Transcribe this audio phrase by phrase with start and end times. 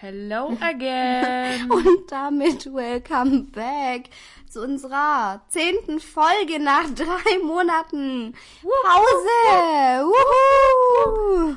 [0.00, 1.70] Hello again.
[1.70, 4.08] Und damit welcome back
[4.48, 10.06] zu unserer zehnten Folge nach drei Monaten Pause.
[10.06, 11.56] Wuhu.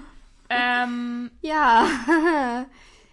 [0.50, 1.86] ähm, Ja,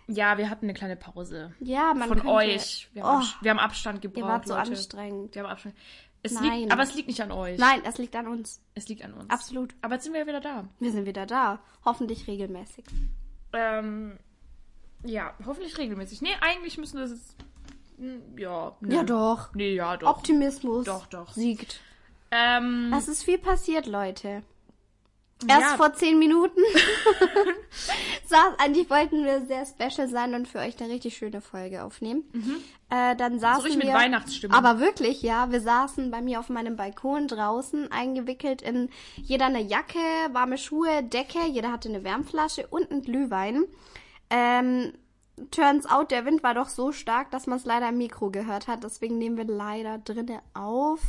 [0.09, 1.53] ja, wir hatten eine kleine Pause.
[1.61, 2.89] ja, man Von könnte, euch.
[2.93, 4.19] Wir haben, Oh, Abs- wir haben Abstand gebraucht.
[4.25, 4.71] ihr wart so Leute.
[4.71, 5.35] anstrengend.
[5.35, 5.75] Wir haben Abstand.
[6.23, 6.53] Es Nein.
[6.61, 7.59] liegt, aber es liegt nicht an euch.
[7.59, 8.61] Nein, das liegt an uns.
[8.75, 9.31] Es liegt an uns.
[9.31, 9.75] Absolut.
[9.81, 10.65] Aber jetzt sind wir ja wieder da.
[10.79, 11.61] Wir sind wieder da.
[11.85, 12.85] Hoffentlich regelmäßig.
[13.55, 14.19] Ähm,
[15.05, 16.23] ja, hoffentlich regelmäßig.
[16.23, 17.37] Nee, eigentlich müssen wir das jetzt.
[17.99, 18.77] hm, Ja.
[18.81, 18.95] nö.
[18.95, 19.55] Ja, doch.
[19.55, 20.09] Nee, ja, doch.
[20.11, 21.33] Optimismus Doch, doch.
[21.33, 21.81] siegt.
[22.31, 24.43] Ähm, Es ist viel passiert, Leute.
[25.49, 26.61] Erst ja, vor zehn Minuten
[28.27, 32.25] saß, eigentlich wollten wir sehr special sein und für euch eine richtig schöne Folge aufnehmen.
[32.91, 33.65] Äh, dann saßen Mhm.
[33.67, 34.57] richtig wir, mit Weihnachtsstimmung.
[34.57, 39.63] aber wirklich, ja, wir saßen bei mir auf meinem Balkon draußen, eingewickelt in jeder eine
[39.63, 39.99] Jacke,
[40.33, 43.65] warme Schuhe, Decke, jeder hatte eine Wärmflasche und einen Glühwein.
[44.31, 44.93] Ähm,
[45.51, 48.69] turns out, der Wind war doch so stark, dass man es leider im Mikro gehört
[48.69, 48.85] hat.
[48.85, 51.01] Deswegen nehmen wir leider drinnen auf.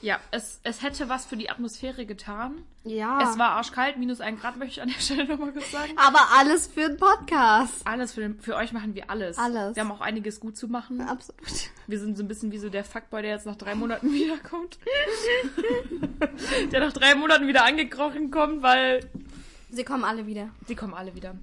[0.00, 2.62] ja, es, es hätte was für die Atmosphäre getan.
[2.84, 3.22] Ja.
[3.22, 5.92] Es war arschkalt, minus ein Grad, möchte ich an der Stelle nochmal kurz sagen.
[5.96, 7.86] aber alles für den Podcast.
[7.86, 9.38] Alles für, den, für euch machen wir alles.
[9.38, 9.74] Alles.
[9.76, 11.00] Wir haben auch einiges gut zu machen.
[11.00, 11.40] Absolut.
[11.86, 14.78] Wir sind so ein bisschen wie so der Fuckboy, der jetzt nach drei Monaten wiederkommt.
[16.72, 19.08] der nach drei Monaten wieder angekrochen kommt, weil
[19.70, 20.50] Sie kommen alle wieder.
[20.66, 21.34] sie kommen alle wieder.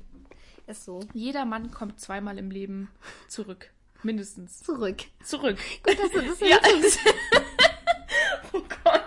[0.72, 1.02] Ist so.
[1.14, 2.89] Jeder Mann kommt zweimal im Leben
[3.27, 3.72] zurück.
[4.03, 4.59] Mindestens.
[4.59, 5.02] Zurück.
[5.22, 5.58] Zurück.
[5.83, 6.59] Gut, dass du das Ja.
[8.53, 9.01] oh Gott.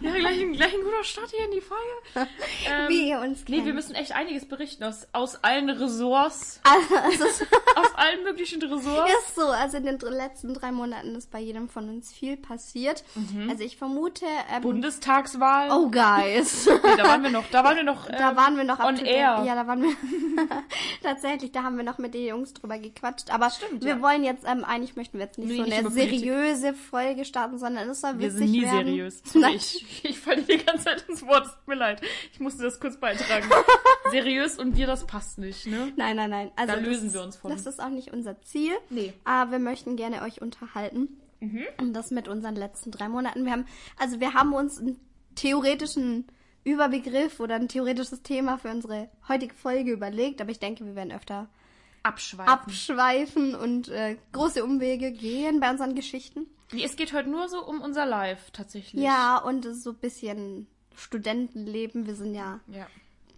[0.00, 1.84] Ja, gleich, ein- gleich ein guter Start hier in die Folge.
[2.70, 3.66] Ähm, Wie ihr uns Nee, kennt.
[3.66, 6.60] wir müssen echt einiges berichten aus, aus allen Ressorts.
[6.64, 7.42] Also, ist,
[7.76, 9.10] aus allen möglichen Ressorts.
[9.26, 9.46] ist so.
[9.46, 13.04] Also in den letzten drei Monaten ist bei jedem von uns viel passiert.
[13.48, 14.26] Also ich vermute.
[14.52, 15.70] Ähm, Bundestagswahl.
[15.70, 16.66] oh, guys.
[16.88, 18.86] Nee, da waren wir noch, da waren wir noch, Da ähm, waren wir noch up
[18.88, 19.42] on air.
[19.46, 19.90] Ja, da waren wir
[21.02, 23.30] tatsächlich, da haben wir noch mit den Jungs drüber gequatscht.
[23.32, 24.02] Aber Stimmt, wir ja.
[24.02, 27.88] wollen jetzt, ähm, eigentlich möchten wir jetzt nicht Nee, so eine seriöse Folge starten, sondern
[27.88, 28.86] es soll Wir witzig sind nie werden.
[28.86, 29.17] seriös.
[29.34, 29.54] Nein.
[29.56, 31.46] Ich, ich falle dir die ganze Zeit ins Wort.
[31.46, 32.00] Es tut mir leid.
[32.32, 33.48] Ich musste das kurz beitragen.
[34.10, 35.92] seriös und wir, das passt nicht, ne?
[35.96, 36.50] Nein, nein, nein.
[36.56, 37.50] Also Da lösen ist- wir uns von.
[37.50, 38.72] Das ist auch nicht unser Ziel.
[38.90, 39.12] Nee.
[39.24, 41.20] Aber wir möchten gerne euch unterhalten.
[41.40, 41.62] Mhm.
[41.78, 43.44] Und das mit unseren letzten drei Monaten.
[43.44, 44.98] Wir haben, also wir haben uns einen
[45.36, 46.26] theoretischen
[46.64, 51.12] Überbegriff oder ein theoretisches Thema für unsere heutige Folge überlegt, aber ich denke, wir werden
[51.12, 51.48] öfter
[52.02, 52.52] Abschweifen.
[52.52, 56.46] abschweifen und äh, große Umwege gehen bei unseren Geschichten.
[56.72, 59.02] Nee, es geht heute nur so um unser Live, tatsächlich.
[59.02, 62.06] Ja, und so ein bisschen Studentenleben.
[62.06, 62.86] Wir sind ja Ja.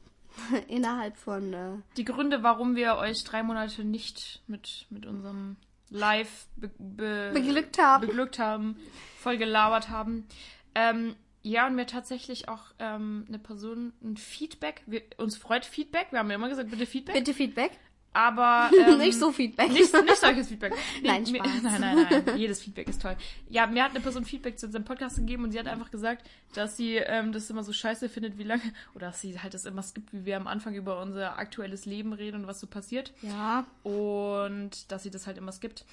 [0.68, 5.56] innerhalb von äh, Die Gründe, warum wir euch drei Monate nicht mit, mit unserem
[5.90, 8.06] Live be, be, beglückt haben.
[8.06, 8.76] beglückt haben,
[9.18, 10.26] voll gelabert haben.
[10.74, 14.82] Ähm, ja, und mir tatsächlich auch ähm, eine Person ein Feedback.
[14.86, 16.08] Wir, uns freut Feedback.
[16.10, 17.14] Wir haben ja immer gesagt, bitte Feedback.
[17.14, 17.72] Bitte Feedback.
[18.12, 19.68] Aber ähm, Nicht so Feedback.
[19.70, 20.72] Nicht, nicht solches Feedback.
[21.02, 21.62] Nee, Nein, mir, Spaß.
[21.62, 22.38] nein, nein, nein.
[22.38, 23.16] Jedes Feedback ist toll.
[23.48, 26.28] Ja, mir hat eine Person Feedback zu unserem Podcast gegeben und sie hat einfach gesagt,
[26.54, 28.62] dass sie ähm, das immer so scheiße findet, wie lange,
[28.96, 32.12] oder dass sie halt das immer skippt, wie wir am Anfang über unser aktuelles Leben
[32.12, 33.12] reden und was so passiert.
[33.22, 33.64] Ja.
[33.84, 35.84] Und dass sie das halt immer skippt.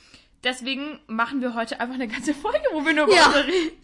[0.44, 3.34] Deswegen machen wir heute einfach eine ganze Folge, wo wir nur über Ja.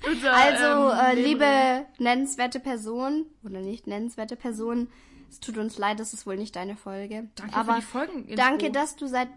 [0.04, 4.88] unser, unser Also, ähm, äh, liebe nennenswerte Person oder nicht nennenswerte Person,
[5.34, 7.28] es tut uns leid, das ist wohl nicht deine Folge.
[7.36, 8.36] Danke aber für die Folgen.
[8.36, 9.30] danke, dass du seit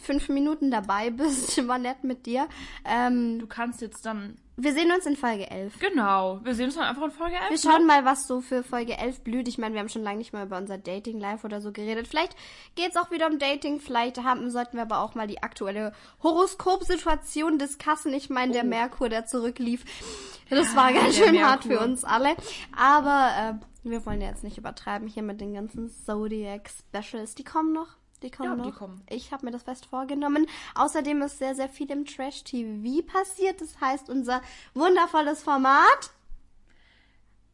[0.00, 1.56] fünf Minuten dabei bist.
[1.68, 2.48] War nett mit dir.
[2.84, 4.38] Ähm, Du kannst jetzt dann.
[4.56, 5.78] Wir sehen uns in Folge 11.
[5.80, 6.40] Genau.
[6.44, 7.50] Wir sehen uns dann einfach in Folge 11.
[7.50, 9.48] Wir schauen mal, was so für Folge 11 blüht.
[9.48, 12.06] Ich meine, wir haben schon lange nicht mehr über unser Dating Live oder so geredet.
[12.06, 12.36] Vielleicht
[12.76, 13.80] geht's auch wieder um Dating.
[13.80, 15.92] Vielleicht haben, sollten wir aber auch mal die aktuelle
[16.22, 18.14] Horoskopsituation discussen.
[18.14, 19.84] Ich meine, der Merkur, der zurücklief,
[20.50, 21.84] das war ganz der schön hart Merkur.
[21.84, 22.36] für uns alle.
[22.76, 27.34] Aber äh, wir wollen ja jetzt nicht übertreiben hier mit den ganzen Zodiac Specials.
[27.34, 27.96] Die kommen noch.
[28.24, 28.64] Die kommen Ja, noch.
[28.66, 29.02] die kommen.
[29.10, 30.46] Ich habe mir das fest vorgenommen.
[30.74, 33.60] Außerdem ist sehr, sehr viel im Trash-TV passiert.
[33.60, 34.40] Das heißt, unser
[34.74, 36.10] wundervolles Format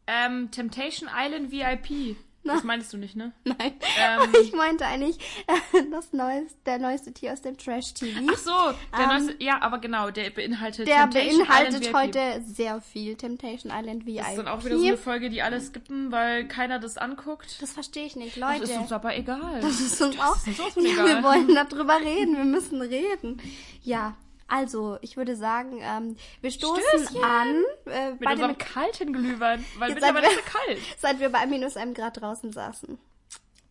[0.07, 2.17] Ähm, Temptation Island VIP.
[2.43, 3.33] Das meinst du nicht, ne?
[3.45, 3.75] Nein.
[3.99, 4.33] Ähm.
[4.43, 8.21] ich meinte eigentlich äh, das neueste, der neueste Tier aus dem Trash-TV.
[8.33, 8.51] Ach so,
[8.97, 13.15] der Ähm, neueste, ja, aber genau, der beinhaltet Der Temptation beinhaltet Island heute sehr viel
[13.17, 14.19] Temptation Island VIP.
[14.19, 17.61] Das ist dann auch wieder so eine Folge, die alle skippen, weil keiner das anguckt.
[17.61, 18.73] das verstehe ich nicht, Das Leute.
[18.73, 19.61] ist uns aber egal.
[19.61, 20.37] Das ist uns auch.
[20.37, 21.07] ist uns auch so ja, egal.
[21.09, 22.37] wir wollen darüber reden.
[22.37, 23.41] Wir müssen reden.
[23.83, 24.17] Ja,
[24.51, 27.25] also ich würde sagen, ähm, wir stoßen Stößchen.
[27.25, 30.79] an äh, Mit bei unserem dem, kalten Glühwein, weil Jetzt mittlerweile seid ist kalt.
[30.99, 32.99] seit wir bei minus einem Grad draußen saßen.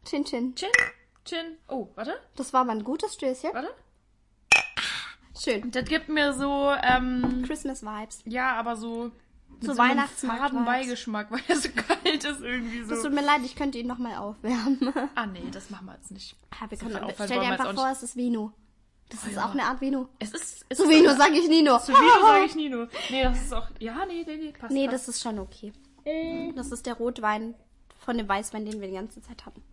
[0.06, 0.56] Chin Chin.
[0.56, 0.70] Chin,
[1.26, 1.58] chin.
[1.68, 3.54] Oh, warte, Das war mal ein gutes Stößchen.
[3.54, 3.70] warte.
[5.38, 5.72] Schön.
[5.72, 8.22] Das gibt mir so, ähm, Christmas Vibes.
[8.26, 9.12] ja, aber so
[9.62, 10.66] Zu so einem Weihnachtsmarkt faden vibes.
[10.68, 13.04] Beigeschmack, weil er so kalt ist irgendwie Es so.
[13.04, 14.94] tut mir leid, ich könnte ihn nochmal aufwärmen.
[15.16, 16.36] Ah nee, das machen wir jetzt nicht.
[16.60, 18.52] Ja, wir So können, stell dir wir einfach vor, es ist Vino.
[19.10, 19.46] Das Oh ist ja.
[19.46, 20.08] auch eine Art Vino.
[20.20, 20.66] Es ist...
[20.70, 21.80] Es Zu Vino sage ich Nino.
[21.80, 22.88] Zu Vino sage ich Nino.
[23.10, 23.68] Nee, das ist auch...
[23.80, 24.72] Ja, nee, nee, nee, passt.
[24.72, 25.08] Nee, passt.
[25.08, 25.74] das ist schon okay.
[26.06, 27.56] Äh, Das ist der Rotwein
[27.98, 29.64] von dem Weißwein, den wir die ganze Zeit hatten.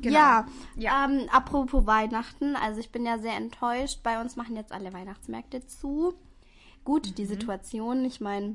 [0.00, 0.16] genau.
[0.18, 0.46] Ja,
[0.76, 1.04] Ja.
[1.04, 4.00] Ähm, apropos Weihnachten, also ich bin ja sehr enttäuscht.
[4.02, 6.14] Bei uns machen jetzt alle Weihnachtsmärkte zu.
[6.84, 7.14] Gut, Mhm.
[7.16, 8.54] die Situation, ich meine,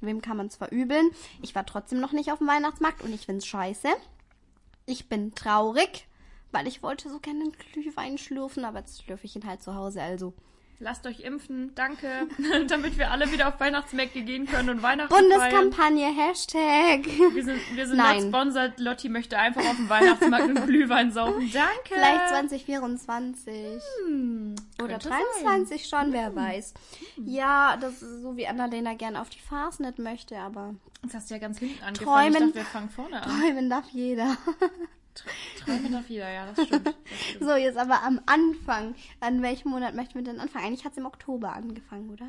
[0.00, 1.10] wem kann man es verübeln?
[1.42, 3.88] Ich war trotzdem noch nicht auf dem Weihnachtsmarkt und ich find's scheiße.
[4.84, 6.06] Ich bin traurig,
[6.56, 9.74] weil ich wollte so gerne einen Glühwein schlürfen, aber jetzt schlürfe ich ihn halt zu
[9.74, 10.32] Hause, also.
[10.78, 12.28] Lasst euch impfen, danke,
[12.68, 15.28] damit wir alle wieder auf Weihnachtsmärkte gehen können und Weihnachten feiern.
[15.28, 17.06] Bundeskampagne, Hashtag.
[17.34, 18.24] Wir sind, wir sind Nein.
[18.24, 18.78] not sponsored.
[18.78, 21.50] Lotti möchte einfach auf dem Weihnachtsmarkt einen Glühwein saufen.
[21.52, 21.70] Danke.
[21.84, 23.82] Vielleicht 2024.
[24.82, 25.08] Oder könnte
[25.42, 26.74] 23 schon, wer weiß.
[27.24, 31.34] Ja, das ist so wie Annalena gerne auf die Fastnet möchte, aber Jetzt hast du
[31.34, 32.32] ja ganz hinten angefangen.
[32.32, 32.52] Ich Träumen.
[32.52, 33.30] dachte, wir fangen vorne an.
[33.30, 34.36] träumen darf jeder.
[35.58, 36.86] Träumen darf jeder, ja, das stimmt.
[36.86, 37.44] Das stimmt.
[37.44, 38.94] So, jetzt aber am Anfang.
[39.20, 40.66] An welchem Monat möchten wir denn anfangen?
[40.66, 42.28] Eigentlich hat es im Oktober angefangen, oder?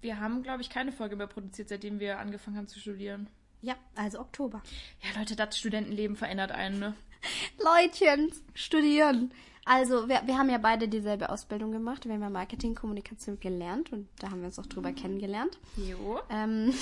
[0.00, 3.28] Wir haben, glaube ich, keine Folge mehr produziert, seitdem wir angefangen haben zu studieren.
[3.62, 4.62] Ja, also Oktober.
[5.00, 6.94] Ja, Leute, das Studentenleben verändert einen, ne?
[7.58, 9.32] Leutchen, studieren.
[9.66, 12.04] Also, wir, wir haben ja beide dieselbe Ausbildung gemacht.
[12.04, 15.58] Wir haben ja Marketing, Kommunikation gelernt und da haben wir uns auch drüber kennengelernt.
[15.76, 16.20] Jo.
[16.28, 16.74] Ähm,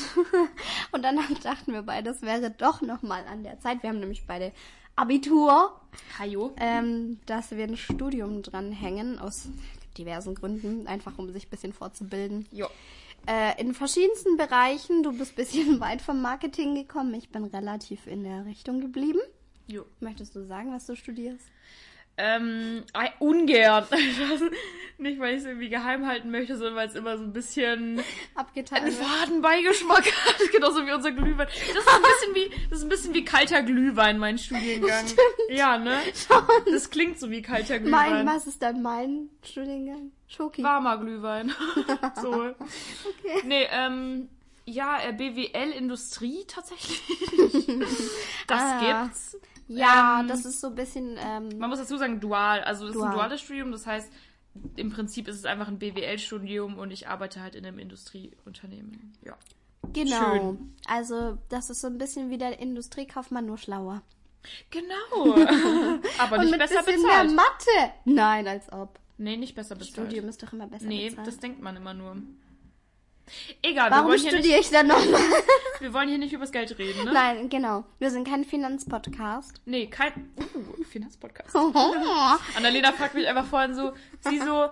[0.93, 3.83] und dann dachten wir beide, es wäre doch nochmal an der Zeit.
[3.83, 4.53] Wir haben nämlich beide
[4.97, 5.81] Abitur,
[6.19, 6.53] Hajo.
[6.59, 9.49] ähm, dass wir ein Studium dranhängen, aus
[9.97, 12.47] diversen Gründen, einfach um sich ein bisschen fortzubilden.
[12.51, 12.67] Jo.
[13.27, 15.03] Äh, in verschiedensten Bereichen.
[15.03, 17.15] Du bist ein bisschen weit vom Marketing gekommen.
[17.15, 19.21] Ich bin relativ in der Richtung geblieben.
[19.69, 19.85] Jo.
[20.01, 21.47] Möchtest du sagen, was du studierst?
[22.25, 22.85] Ähm,
[23.19, 23.85] ungern.
[24.99, 28.01] Nicht, weil ich es irgendwie geheim halten möchte, sondern weil es immer so ein bisschen
[28.37, 28.79] Abgetan.
[28.85, 30.37] einen Fadenbeigeschmack hat.
[30.53, 31.49] Genauso wie unser Glühwein.
[31.49, 35.05] Das ist ein bisschen wie, das ist ein bisschen wie kalter Glühwein, mein Studiengang.
[35.51, 35.99] Ja, ne?
[36.71, 38.27] Das klingt so wie kalter Mein, Glühwein.
[38.27, 40.13] was ist dann mein Studiengang?
[40.29, 40.63] Schoki.
[40.63, 41.53] Warmer Glühwein.
[42.23, 42.51] so.
[43.45, 44.29] Nee, ähm,
[44.65, 47.03] ja, äh, BWL Industrie tatsächlich.
[48.47, 49.03] das Ah.
[49.05, 49.37] gibt's.
[49.69, 51.17] Ja, Ähm, das ist so ein bisschen.
[51.19, 52.61] Ähm, Man muss dazu sagen, dual.
[52.63, 53.15] Also, es ist ein Dual.
[53.15, 54.13] duales Studium, das heißt,
[54.77, 59.13] im Prinzip ist es einfach ein BWL-Studium und ich arbeite halt in einem Industrieunternehmen.
[59.25, 59.37] Ja.
[59.93, 60.35] genau.
[60.35, 60.75] schön.
[60.87, 64.03] Also, das ist so ein bisschen wie der Industriekaufmann, nur schlauer.
[64.71, 65.35] Genau.
[66.19, 67.27] Aber Und nicht mit besser bisschen bezahlt.
[67.29, 67.93] mehr Mathe.
[68.05, 68.99] Nein, als ob.
[69.19, 70.09] Nee, nicht besser bezahlt.
[70.09, 71.27] Studium ist doch immer besser nee, bezahlt.
[71.29, 72.17] das denkt man immer nur.
[73.63, 75.07] Egal, wir Warum wollen, hier studiere ich dann nochmal?
[75.07, 75.45] nicht,
[75.81, 77.13] wir wollen hier nicht übers Geld reden, ne?
[77.13, 77.85] Nein, genau.
[77.99, 79.61] Wir sind kein Finanzpodcast.
[79.65, 80.33] Nee, kein.
[80.55, 81.55] Uh, Finanzpodcast.
[81.55, 81.95] Oh.
[82.57, 84.69] Annalena fragt mich einfach vorhin so, sie so,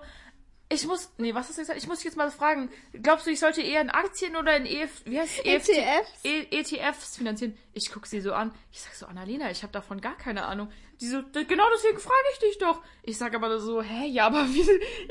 [0.71, 1.77] ich muss, nee, was hast du gesagt?
[1.79, 4.65] Ich muss dich jetzt mal fragen, glaubst du, ich sollte eher in Aktien oder in
[4.65, 5.45] EF, wie heißt?
[5.45, 6.09] EFT ETFs?
[6.23, 7.57] E ETFs finanzieren?
[7.73, 10.71] Ich guck sie so an, ich sag so, Annalena, ich habe davon gar keine Ahnung.
[10.99, 12.79] Die so, "D- genau deswegen frage ich dich doch.
[13.03, 14.61] Ich sag aber so, hä, ja, aber wie,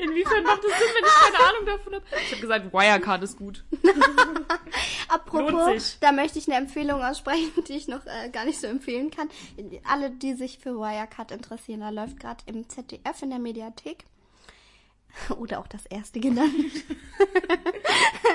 [0.01, 2.05] inwiefern macht das Sinn, wenn ich keine Ahnung davon habe?
[2.23, 3.65] Ich habe gesagt, Wirecard ist gut.
[5.09, 9.11] Apropos, da möchte ich eine Empfehlung aussprechen, die ich noch äh, gar nicht so empfehlen
[9.11, 9.29] kann.
[9.83, 14.05] Alle, die sich für Wirecard interessieren, da läuft gerade im ZDF in der Mediathek.
[15.37, 16.53] Oder auch das erste genannt.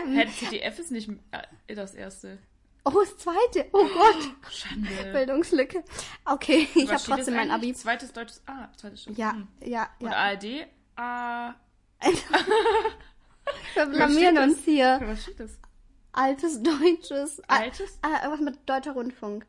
[0.06, 1.11] Hä, ZDF ist nicht
[1.67, 2.38] äh, das erste.
[2.84, 3.69] Oh, das zweite.
[3.73, 4.52] Oh Gott.
[4.52, 4.88] Schande.
[5.12, 5.82] Bildungslücke.
[6.25, 7.75] Okay, ich habe Was trotzdem mein Abi.
[7.75, 9.18] Zweites deutsches, ah, zweites Stück.
[9.18, 9.49] Ja, Hm.
[9.64, 10.16] ja, Und ja.
[10.16, 10.66] ARD,
[10.97, 11.54] ah,
[13.75, 15.00] Wir blamieren uns hier.
[15.02, 15.59] was steht das?
[16.12, 17.40] Altes Deutsches.
[17.49, 17.99] Altes?
[18.02, 19.47] Ah, irgendwas mit Deutscher Rundfunk.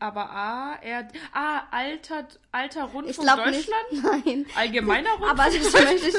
[0.00, 3.68] Aber A, R, ah, alter, alter Ich Rundfunk nicht.
[3.70, 4.24] Deutschland?
[4.24, 4.46] Nein.
[4.56, 6.14] Allgemeiner Rundfunk Aber ich.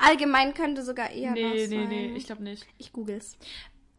[0.00, 1.88] Allgemein könnte sogar eher Nee, nee, sein.
[1.88, 2.66] nee, ich glaube nicht.
[2.76, 3.38] Ich google's.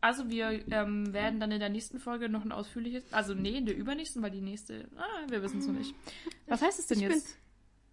[0.02, 3.66] Also wir ähm, werden dann in der nächsten Folge noch ein ausführliches, also nee, in
[3.66, 5.94] der übernächsten, weil die nächste, ah, wir wissen es noch nicht.
[6.48, 7.38] Was heißt es denn Ich jetzt?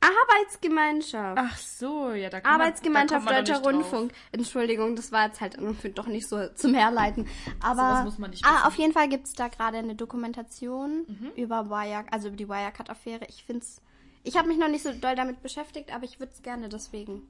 [0.00, 1.38] Arbeitsgemeinschaft.
[1.38, 4.12] Ach so, ja, da kann Arbeitsgemeinschaft man, da kommt Deutscher man nicht Rundfunk.
[4.32, 5.58] Entschuldigung, das war jetzt halt
[5.94, 7.26] doch nicht so zum Herleiten.
[7.60, 8.60] Aber Sowas muss man nicht ah.
[8.60, 8.66] Mhm.
[8.66, 13.26] auf jeden Fall gibt's da gerade eine Dokumentation über Wirecard, also über die Wirecard-Affäre.
[13.28, 13.80] Ich find's,
[14.22, 17.22] ich habe mich noch nicht so doll damit beschäftigt, aber ich würde es gerne deswegen.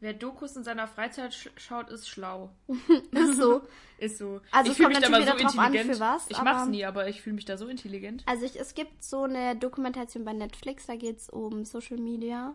[0.00, 2.50] Wer Dokus in seiner Freizeit sch schaut, ist schlau.
[3.12, 3.62] Ist so.
[3.98, 4.40] Ist so.
[4.52, 5.94] Also ich fühle mich da immer so drauf an, intelligent.
[5.94, 8.22] für was, ich mach's nie, aber ich fühle mich da so intelligent.
[8.26, 12.54] Also ich, es gibt so eine Dokumentation bei Netflix, da geht's um Social Media.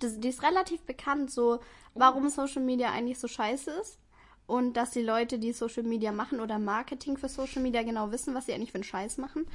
[0.00, 1.60] Das, die ist relativ bekannt, so
[1.94, 3.98] warum Social Media eigentlich so scheiße ist.
[4.46, 8.34] Und dass die Leute, die Social Media machen oder Marketing für Social Media genau wissen,
[8.34, 9.46] was sie eigentlich für einen Scheiß machen.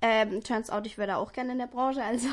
[0.00, 2.28] Ähm, turns out, ich wäre da auch gerne in der Branche, also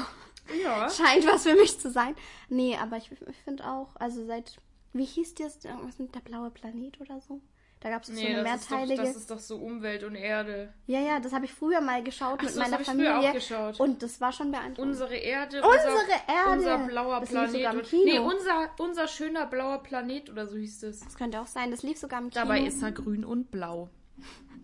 [0.63, 0.89] Ja.
[0.89, 2.15] scheint was für mich zu sein.
[2.49, 4.57] Nee, aber ich, ich finde auch, also seit,
[4.93, 7.41] wie hieß das, irgendwas mit der blaue Planet oder so?
[7.79, 9.01] Da gab es so Nee, eine das ist, doch, mehrteilige.
[9.03, 10.73] das ist doch so Umwelt und Erde.
[10.87, 13.05] ja, ja, das habe ich früher mal geschaut Ach mit so, das meiner ich früher
[13.11, 13.29] Familie.
[13.29, 13.79] auch geschaut.
[13.79, 14.79] Und das war schon beeindruckend.
[14.93, 15.61] Unsere Erde.
[15.61, 16.51] Unsere unser, Erde.
[16.53, 17.83] Unser blauer Das lief sogar Planet.
[17.83, 18.03] im Kino.
[18.05, 21.01] Nee, unser, unser schöner blauer Planet oder so hieß es.
[21.01, 21.69] das könnte auch sein.
[21.69, 22.41] Das lief sogar im Kino.
[22.41, 23.89] Dabei ist er grün und blau.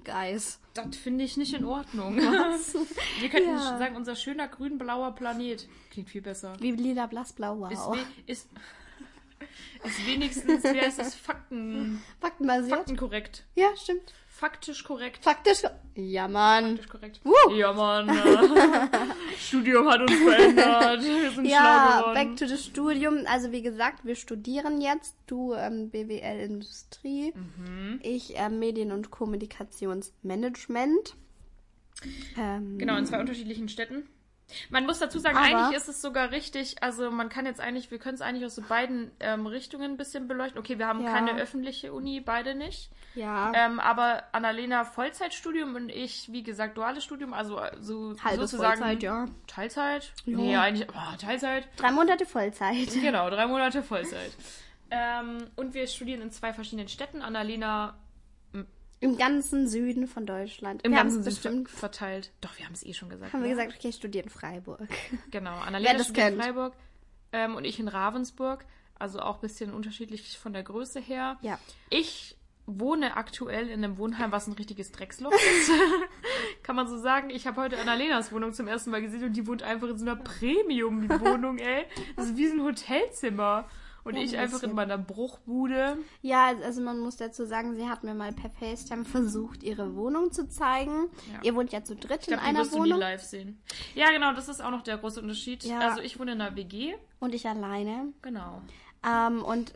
[0.03, 0.59] Guys.
[0.73, 2.17] Das finde ich nicht in Ordnung.
[3.19, 3.77] Wir könnten Ja.
[3.77, 5.67] sagen, unser schöner grün-blauer Planet.
[5.91, 6.55] Klingt viel besser.
[6.59, 7.71] Wie lila, blass, blau, wow.
[7.71, 8.49] Ist, ist,
[9.83, 12.75] ist wenigstens, wie heißt das, Fakten, Faktenbasiert.
[12.77, 13.43] faktenkorrekt.
[13.55, 14.13] Ja, stimmt.
[14.43, 15.23] Faktisch korrekt.
[15.23, 15.61] Faktisch.
[15.95, 16.71] Ja, Mann.
[16.75, 17.21] Faktisch korrekt.
[17.23, 17.53] Woo.
[17.55, 18.09] Ja, Mann.
[18.09, 18.13] äh,
[19.39, 21.01] Studium hat uns verändert.
[21.01, 22.13] Wir sind schlau Ja, geworden.
[22.13, 23.19] back to the Studium.
[23.25, 25.15] Also wie gesagt, wir studieren jetzt.
[25.27, 27.31] Du ähm, BWL Industrie.
[27.33, 28.01] Mhm.
[28.03, 31.15] Ich ähm, Medien- und Kommunikationsmanagement.
[32.37, 34.09] Ähm, Genau, in zwei unterschiedlichen Städten.
[34.69, 37.91] Man muss dazu sagen, Aber- eigentlich ist es sogar richtig, also man kann jetzt eigentlich,
[37.91, 40.59] wir können es eigentlich aus so beiden ähm, Richtungen ein bisschen beleuchten.
[40.59, 41.11] Okay, wir haben Ja.
[41.11, 42.89] keine öffentliche Uni, beide nicht.
[43.15, 48.51] Ja, Ähm, aber Annalena Vollzeitstudium und ich, wie gesagt, duales Studium, also äh, so halbes
[48.51, 49.25] sozusagen Vollzeit, ja.
[49.47, 50.11] Teilzeit?
[50.25, 50.37] Ja.
[50.37, 51.67] Nee, eigentlich oh, Teilzeit.
[51.77, 52.89] Drei Monate Vollzeit.
[52.93, 54.31] Genau, drei Monate Vollzeit.
[54.91, 57.21] ähm, und wir studieren in zwei verschiedenen Städten.
[57.21, 57.95] Annalena
[59.03, 60.81] Im ganzen Süden von Deutschland.
[60.83, 61.69] im wir ganzen Süden bestimmt.
[61.69, 62.31] ver verteilt.
[62.39, 63.33] Doch, wir haben es eh schon gesagt.
[63.33, 63.55] Haben wir ne?
[63.55, 64.87] gesagt, okay, ich studiere in Freiburg.
[65.31, 66.41] Genau, Annalena studiert in.
[66.41, 66.73] Freiburg
[67.33, 68.65] ähm, und ich in Ravensburg.
[68.97, 71.37] Also auch ein bisschen unterschiedlich von der Größe her.
[71.41, 71.59] Ja.
[71.89, 75.71] Ich wohne aktuell in einem Wohnheim, was ein richtiges Drecksloch ist.
[76.63, 77.29] Kann man so sagen.
[77.29, 80.05] Ich habe heute Annalenas Wohnung zum ersten Mal gesehen und die wohnt einfach in so
[80.05, 81.85] einer Premium-Wohnung, ey.
[82.15, 83.67] Das ist wie so ein Hotelzimmer.
[84.03, 85.97] Und ich ein einfach in meiner Bruchbude.
[86.21, 90.31] Ja, also man muss dazu sagen, sie hat mir mal per FaceTime versucht, ihre Wohnung
[90.31, 91.09] zu zeigen.
[91.31, 91.39] Ja.
[91.43, 92.99] Ihr wohnt ja zu dritt Ich glaube, in einer wirst du nie Wohnung.
[92.99, 93.61] live sehen.
[93.95, 95.63] Ja, genau, das ist auch noch der große Unterschied.
[95.63, 95.79] Ja.
[95.79, 96.95] Also ich wohne in einer WG.
[97.19, 98.13] Und ich alleine.
[98.21, 98.61] Genau.
[99.05, 99.73] Ähm, und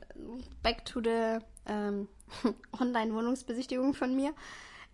[0.62, 2.07] back to the ähm,
[2.79, 4.34] Online-Wohnungsbesichtigung von mir.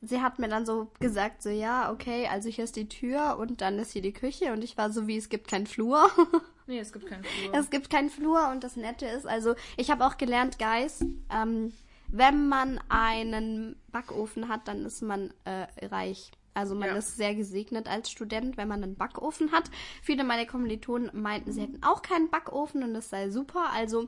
[0.05, 3.61] Sie hat mir dann so gesagt, so ja, okay, also hier ist die Tür und
[3.61, 6.09] dann ist hier die Küche und ich war so wie, es gibt keinen Flur.
[6.65, 7.53] Nee, es gibt keinen Flur.
[7.53, 11.73] es gibt keinen Flur und das Nette ist, also ich habe auch gelernt, Guys, ähm,
[12.07, 16.31] wenn man einen Backofen hat, dann ist man äh, reich.
[16.53, 16.95] Also man Ja.
[16.95, 19.69] ist sehr gesegnet als Student, wenn man einen Backofen hat.
[20.01, 23.71] Viele meiner Kommilitonen meinten, sie hätten auch keinen Backofen und das sei super.
[23.73, 24.07] Also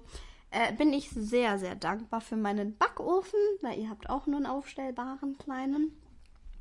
[0.55, 4.45] äh, bin ich sehr, sehr dankbar für meinen Backofen, weil ihr habt auch nur einen
[4.45, 5.91] aufstellbaren kleinen.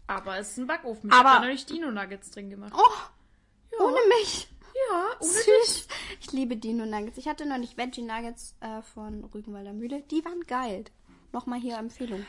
[0.07, 1.11] Aber es ist ein Backofen.
[1.11, 2.75] Ich Aber- habe neulich Dino-Nuggets drin gemacht.
[2.77, 4.49] Oh, ohne mich.
[4.91, 5.89] Ja, ohne Süß.
[6.21, 7.17] Ich liebe Dino Nuggets.
[7.19, 10.03] Ich hatte noch nicht Veggie Nuggets äh, von Rügenwalder Mühle.
[10.11, 10.85] Die waren geil.
[11.33, 12.27] Nochmal hier Empfehlung.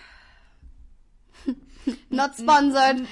[2.10, 3.07] Not sponsored.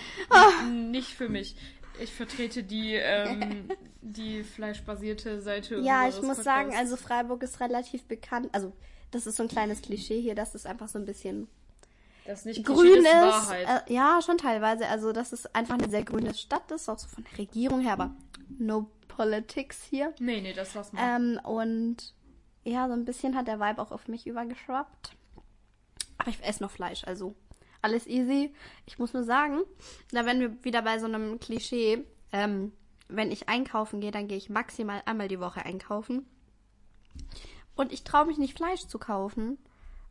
[0.72, 1.56] Nicht für mich.
[2.00, 3.70] Ich vertrete die, ähm,
[4.02, 5.80] die fleischbasierte Seite.
[5.80, 6.92] Ja, ich muss sagen, Podcasts.
[6.92, 8.50] also Freiburg ist relativ bekannt.
[8.52, 8.74] Also,
[9.12, 11.48] das ist so ein kleines Klischee hier, dass es einfach so ein bisschen
[12.26, 13.06] das ist nicht grün ist.
[13.06, 13.68] Wahrheit.
[13.90, 14.88] Äh, ja, schon teilweise.
[14.88, 17.94] Also, dass es einfach eine sehr grüne Stadt ist, auch so von der Regierung her,
[17.94, 18.12] aber
[18.58, 20.14] no politics hier.
[20.20, 21.18] nee, nee, das lass mal.
[21.18, 22.14] Ähm, und
[22.64, 25.16] ja, so ein bisschen hat der Vibe auch auf mich übergeschwappt.
[26.18, 27.36] Aber ich esse noch Fleisch, also
[27.84, 28.54] alles easy.
[28.86, 29.60] Ich muss nur sagen,
[30.12, 32.06] da werden wir wieder bei so einem Klischee.
[32.32, 32.72] Ähm,
[33.08, 36.26] wenn ich einkaufen gehe, dann gehe ich maximal einmal die Woche einkaufen.
[37.76, 39.58] Und ich traue mich nicht, Fleisch zu kaufen,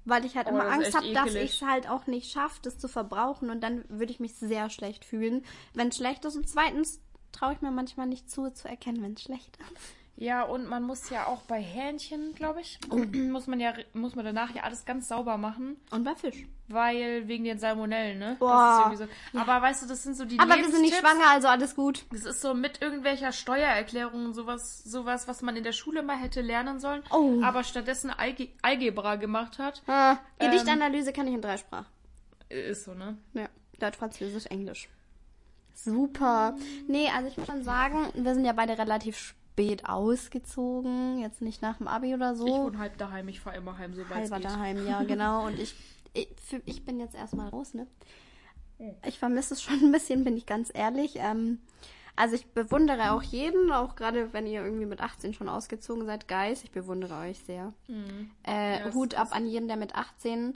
[0.04, 2.78] weil ich halt Oh, immer Angst habe, dass ich es halt auch nicht schaffe, das
[2.78, 3.50] zu verbrauchen.
[3.50, 6.36] Und dann würde ich mich sehr schlecht fühlen, wenn es schlecht ist.
[6.36, 7.00] Und zweitens
[7.32, 9.94] traue ich mir manchmal nicht zu, zu erkennen, wenn es schlecht ist.
[10.16, 12.96] Ja, und man muss ja auch bei Hähnchen, glaube ich, Oh.
[13.16, 16.46] muss man ja muss man danach ja alles ganz sauber machen, Und bei Fisch.
[16.68, 18.36] weil wegen den Salmonellen, ne?
[18.38, 18.92] Boah.
[18.94, 19.06] So.
[19.38, 22.04] Aber weißt du, das sind so die Aber wir sind nicht schwanger, also alles gut.
[22.12, 26.40] Das ist so mit irgendwelcher Steuererklärung sowas, sowas, was man in der Schule mal hätte
[26.42, 27.40] lernen sollen, Oh.
[27.42, 29.82] aber stattdessen Alge Algebra gemacht hat.
[29.86, 31.86] Ah, Gedichtanalyse kann ich in drei Sprachen.
[32.50, 33.16] Ist so, ne?
[33.32, 33.48] Ja,
[33.80, 34.88] Deutsch, Französisch, Englisch.
[35.74, 36.54] Super.
[36.86, 41.18] Nee, also ich muss schon sagen, wir sind ja beide relativ spät ausgezogen.
[41.18, 42.46] Jetzt nicht nach dem Abi oder so.
[42.46, 44.44] Ich wohne halb daheim, ich fahre immer heim, sobald es geht.
[44.44, 45.46] daheim, ja, genau.
[45.46, 45.74] Und ich,
[46.14, 47.86] ich, für, ich bin jetzt erstmal raus, ne?
[49.06, 51.14] Ich vermisse es schon ein bisschen, bin ich ganz ehrlich.
[51.16, 51.60] Ähm,
[52.16, 56.26] also ich bewundere auch jeden, auch gerade wenn ihr irgendwie mit 18 schon ausgezogen seid,
[56.28, 57.72] Guys, ich bewundere euch sehr.
[58.46, 60.54] Äh, Ja, Hut ab an jeden, der mit 18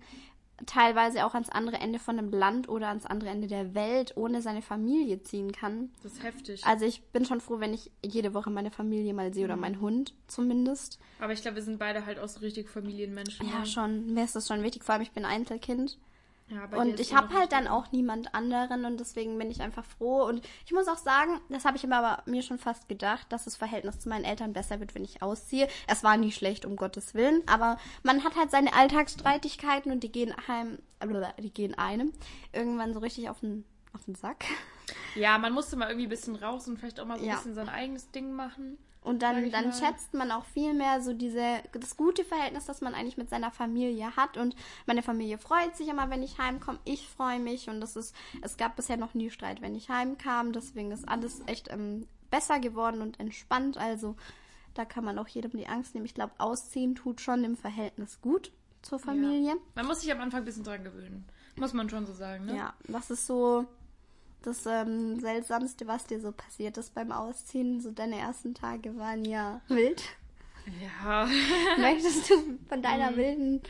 [0.64, 4.40] teilweise auch ans andere Ende von einem Land oder ans andere Ende der Welt ohne
[4.40, 5.90] seine Familie ziehen kann.
[6.02, 6.64] Das ist heftig.
[6.64, 9.80] Also ich bin schon froh, wenn ich jede Woche meine Familie mal sehe oder meinen
[9.80, 10.98] Hund zumindest.
[11.20, 13.46] aber ich glaube, wir sind beide halt auch so richtig Familienmenschen.
[13.48, 13.66] Ja, ne?
[13.66, 14.14] schon.
[14.14, 14.84] Mir ist das schon wichtig.
[14.84, 15.98] Vor allem, ich bin Einzelkind.
[16.48, 20.22] Ja, Und ich habe halt dann auch niemand anderen und deswegen bin ich einfach froh.
[20.24, 23.46] Und ich muss auch sagen, das habe ich mir aber mir schon fast gedacht, dass
[23.46, 25.66] das Verhältnis zu meinen Eltern besser wird, wenn ich ausziehe.
[25.88, 30.12] Es war nie schlecht, um Gottes Willen, aber man hat halt seine Alltagsstreitigkeiten und die
[30.12, 30.78] gehen einem,
[31.40, 32.12] die gehen einem
[32.52, 34.44] irgendwann so richtig auf den, auf den Sack.
[35.16, 37.36] Ja, man musste mal irgendwie ein bisschen raus und vielleicht auch mal so ein Ja.
[37.36, 38.78] bisschen sein eigenes Ding machen.
[39.06, 42.92] Und dann, dann schätzt man auch viel mehr so diese, das gute Verhältnis, das man
[42.92, 44.36] eigentlich mit seiner Familie hat.
[44.36, 46.80] Und meine Familie freut sich immer, wenn ich heimkomme.
[46.84, 50.50] Ich freue mich und das ist, es gab bisher noch nie Streit, wenn ich heimkam.
[50.50, 53.78] Deswegen ist alles echt ähm, besser geworden und entspannt.
[53.78, 54.16] Also
[54.74, 56.06] da kann man auch jedem die Angst nehmen.
[56.06, 58.50] Ich glaube, ausziehen tut schon im Verhältnis gut
[58.82, 59.54] zur Familie.
[59.76, 61.24] Man muss sich am Anfang ein bisschen dran gewöhnen.
[61.54, 62.56] Muss man schon so sagen, ne?
[62.56, 63.66] Ja, was ist so
[64.46, 67.80] das ähm, Seltsamste, was dir so passiert ist beim Ausziehen?
[67.80, 70.02] So deine ersten Tage waren ja wild.
[70.82, 71.28] Ja.
[71.78, 73.16] Möchtest du von deiner Mhm.
[73.16, 73.62] wilden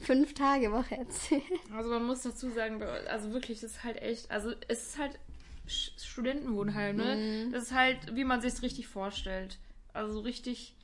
[0.00, 1.42] Fünf-Tage-Woche erzählen?
[1.74, 5.18] Also man muss dazu sagen, also wirklich, das ist halt echt, also es ist halt
[5.66, 7.16] Studentenwohnheim, ne?
[7.48, 7.52] Mhm.
[7.52, 9.58] Das ist halt, wie man sich es richtig vorstellt.
[9.92, 10.74] Also so richtig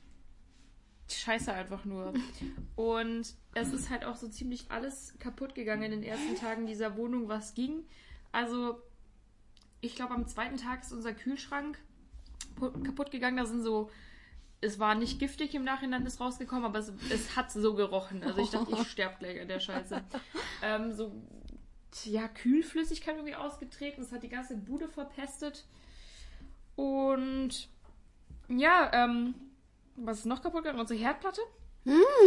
[1.09, 2.13] scheiße einfach nur.
[2.75, 6.97] Und es ist halt auch so ziemlich alles kaputt gegangen in den ersten Tagen dieser
[6.97, 7.83] Wohnung, was ging.
[8.31, 8.79] Also
[9.85, 11.77] ich glaube, am zweiten Tag ist unser Kühlschrank
[12.59, 13.37] pu- kaputt gegangen.
[13.37, 13.89] Da sind so,
[14.61, 18.23] es war nicht giftig im Nachhinein, ist rausgekommen, aber es, es hat so gerochen.
[18.23, 20.03] Also ich dachte, ich sterbe gleich an der Scheiße.
[20.61, 21.11] Ähm, so,
[22.05, 24.01] ja, Kühlflüssigkeit irgendwie ausgetreten.
[24.01, 25.65] Das hat die ganze Bude verpestet.
[26.75, 27.69] Und
[28.49, 29.33] ja, ähm,
[29.95, 30.79] was ist noch kaputt gegangen?
[30.79, 31.41] Unsere Herdplatte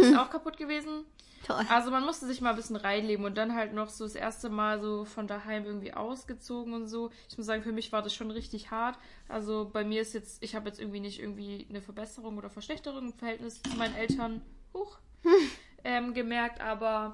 [0.01, 1.05] ist auch kaputt gewesen.
[1.45, 1.65] Toll.
[1.69, 4.49] Also man musste sich mal ein bisschen reinleben und dann halt noch so das erste
[4.49, 7.11] Mal so von daheim irgendwie ausgezogen und so.
[7.29, 8.97] Ich muss sagen, für mich war das schon richtig hart.
[9.27, 13.07] Also bei mir ist jetzt, ich habe jetzt irgendwie nicht irgendwie eine Verbesserung oder Verschlechterung
[13.07, 14.41] im Verhältnis zu meinen Eltern
[14.73, 14.97] hoch
[15.83, 17.13] ähm, gemerkt, aber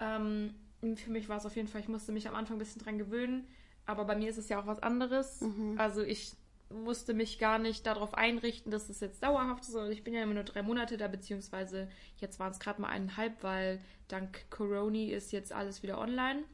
[0.00, 0.54] ähm,
[0.96, 2.98] für mich war es auf jeden Fall, ich musste mich am Anfang ein bisschen dran
[2.98, 3.46] gewöhnen.
[3.86, 5.40] Aber bei mir ist es ja auch was anderes.
[5.78, 6.32] Also ich
[6.70, 9.76] musste mich gar nicht darauf einrichten, dass es jetzt dauerhaft ist.
[9.76, 12.88] Also ich bin ja immer nur drei Monate da, beziehungsweise jetzt waren es gerade mal
[12.88, 16.44] eineinhalb, weil dank Corona ist jetzt alles wieder online.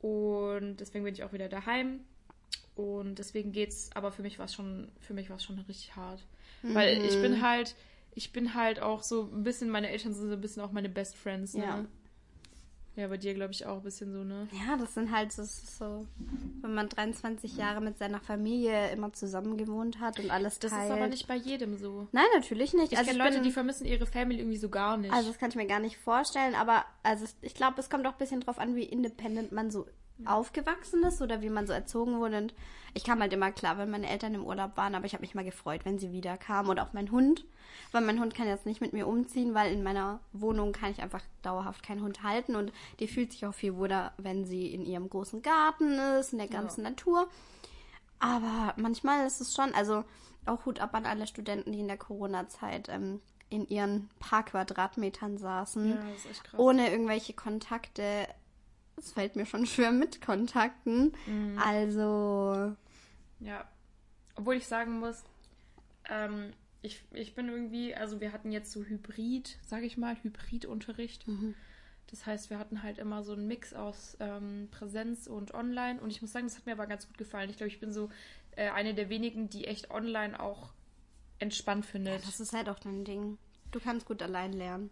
[0.00, 2.00] Und deswegen bin ich auch wieder daheim.
[2.74, 5.96] Und deswegen geht's, aber für mich war es schon, für mich war es schon richtig
[5.96, 6.26] hart.
[6.62, 7.74] Weil ich bin halt,
[8.14, 10.88] ich bin halt auch so ein bisschen, meine Eltern sind so ein bisschen auch meine
[10.88, 11.64] Best Friends, ne?
[11.64, 11.84] Ja.
[12.96, 14.48] Ja, bei dir glaube ich auch ein bisschen so, ne?
[14.52, 16.06] Ja, das sind halt so, so,
[16.62, 20.90] wenn man 23 Jahre mit seiner Familie immer zusammen gewohnt hat und alles Das teilt.
[20.90, 22.08] ist aber nicht bei jedem so.
[22.12, 22.92] Nein, natürlich nicht.
[22.92, 25.12] Ich also kenne Leute, bin, die vermissen ihre Family irgendwie so gar nicht.
[25.12, 28.12] Also das kann ich mir gar nicht vorstellen, aber also ich glaube, es kommt auch
[28.12, 29.86] ein bisschen drauf an, wie independent man so
[30.24, 32.38] aufgewachsen ist oder wie man so erzogen wurde.
[32.38, 32.54] Und
[32.94, 35.34] ich kam halt immer klar, wenn meine Eltern im Urlaub waren, aber ich habe mich
[35.34, 37.44] mal gefreut, wenn sie wieder kamen oder auch mein Hund.
[37.92, 41.02] Weil mein Hund kann jetzt nicht mit mir umziehen, weil in meiner Wohnung kann ich
[41.02, 44.86] einfach dauerhaft keinen Hund halten und die fühlt sich auch viel wohler, wenn sie in
[44.86, 47.28] ihrem großen Garten ist, in der ganzen Natur.
[48.18, 50.04] Aber manchmal ist es schon, also
[50.46, 55.38] auch Hut ab an alle Studenten, die in der Corona-Zeit ähm, in ihren paar Quadratmetern
[55.38, 58.26] saßen, ja, ohne irgendwelche Kontakte.
[58.96, 61.12] Es fällt mir schon schwer mit Kontakten.
[61.26, 61.58] Mhm.
[61.58, 62.74] Also,
[63.40, 63.68] Ja.
[64.34, 65.24] Obwohl ich sagen muss,
[66.08, 71.24] ähm, ich, ich bin irgendwie, also wir hatten jetzt so Hybrid, sag ich mal, Hybridunterricht.
[72.08, 76.00] Das heißt, wir hatten halt immer so einen Mix aus ähm, Präsenz und Online.
[76.00, 77.50] Und ich muss sagen, das hat mir aber ganz gut gefallen.
[77.50, 78.10] Ich glaube, ich bin so
[78.52, 80.72] äh, eine der wenigen, die echt online auch
[81.38, 82.26] entspannt findet.
[82.26, 83.38] das ist halt auch dein Ding.
[83.72, 84.90] Du kannst gut allein lernen.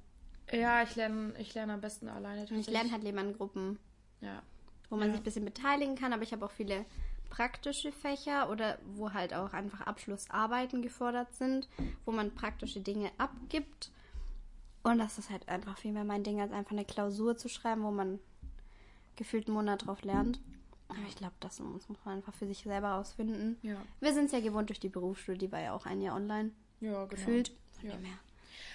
[0.52, 2.42] Ja, ich lerne ich lerne am besten alleine.
[2.50, 3.78] Und ich lerne halt lieber in Gruppen,
[4.24, 4.42] Ja.
[4.90, 5.12] wo man Ja.
[5.14, 6.84] sich ein bisschen beteiligen kann, aber ich habe auch viele
[7.30, 11.68] praktische Fächer oder wo halt auch einfach Abschlussarbeiten gefordert sind,
[12.04, 13.90] wo man praktische Dinge abgibt.
[14.84, 17.82] Und das ist halt einfach viel mehr mein Ding, als einfach eine Klausur zu schreiben,
[17.82, 18.20] wo man
[19.16, 20.38] gefühlt einen Monat drauf lernt.
[20.88, 23.56] Aber ich glaube, das muss man einfach für sich selber rausfinden.
[23.62, 23.76] Ja.
[24.00, 26.50] Wir sind es ja gewohnt durch die Berufsschule, die war ja auch ein Jahr online
[26.80, 27.06] Ja, genau.
[27.06, 27.52] gefühlt.
[27.82, 27.94] Ja.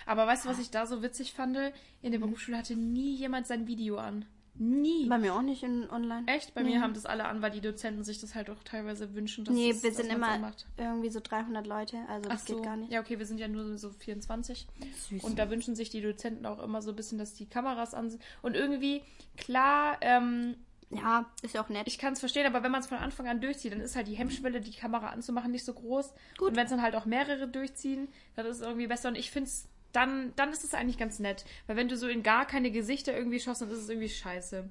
[0.06, 1.56] Aber weißt du, was ich da so witzig fand?
[2.02, 4.26] In der Berufsschule hatte nie jemand sein Video an.
[4.62, 5.06] Nie.
[5.08, 6.28] Bei mir auch nicht in online.
[6.28, 6.54] Echt?
[6.54, 6.72] Bei Nee.
[6.72, 9.56] mir haben das alle an, weil die Dozenten sich das halt auch teilweise wünschen, dass
[9.56, 10.68] Nee, das, wir sind immer anmacht.
[10.78, 12.56] irgendwie so 300 Leute, also Ach das so.
[12.56, 12.92] geht gar nicht.
[12.92, 14.68] Ja, okay, wir sind ja nur so 24.
[15.10, 15.24] Süß.
[15.24, 18.10] Und da wünschen sich die Dozenten auch immer so ein bisschen, dass die Kameras an
[18.10, 18.22] sind.
[18.42, 19.02] Und irgendwie,
[19.38, 20.56] klar, ähm,
[20.90, 21.88] ja, ist ja auch nett.
[21.88, 24.08] ich kann es verstehen, aber wenn man es von Anfang an durchzieht, dann ist halt
[24.08, 26.14] die Hemmschwelle, die Kamera anzumachen, nicht so groß.
[26.38, 26.50] Gut.
[26.50, 29.08] Und wenn es dann halt auch mehrere durchziehen, dann ist es irgendwie besser.
[29.10, 31.46] Und ich finde es, dann, dann ist es eigentlich ganz nett.
[31.68, 34.68] Weil wenn du so in gar keine Gesichter irgendwie schaust, dann ist es irgendwie scheiße.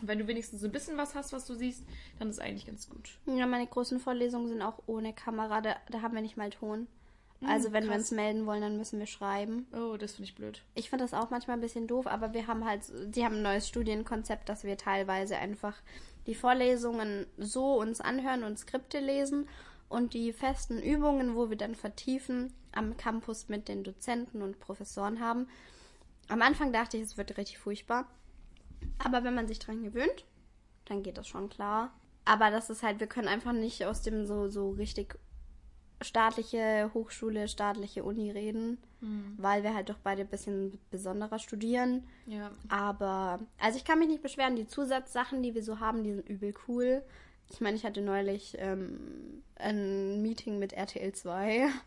[0.00, 1.84] Und wenn du wenigstens so ein bisschen was hast, was du siehst,
[2.18, 3.18] dann ist es eigentlich ganz gut.
[3.26, 6.86] Ja, meine großen Vorlesungen sind auch ohne Kamera, da, da haben wir nicht mal Ton.
[7.44, 8.02] Also wenn wir krass.
[8.02, 9.66] uns melden wollen, dann müssen wir schreiben.
[9.72, 10.62] Oh, das finde ich blöd.
[10.74, 13.42] Ich finde das auch manchmal ein bisschen doof, aber wir haben halt, die haben ein
[13.42, 15.76] neues Studienkonzept, dass wir teilweise einfach
[16.26, 19.48] die Vorlesungen so uns anhören und Skripte lesen
[19.92, 25.20] und die festen Übungen, wo wir dann vertiefen, am Campus mit den Dozenten und Professoren
[25.20, 25.48] haben.
[26.28, 28.06] Am Anfang dachte ich, es wird richtig furchtbar.
[28.98, 30.24] Aber wenn man sich dran gewöhnt,
[30.86, 31.92] dann geht das schon klar.
[32.24, 35.18] Aber das ist halt, wir können einfach nicht aus dem so, so richtig
[36.00, 38.78] staatliche Hochschule, staatliche Uni reden,
[39.36, 42.06] weil wir halt doch beide ein bisschen besonderer studieren.
[42.26, 42.50] Ja.
[42.68, 46.28] Aber, also ich kann mich nicht beschweren, die Zusatzsachen, die wir so haben, die sind
[46.28, 47.02] übel cool.
[47.52, 51.68] Ich meine, ich hatte neulich ähm, ein Meeting mit RTL 2.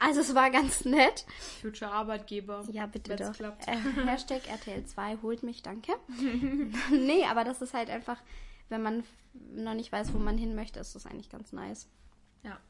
[0.00, 1.26] Also es war ganz nett.
[1.60, 2.64] Future Arbeitgeber.
[2.70, 3.32] Ja, bitte doch.
[3.32, 3.66] klappt.
[3.66, 3.72] Äh,
[4.06, 5.92] Hashtag RTL 2 holt mich, danke.
[6.92, 8.16] nee, aber das ist halt einfach,
[8.68, 9.02] wenn man
[9.56, 11.88] noch nicht weiß, wo man hin möchte, ist das eigentlich ganz nice.
[12.44, 12.60] Ja.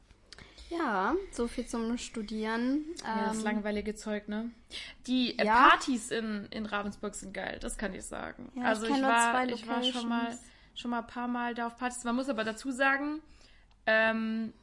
[0.71, 2.85] Ja, so viel zum Studieren.
[3.03, 4.49] Ja, das Ähm, langweilige Zeug, ne?
[5.05, 5.69] Die äh, Ja.
[5.69, 8.51] Partys in, in Ravensburg sind geil, das kann ich sagen.
[8.55, 10.35] Ja, ich also ich, nur war, zwei ich war schon mal.
[10.75, 12.03] Schon mal ein paar Mal da auf Partys.
[12.03, 13.21] Man muss aber dazu sagen,
[13.85, 14.53] ähm,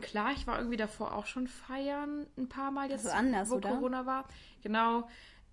[0.00, 3.56] klar, ich war irgendwie davor auch schon feiern, ein paar Mal jetzt, ist anders, wo
[3.56, 3.70] oder?
[3.70, 4.24] Corona war.
[4.62, 5.08] Genau.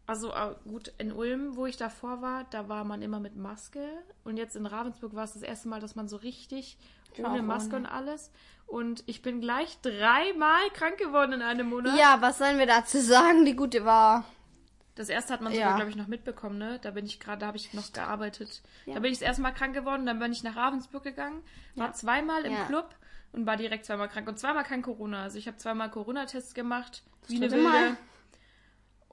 [0.06, 3.88] Also äh, gut, in Ulm, wo ich davor war, da war man immer mit Maske.
[4.26, 6.78] Und jetzt in Ravensburg war es das erste Mal, dass man so richtig
[7.18, 7.86] ohne Maske ohne.
[7.86, 8.32] und alles.
[8.68, 11.98] Und ich bin gleich dreimal krank geworden in einem Monat.
[11.98, 13.46] Ja, was sollen wir dazu sagen?
[13.46, 14.26] Die gute war.
[14.96, 15.60] Das erste hat man Ja.
[15.60, 16.78] sogar, glaube ich, noch mitbekommen, ne?
[16.82, 18.62] Da bin ich gerade, da habe ich noch gearbeitet.
[18.86, 18.94] Ja.
[18.94, 21.42] Da bin ich das erste Mal krank geworden, dann bin ich nach Ravensburg gegangen,
[21.76, 21.94] war Ja.
[21.94, 22.66] zweimal im Ja.
[22.66, 22.94] Club
[23.32, 24.28] und war direkt zweimal krank.
[24.28, 25.24] Und zweimal kein Corona.
[25.24, 27.64] Also ich habe zweimal Corona-Tests gemacht, wie eine Wilde.
[27.64, 27.98] Mal.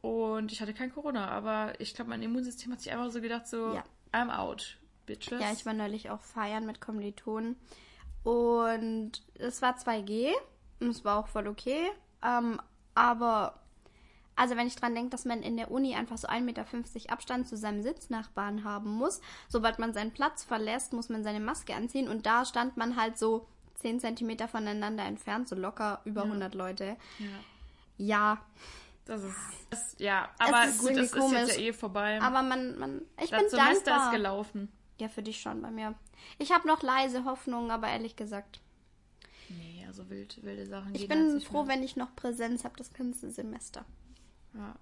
[0.03, 3.47] Und ich hatte kein Corona, aber ich glaube, mein Immunsystem hat sich einfach so gedacht,
[3.47, 3.85] so, Ja.
[4.13, 5.41] I'm out, bitches.
[5.41, 7.57] Ja, ich war neulich auch feiern mit Kommilitonen.
[8.23, 10.33] Und es war 2G.
[10.81, 11.91] Und es war auch voll okay.
[12.23, 12.61] Ähm,
[12.95, 13.60] aber,
[14.41, 16.65] also wenn ich dran denke, dass man in der Uni einfach so 1,50 Meter
[17.13, 19.21] Abstand zu seinem Sitznachbarn haben muss.
[19.49, 22.09] Sobald man seinen Platz verlässt, muss man seine Maske anziehen.
[22.09, 26.97] Und da stand man halt so 10 Zentimeter voneinander entfernt, so locker über 100 Leute.
[27.19, 27.27] Ja.
[27.99, 28.41] Ja,
[29.05, 29.37] Das ist,
[29.69, 31.57] das, ja, aber ist gut, das ist jetzt komisch.
[31.57, 32.21] ja eh vorbei.
[32.23, 34.07] aber man, man, ich das bin Semester dankbar.
[34.07, 34.73] ist gelaufen.
[34.99, 35.95] Ja, für dich schon bei mir.
[36.39, 38.61] Ich habe noch leise Hoffnung, aber ehrlich gesagt,
[39.49, 41.75] Nee, also wild, wilde Sachen ich halt bin nicht froh, mehr.
[41.77, 43.85] wenn ich noch Präsenz habe das ganze Semester.
[44.55, 44.75] Ja,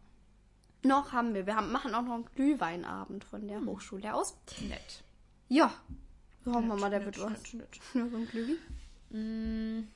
[0.85, 1.47] Noch haben wir.
[1.47, 3.49] Wir haben, machen auch noch einen Glühweinabend von Hm.
[3.49, 4.37] der Hochschule aus.
[4.69, 5.03] nett.
[5.49, 5.73] Ja.
[6.47, 7.53] Hoffen wir mal, der Nett, wird was.
[7.55, 7.81] nett.
[7.95, 8.57] Nur so ein Glühwein.
[9.11, 9.89] Mm,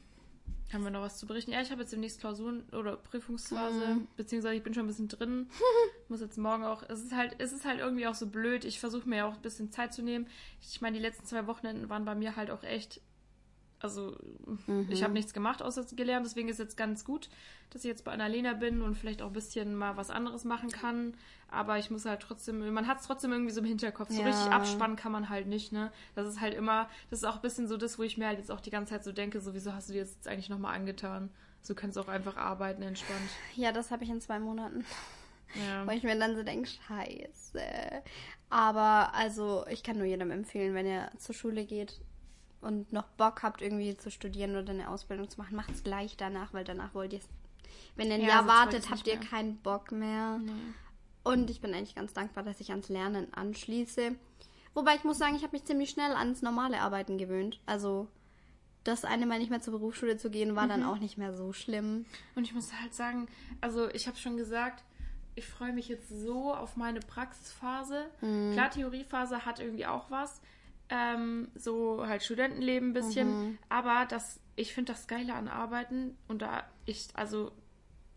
[0.72, 1.50] haben wir noch was zu berichten?
[1.52, 4.08] Ja, ich habe jetzt demnächst Klausuren oder Prüfungsphase, Mhm.
[4.16, 5.48] beziehungsweise ich bin schon ein bisschen drin.
[6.08, 6.82] Muss jetzt morgen auch.
[6.88, 8.64] Es ist halt, es ist halt irgendwie auch so blöd.
[8.64, 10.26] Ich versuche mir ja auch ein bisschen Zeit zu nehmen.
[10.61, 13.00] Ich meine, die letzten zwei Wochenenden waren bei mir halt auch echt.
[13.83, 14.16] Also,
[14.88, 15.05] ich Mhm.
[15.05, 16.25] habe nichts gemacht, außer gelernt.
[16.25, 17.29] Deswegen ist jetzt ganz gut,
[17.71, 20.71] dass ich jetzt bei Annalena bin und vielleicht auch ein bisschen mal was anderes machen
[20.71, 21.14] kann.
[21.49, 24.11] Aber ich muss halt trotzdem, man hat es trotzdem irgendwie so im Hinterkopf.
[24.11, 24.27] So Ja.
[24.29, 25.92] richtig abspannen kann man halt nicht, ne?
[26.14, 28.38] Das ist halt immer, das ist auch ein bisschen so das, wo ich mir halt
[28.38, 30.49] jetzt auch die ganze Zeit so denke, so, wieso hast du dir das jetzt eigentlich
[30.49, 31.31] nochmal angetan?
[31.61, 33.31] So kannst du auch einfach arbeiten, entspannt.
[33.57, 34.85] Ja, das habe ich in zwei Monaten.
[35.55, 35.87] Ja.
[35.87, 37.61] Wo ich mir dann so denke, scheiße.
[38.49, 42.01] Aber also, ich kann nur jedem empfehlen, wenn ihr zur Schule geht
[42.62, 46.16] und noch Bock habt, irgendwie zu studieren oder eine Ausbildung zu machen, macht es gleich
[46.16, 47.29] danach, weil danach wollt ihr es.
[47.96, 49.29] Wenn ihr ein Ja, Jahr wartet, habt ihr mehr.
[49.29, 50.40] keinen Bock mehr.
[51.25, 54.14] Und ich bin eigentlich ganz dankbar, dass ich ans Lernen anschließe.
[54.75, 57.61] Wobei ich muss sagen, ich habe mich ziemlich schnell ans normale Arbeiten gewöhnt.
[57.66, 58.09] Also
[58.85, 60.70] das eine Mal nicht mehr zur Berufsschule zu gehen, war Mhm.
[60.70, 62.07] dann auch nicht mehr so schlimm.
[62.35, 63.29] Und ich muss halt sagen,
[63.61, 64.83] also ich habe schon gesagt,
[65.35, 68.07] ich freue mich jetzt so auf meine Praxisphase.
[68.20, 68.53] Mhm.
[68.53, 70.40] Klar, Theoriephase hat irgendwie auch was.
[70.94, 73.28] Ähm, so halt Studentenleben ein bisschen.
[73.31, 73.59] Mhm.
[73.70, 77.50] Aber das, ich finde das Geile an Arbeiten und da ich, also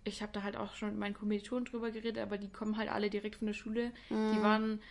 [0.03, 2.89] ich habe da halt auch schon mit meinen Kommilitonen drüber geredet, aber die kommen halt
[2.89, 3.91] alle direkt von der Schule.
[4.09, 4.33] Mhm.
[4.33, 4.81] Die waren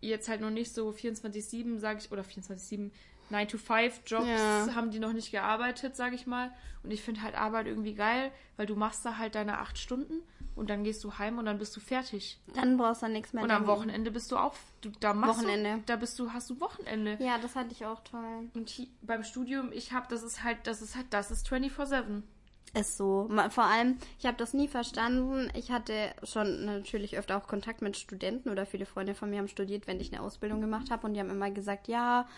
[0.00, 2.90] jetzt halt noch nicht so 24-7, sage ich, oder 24-7,
[3.30, 4.74] 9-to-5-Jobs Ja.
[4.74, 6.50] haben die noch nicht gearbeitet, sage ich mal.
[6.82, 10.14] Und ich finde halt Arbeit irgendwie geil, weil du machst da halt deine acht Stunden
[10.54, 12.40] und dann gehst du heim und dann bist du fertig.
[12.54, 13.42] Dann brauchst du nichts mehr.
[13.44, 13.66] Und am.
[13.66, 15.74] Wochenende bist du auch, du, da machst Wochenende.
[15.78, 17.16] du, da bist du, hast du Wochenende.
[17.20, 18.48] Ja, das hatte ich auch toll.
[18.54, 22.22] Und hi- beim Studium, ich habe, das ist halt, das ist halt, das ist 24-7.
[22.74, 23.30] Ist so.
[23.50, 25.50] Vor allem, ich habe das nie verstanden.
[25.54, 29.48] Ich hatte schon natürlich öfter auch Kontakt mit Studenten oder viele Freunde von mir haben
[29.48, 32.28] studiert, wenn ich eine Ausbildung gemacht habe und die haben immer gesagt, ja,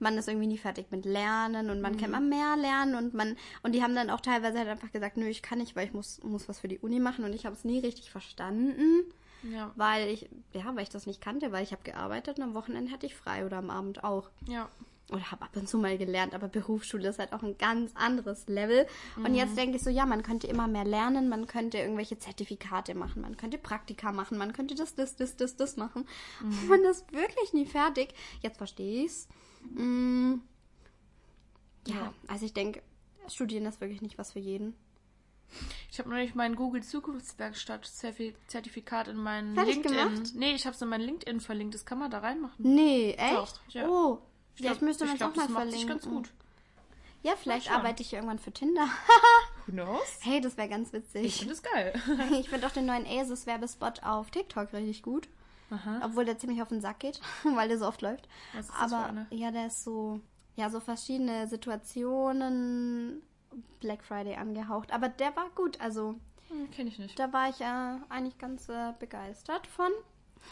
[0.00, 3.36] man ist irgendwie nie fertig mit Lernen und man kann immer mehr lernen und man
[3.62, 5.92] und die haben dann auch teilweise halt einfach gesagt, nö, ich kann nicht, weil ich
[5.92, 9.04] muss muss was für die Uni machen und ich habe es nie richtig verstanden,
[9.42, 12.54] Ja, weil ich ja, weil ich das nicht kannte, weil ich habe gearbeitet und am
[12.54, 14.30] Wochenende hatte ich frei oder am Abend auch.
[14.46, 14.68] ja.
[15.10, 18.46] oder habe ab und zu mal gelernt, aber Berufsschule ist halt auch ein ganz anderes
[18.46, 18.86] Level.
[19.16, 22.94] Und jetzt denke ich so, ja, man könnte immer mehr lernen, man könnte irgendwelche Zertifikate
[22.94, 26.06] machen, man könnte Praktika machen, man könnte das, das, das, das, das machen.
[26.68, 28.12] Man ist wirklich nie fertig.
[28.42, 29.28] Jetzt verstehe ich's.
[29.62, 30.34] Mm,
[31.86, 32.14] ja, Ja.
[32.26, 32.82] also ich denke,
[33.28, 34.74] Studieren ist wirklich nicht was für jeden.
[35.90, 39.96] Ich habe neulich mein Google Zukunftswerkstatt Zertifikat in meinen Fertig LinkedIn.
[40.14, 40.32] gemacht?
[40.34, 41.74] Nee, ich habe es in mein LinkedIn verlinkt.
[41.74, 42.56] Das kann man da reinmachen.
[42.74, 43.34] Nee, echt?
[43.34, 43.88] Doch, ja.
[43.88, 44.18] Oh,
[44.54, 45.78] Ich vielleicht glaub- müsste man ich es auch mal das verlinken.
[45.80, 46.30] sich ganz gut.
[47.22, 48.86] Ja, vielleicht arbeite ich irgendwann für Tinder.
[49.66, 50.18] Who knows?
[50.20, 51.38] hey, das wäre ganz Ich witzig.
[51.38, 51.92] finde es geil.
[52.40, 55.28] Ich finde auch den neuen Asus-Werbespot auf TikTok richtig gut.
[55.70, 56.00] Aha.
[56.04, 58.28] Obwohl der ziemlich auf den Sack geht, weil der so oft läuft.
[58.54, 60.20] Was ist das Aber ja, der ist so,
[60.56, 63.22] ja, so verschiedene Situationen
[63.80, 64.92] Black Friday angehaucht.
[64.92, 66.14] Aber der war gut, also
[66.48, 67.18] Hm, Kenne ich nicht.
[67.18, 69.90] da war ich äh, eigentlich ganz äh, begeistert von.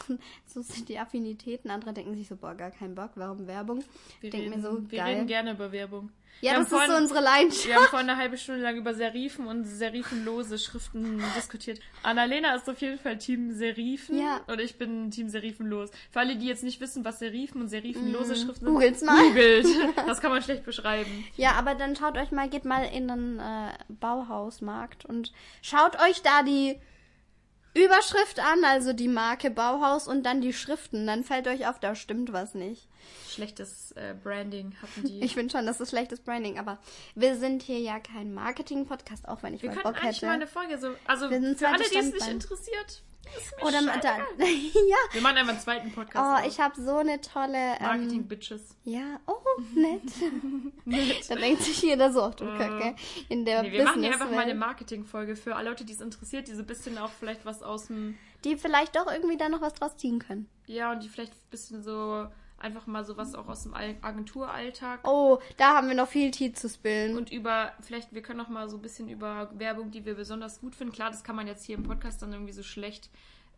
[0.45, 1.71] so sind die Affinitäten.
[1.71, 3.83] Andere denken sich so, boah, gar keinen Bock, warum Werbung?
[4.21, 5.15] Wir, Denk reden, mir so, wir geil.
[5.15, 6.11] reden gerne über Werbung.
[6.41, 7.65] Ja, wir das ist so vorhin- unsere Leidenschaft.
[7.67, 11.79] Wir haben vor eine halbe Stunde lang über Serifen und serifenlose Schriften diskutiert.
[12.03, 14.41] Annalena ist auf jeden Fall Team Serifen Ja.
[14.45, 15.89] und ich bin Team serifenlos.
[16.11, 18.73] Für alle, die jetzt nicht wissen, was Serifen und serifenlose Schriften sind.
[18.73, 19.17] Googles mal.
[19.29, 19.65] googelt.
[20.05, 21.25] Das kann man schlecht beschreiben.
[21.37, 26.21] Ja, aber dann schaut euch mal, geht mal in den äh, Bauhausmarkt und schaut euch
[26.21, 26.79] da die
[27.73, 31.05] Überschrift an, also die Marke Bauhaus und dann die Schriften.
[31.05, 32.87] Dann fällt euch auf, da stimmt was nicht.
[33.29, 35.21] Schlechtes äh, Branding hatten die.
[35.23, 36.79] Ich finde schon, das ist schlechtes Branding, aber
[37.15, 40.25] wir sind hier ja kein Marketing-Podcast, auch wenn ich wir mal könnten Bock eigentlich hätte.
[40.27, 40.89] mal eine Folge so.
[41.05, 43.03] Also Wir sind für alle, die es nicht interessiert.
[43.61, 43.91] Oder dann.
[44.39, 44.97] ja.
[45.11, 46.43] Wir machen einfach einen zweiten Podcast.
[46.43, 46.53] Oh, aus.
[46.53, 47.75] ich habe so eine tolle.
[47.79, 48.75] Ähm, Marketing-Bitches.
[48.83, 49.35] ja, oh,
[49.75, 50.01] nett.
[51.29, 52.95] da denkt sich jeder so, ach du Kacke.
[53.29, 54.55] In der Nee, wir machen hier einfach mal eine.
[54.55, 57.87] Marketing-Folge für alle Leute, die es interessiert, die so ein bisschen auch vielleicht was aus
[57.87, 60.49] dem Die vielleicht doch irgendwie da noch was draus ziehen können.
[60.65, 62.27] Ja, und die vielleicht ein bisschen so
[62.59, 66.53] einfach mal sowas auch aus dem Al- Agenturalltag Oh, da haben wir noch viel Tee
[66.53, 67.15] zu spillen.
[67.17, 70.59] und über, vielleicht, wir können auch mal so ein bisschen über Werbung, die wir besonders
[70.61, 70.93] gut finden.
[70.93, 73.09] Klar, das kann man jetzt hier im Podcast dann irgendwie so schlecht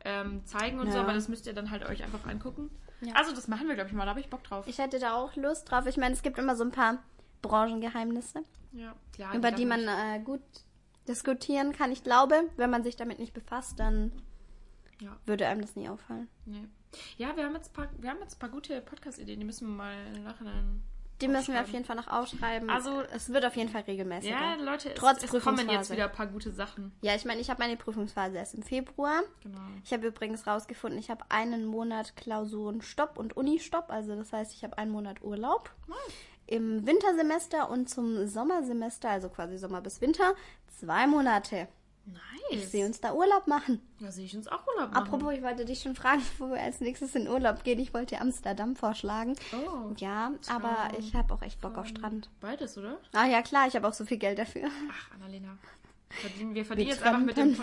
[0.06, 1.04] ähm, zeigen und so, Ja.
[1.04, 2.70] aber das müsst ihr dann halt euch einfach angucken.
[3.02, 3.14] Ja.
[3.16, 4.04] Also, das machen wir, glaube ich, mal.
[4.04, 4.66] Da habe ich Bock drauf.
[4.68, 5.86] Ich hätte da auch Lust drauf.
[5.86, 6.98] Ich meine, es gibt immer so ein paar
[7.42, 9.34] Branchengeheimnisse, ja, klar.
[9.36, 10.42] über die man äh, gut
[11.08, 11.92] diskutieren kann.
[11.92, 14.12] Ich glaube, wenn man sich damit nicht befasst, dann
[15.26, 16.28] würde einem das nie auffallen.
[16.46, 16.66] Nee.
[17.17, 19.67] Ja, wir haben jetzt ein paar, wir haben jetzt ein paar gute Podcast-Ideen, die müssen
[19.67, 20.82] wir mal im Nachhinein.
[21.21, 22.69] Die müssen wir auf jeden Fall noch ausschreiben.
[22.69, 24.34] Also- es wird auf jeden Fall regelmäßiger.
[24.39, 26.93] Ja, Leute, es, Trotz es kommen jetzt wieder ein paar gute Sachen.
[27.02, 29.21] Ja, ich meine, ich habe meine Prüfungsphase erst im Februar.
[29.43, 29.60] Genau.
[29.84, 33.91] Ich habe übrigens rausgefunden, ich habe einen Monat Klausurenstopp und Unistopp.
[33.91, 35.69] Also das heißt, ich habe einen Monat Urlaub.
[36.47, 40.34] Im Wintersemester und zum Sommersemester, also quasi Sommer bis Winter,
[40.80, 41.67] zwei Monate.
[42.52, 42.72] Ich Nice.
[42.72, 43.80] sehe uns da Urlaub machen.
[44.00, 45.04] Ja, sehe ich uns auch Urlaub machen.
[45.06, 47.80] Apropos, ich wollte dich schon fragen, wo wir als nächstes in Urlaub gehen.
[47.80, 49.36] Ich wollte Amsterdam vorschlagen.
[49.54, 49.93] Oh.
[49.98, 52.30] Ja, aber ich habe auch echt Bock auf Strand.
[52.41, 52.98] Beides, oder?
[53.13, 54.69] Ah ja, klar, ich habe auch so viel Geld dafür.
[54.91, 55.58] Ach, Annalena.
[56.10, 57.56] Verdienen, wir verdienen Wir jetzt einfach mit dem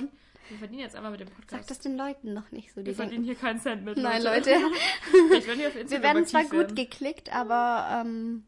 [0.49, 1.51] Wir verdienen jetzt einfach mit dem Podcast.
[1.51, 2.81] Sag das den Leuten noch nicht so.
[2.81, 3.97] Die wir verdienen denken, hier keinen Cent mit.
[3.97, 4.51] nein, Leute,
[5.33, 6.75] Ich auf Instagram wir werden zwar gut werden.
[6.77, 8.45] geklickt, aber ähm,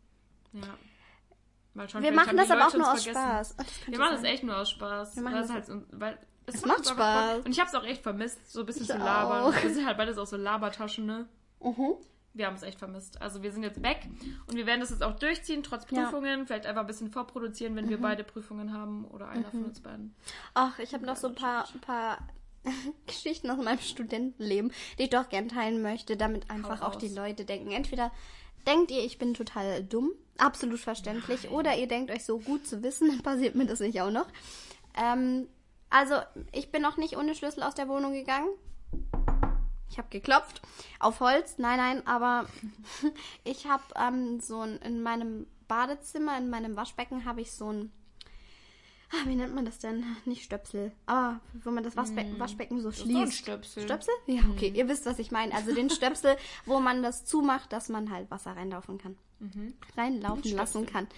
[0.52, 0.78] Ja.
[1.74, 3.22] Mal schauen, wir machen das aber auch nur aus vergessen.
[3.24, 3.54] Spaß.
[3.59, 4.31] Oh, das Wir machen das sein.
[4.33, 5.16] echt nur aus Spaß.
[5.16, 6.92] Wir machen weil das- es halt, weil es, Es macht Bock.
[6.92, 7.44] Spaß.
[7.44, 9.42] Und ich habe es auch echt vermisst, so ein bisschen Ich zu labern.
[9.54, 9.62] auch.
[9.62, 11.28] Wir sind halt beides auch so Labertaschen, ne?
[11.61, 11.94] Mhm.
[12.35, 13.20] Wir haben es echt vermisst.
[13.20, 14.09] Also wir sind jetzt weg
[14.46, 16.00] und wir werden das jetzt auch durchziehen, trotz Ja.
[16.00, 16.04] Mhm.
[16.04, 16.46] Prüfungen.
[16.46, 20.14] Vielleicht einfach ein bisschen vorproduzieren, wenn wir beide Prüfungen haben oder einer von uns beiden.
[20.54, 22.18] Ach, ich habe noch so ein paar, ein paar
[23.07, 27.09] Geschichten aus meinem Studentenleben, die ich doch gern teilen möchte, damit einfach Hau auch die.
[27.09, 27.72] Leute denken.
[27.72, 28.12] Entweder
[28.66, 32.83] denkt ihr, ich bin total dumm, absolut verständlich, oder ihr denkt euch so gut zu
[32.83, 34.27] wissen, dann passiert mir das nicht auch noch.
[34.96, 35.48] Ähm,
[35.90, 36.16] also,
[36.53, 38.48] ich bin noch nicht ohne Schlüssel aus der Wohnung gegangen.
[39.90, 40.61] Ich habe geklopft
[41.01, 41.57] auf Holz.
[41.59, 42.46] Nein, nein, aber
[43.44, 47.92] ich habe ähm, so ein, in meinem Badezimmer, in meinem Waschbecken habe ich so ein
[49.11, 50.05] Ah, wie nennt man das denn?
[50.27, 50.92] Nicht Stöpsel.
[51.07, 53.38] Aber wo man das Waschbecken, Waschbecken so ist doch ein schließt.
[53.38, 53.83] Stöpsel.
[53.85, 54.14] Stöpsel?
[54.27, 54.70] Ja, okay.
[54.74, 55.55] Ihr wisst, was ich meine.
[55.55, 59.16] Also den Stöpsel, wo man das zumacht, dass man halt Wasser reinlaufen kann.
[59.96, 61.09] Reinlaufen Ein lassen kann.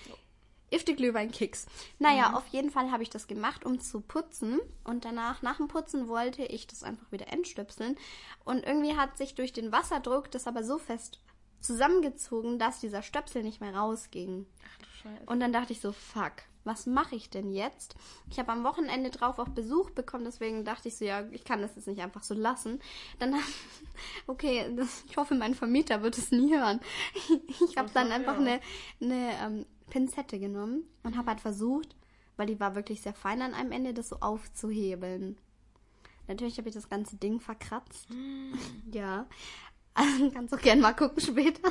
[0.71, 1.67] Ifte Glühwein-Kicks.
[1.99, 4.61] Naja, auf jeden Fall habe ich das gemacht, um zu putzen.
[4.85, 7.97] Und danach, nach dem Putzen, wollte ich das einfach wieder entstöpseln.
[8.45, 11.19] Und irgendwie hat sich durch den Wasserdruck das aber so fest
[11.61, 14.47] zusammengezogen, dass dieser Stöpsel nicht mehr rausging.
[14.65, 15.25] Ach du Scheiße.
[15.27, 17.95] Und dann dachte ich so, fuck, was mache ich denn jetzt?
[18.31, 21.63] Ich habe am Wochenende drauf auch Besuch bekommen, deswegen dachte ich so, ja, ich kann
[21.63, 22.81] das jetzt nicht einfach so lassen.
[23.19, 23.35] Dann,
[24.27, 26.81] okay, das, ich hoffe, mein Vermieter wird es nie hören.
[27.71, 28.61] Ich habe dann einfach eine,
[29.01, 31.95] eine ähm, Pinzette genommen und habe halt versucht,
[32.37, 35.37] weil die war wirklich sehr fein an einem Ende, das so aufzuhebeln.
[36.27, 38.09] Natürlich habe ich das ganze Ding verkratzt.
[38.93, 39.27] Ja.
[39.95, 41.71] Also kannst auch gerne mal gucken später.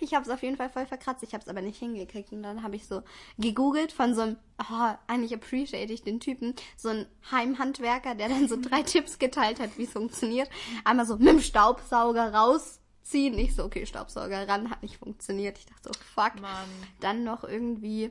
[0.00, 1.22] Ich habe es auf jeden Fall voll verkratzt.
[1.22, 2.32] Ich habe es aber nicht hingekriegt.
[2.32, 3.02] Und dann habe ich so
[3.38, 8.48] gegoogelt von so einem, oh, eigentlich appreciate ich den Typen, so ein Heimhandwerker, der dann
[8.48, 10.50] so drei Tipps geteilt hat, wie es funktioniert.
[10.84, 13.38] Einmal so mit dem Staubsauger rausziehen.
[13.38, 15.58] Ich so, okay, Staubsauger ran, hat nicht funktioniert.
[15.58, 16.40] Ich dachte so, fuck.
[16.40, 16.68] Mann.
[17.00, 18.10] Dann noch irgendwie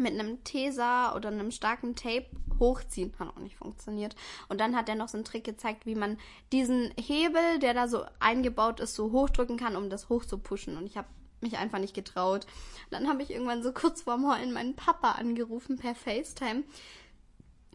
[0.00, 2.26] mit einem Tesa oder einem starken Tape
[2.58, 3.12] hochziehen.
[3.18, 4.16] Hat auch nicht funktioniert.
[4.48, 6.18] Und dann hat er noch so einen Trick gezeigt, wie man
[6.52, 10.76] diesen Hebel, der da so eingebaut ist, so hochdrücken kann, um das hoch zu pushen.
[10.76, 11.08] Und ich habe
[11.40, 12.46] mich einfach nicht getraut.
[12.90, 16.64] Dann habe ich irgendwann so kurz vorm Heulen meinen Papa angerufen per FaceTime.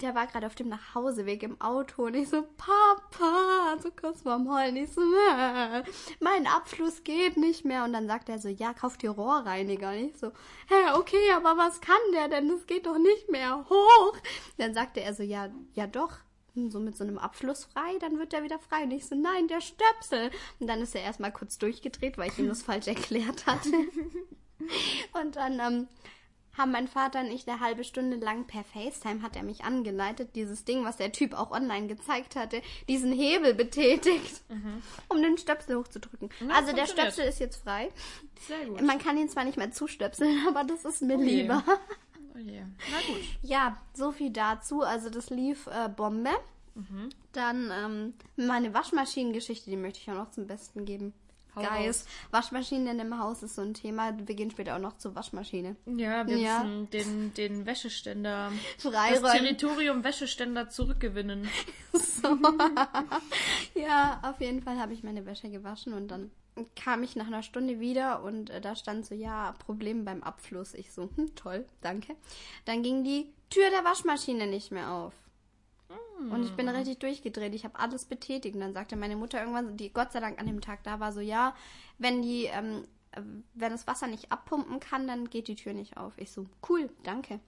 [0.01, 4.53] Der war gerade auf dem Nachhauseweg im Auto und ich so, Papa, so kurz vorm
[4.53, 4.75] Heulen.
[4.75, 5.83] Ich so, äh,
[6.19, 7.85] mein Abfluss geht nicht mehr.
[7.85, 9.91] Und dann sagt er so, ja, kauf dir Rohrreiniger.
[9.91, 10.27] Und ich so,
[10.67, 12.49] hä, okay, aber was kann der denn?
[12.49, 14.17] Das geht doch nicht mehr hoch.
[14.57, 16.17] Dann sagte er so, ja, ja doch.
[16.55, 18.83] So mit so einem Abfluss frei, dann wird er wieder frei.
[18.83, 20.29] Und ich so, nein, der Stöpsel.
[20.59, 23.71] Und dann ist er erstmal kurz durchgedreht, weil ich ihm das falsch erklärt hatte.
[25.21, 25.87] Und dann ähm,
[26.57, 30.29] haben mein Vater und ich eine halbe Stunde lang per FaceTime hat er mich angeleitet,
[30.35, 34.41] dieses Ding, was der Typ auch online gezeigt hatte, diesen Hebel betätigt,
[35.09, 36.29] um den Stöpsel hochzudrücken.
[36.41, 36.85] Na, also der.
[36.85, 37.89] Stöpsel ist jetzt frei.
[38.47, 38.81] Sehr gut.
[38.81, 41.63] Man kann ihn zwar nicht mehr zustöpseln, aber das ist mir Oh lieber.
[42.35, 42.61] Oh je.
[42.61, 43.23] Na gut.
[43.41, 44.81] Ja, so viel dazu.
[44.81, 46.31] Also das lief äh, Bombe.
[46.75, 47.09] Mhm.
[47.31, 51.13] Dann ähm, meine Waschmaschinengeschichte, die möchte ich auch noch zum Besten geben.
[51.55, 54.13] Guys, Waschmaschinen im Haus ist so ein Thema.
[54.17, 55.75] Wir gehen später auch noch zur Waschmaschine.
[55.85, 56.63] Ja, wir Ja.
[56.63, 58.51] müssen den, den Wäscheständer,
[58.83, 59.31] das Freiräumen.
[59.31, 61.47] Territorium Wäscheständer zurückgewinnen.
[63.73, 66.31] Ja, auf jeden Fall habe ich meine Wäsche gewaschen und dann
[66.75, 70.73] kam ich nach einer Stunde wieder und äh, da stand so, ja, Problem beim Abfluss.
[70.73, 72.15] Ich so, hm, toll, danke.
[72.65, 75.13] Dann ging die Tür der Waschmaschine nicht mehr auf.
[76.19, 77.53] Und ich bin richtig durchgedreht.
[77.53, 78.55] Ich habe alles betätigt.
[78.55, 81.11] Und dann sagte meine Mutter irgendwann, die Gott sei Dank an dem Tag da war,
[81.11, 81.55] so, ja,
[81.97, 83.21] wenn die, ähm, äh,
[83.53, 86.13] wenn das Wasser nicht abpumpen kann, dann geht die Tür nicht auf.
[86.17, 87.39] Ich so, cool, danke.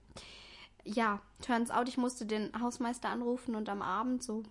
[0.84, 4.42] Ja, turns out, ich musste den Hausmeister anrufen und am Abend, so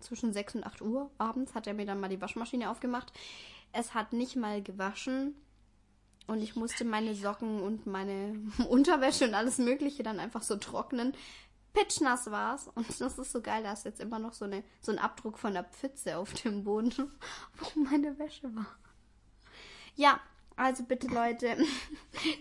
[0.00, 3.12] zwischen 6 und 8 Uhr abends, hat er mir dann mal die Waschmaschine aufgemacht.
[3.72, 5.34] Es hat nicht mal gewaschen.
[6.26, 11.12] Und ich musste meine Socken und meine Unterwäsche und alles Mögliche dann einfach so trocknen.
[11.72, 12.68] Pitschnass war's.
[12.74, 15.38] Und das ist so geil, da ist jetzt immer noch so, eine, so ein Abdruck
[15.38, 16.92] von der Pfütze auf dem Boden,
[17.58, 18.66] wo meine Wäsche war.
[19.96, 20.20] Ja,
[20.56, 21.56] also bitte Leute.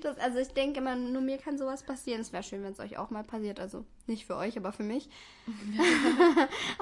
[0.01, 2.19] Das, also ich denke immer, nur mir kann sowas passieren.
[2.19, 3.61] Es wäre schön, wenn es euch auch mal passiert.
[3.61, 5.09] Also nicht für euch, aber für mich.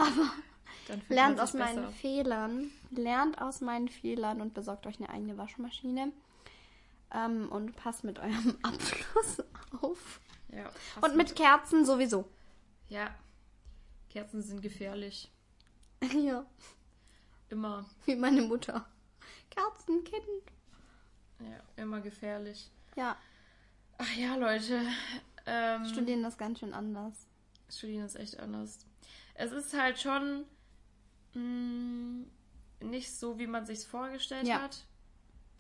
[0.87, 1.91] Dann fühlt Lernt aus meinen besser.
[1.91, 2.71] Fehlern.
[2.91, 6.11] Lernt aus meinen Fehlern und besorgt euch eine eigene Waschmaschine.
[7.13, 9.43] Ähm, und passt mit eurem Abfluss
[9.81, 10.19] auf.
[10.49, 12.25] Ja, Und mit Kerzen sowieso.
[12.89, 13.13] Ja.
[14.09, 15.31] Kerzen sind gefährlich.
[16.13, 16.45] ja,
[17.49, 17.85] Immer.
[18.05, 18.85] wie meine Mutter.
[19.49, 20.23] Kerzenkind.
[21.39, 22.69] Ja, immer gefährlich.
[22.95, 23.15] Ja,
[23.99, 24.79] Ach ja, Leute.
[25.47, 27.27] Ähm, studieren das ganz schön anders.
[27.69, 28.79] Studieren ist echt anders.
[29.33, 30.45] Es ist halt schon
[31.33, 32.25] mh,
[32.81, 34.61] nicht so, wie man sich's vorgestellt Ja.
[34.61, 34.85] hat.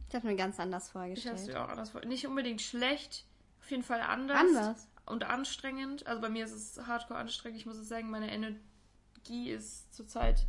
[0.09, 1.47] Ich habe mir ganz anders Ich hab's vorgestellt.
[1.47, 2.05] mir auch anders vor.
[2.05, 3.25] Nicht unbedingt schlecht,
[3.59, 4.37] auf jeden Fall anders.
[4.39, 4.87] Anders.
[5.07, 6.05] Und anstrengend.
[6.05, 7.59] Also bei mir ist es hardcore anstrengend.
[7.59, 10.45] Ich muss es sagen, meine Energie ist zurzeit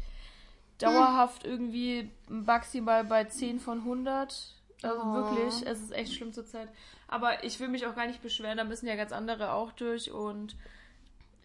[0.79, 4.55] dauerhaft irgendwie maximal bei 10 von 100.
[4.83, 5.15] Also Oh.
[5.15, 6.69] wirklich, es ist echt schlimm zurzeit.
[7.09, 10.13] Aber ich will mich auch gar nicht beschweren, da müssen ja ganz andere auch durch
[10.13, 10.55] und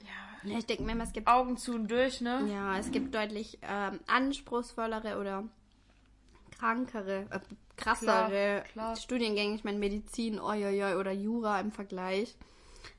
[0.01, 2.47] ja, Ja, ich denke mir immer, es gibt Augen zu und durch, ne?
[2.51, 5.45] Ja, es gibt deutlich ähm, anspruchsvollere oder
[6.59, 7.39] krankere, äh,
[7.75, 8.95] krassere Klar, klar.
[8.97, 9.55] Studiengänge.
[9.55, 12.35] Ich meine Medizin, oi, oi, oi, oder Jura im Vergleich.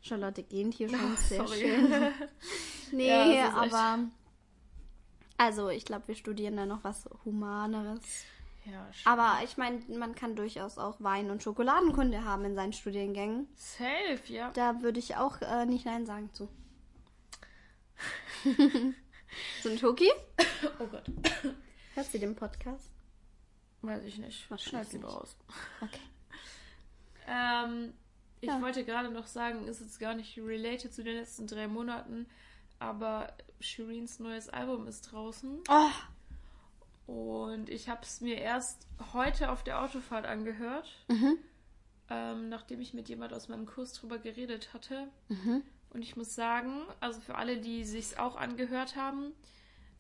[0.03, 1.61] Charlotte gähnt hier schon sehr Sorry.
[1.61, 1.93] schön.
[2.93, 3.99] Nee, Ja, echt- aber
[5.37, 8.03] also ich glaube, wir studieren da noch was Humaneres.
[8.67, 12.73] Ja, sch- Aber ich meine, man kann durchaus auch Wein- und Schokoladenkunde haben in seinen
[12.73, 13.49] Studiengängen.
[13.57, 14.51] safe, ja.
[14.53, 16.49] Da würde ich auch äh, nicht Nein sagen zu.
[19.63, 20.11] so ein Schoki?
[20.79, 21.05] Oh Gott.
[21.95, 22.91] Hört sie den Podcast?
[23.83, 24.51] Weiß ich nicht.
[24.51, 25.37] Wahrscheinlich Schneid's lieber aus.
[25.83, 26.01] Okay.
[27.27, 27.93] Ähm,
[28.45, 28.61] ich Ja.
[28.63, 32.27] wollte gerade noch sagen, ist jetzt gar nicht related zu den letzten drei Monaten,
[32.79, 35.91] aber Shireens neues Album ist draußen Oh,
[37.07, 41.39] und ich habe es mir erst heute auf der Autofahrt angehört, Mhm.
[42.11, 45.09] ähm, nachdem ich mit jemand aus meinem Kurs drüber geredet hatte.
[45.29, 45.63] Mhm.
[45.91, 49.33] Und ich muss sagen, also für alle, die sich's auch angehört haben,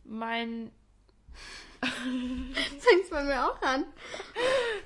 [0.04, 0.70] mein
[2.78, 3.84] fängt's bei mir auch an.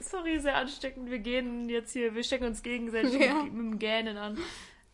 [0.01, 1.11] Sorry, sehr ansteckend.
[1.11, 3.43] Wir gehen jetzt hier, wir stecken uns gegenseitig Ja.
[3.45, 4.39] mit, mit dem Gähnen an.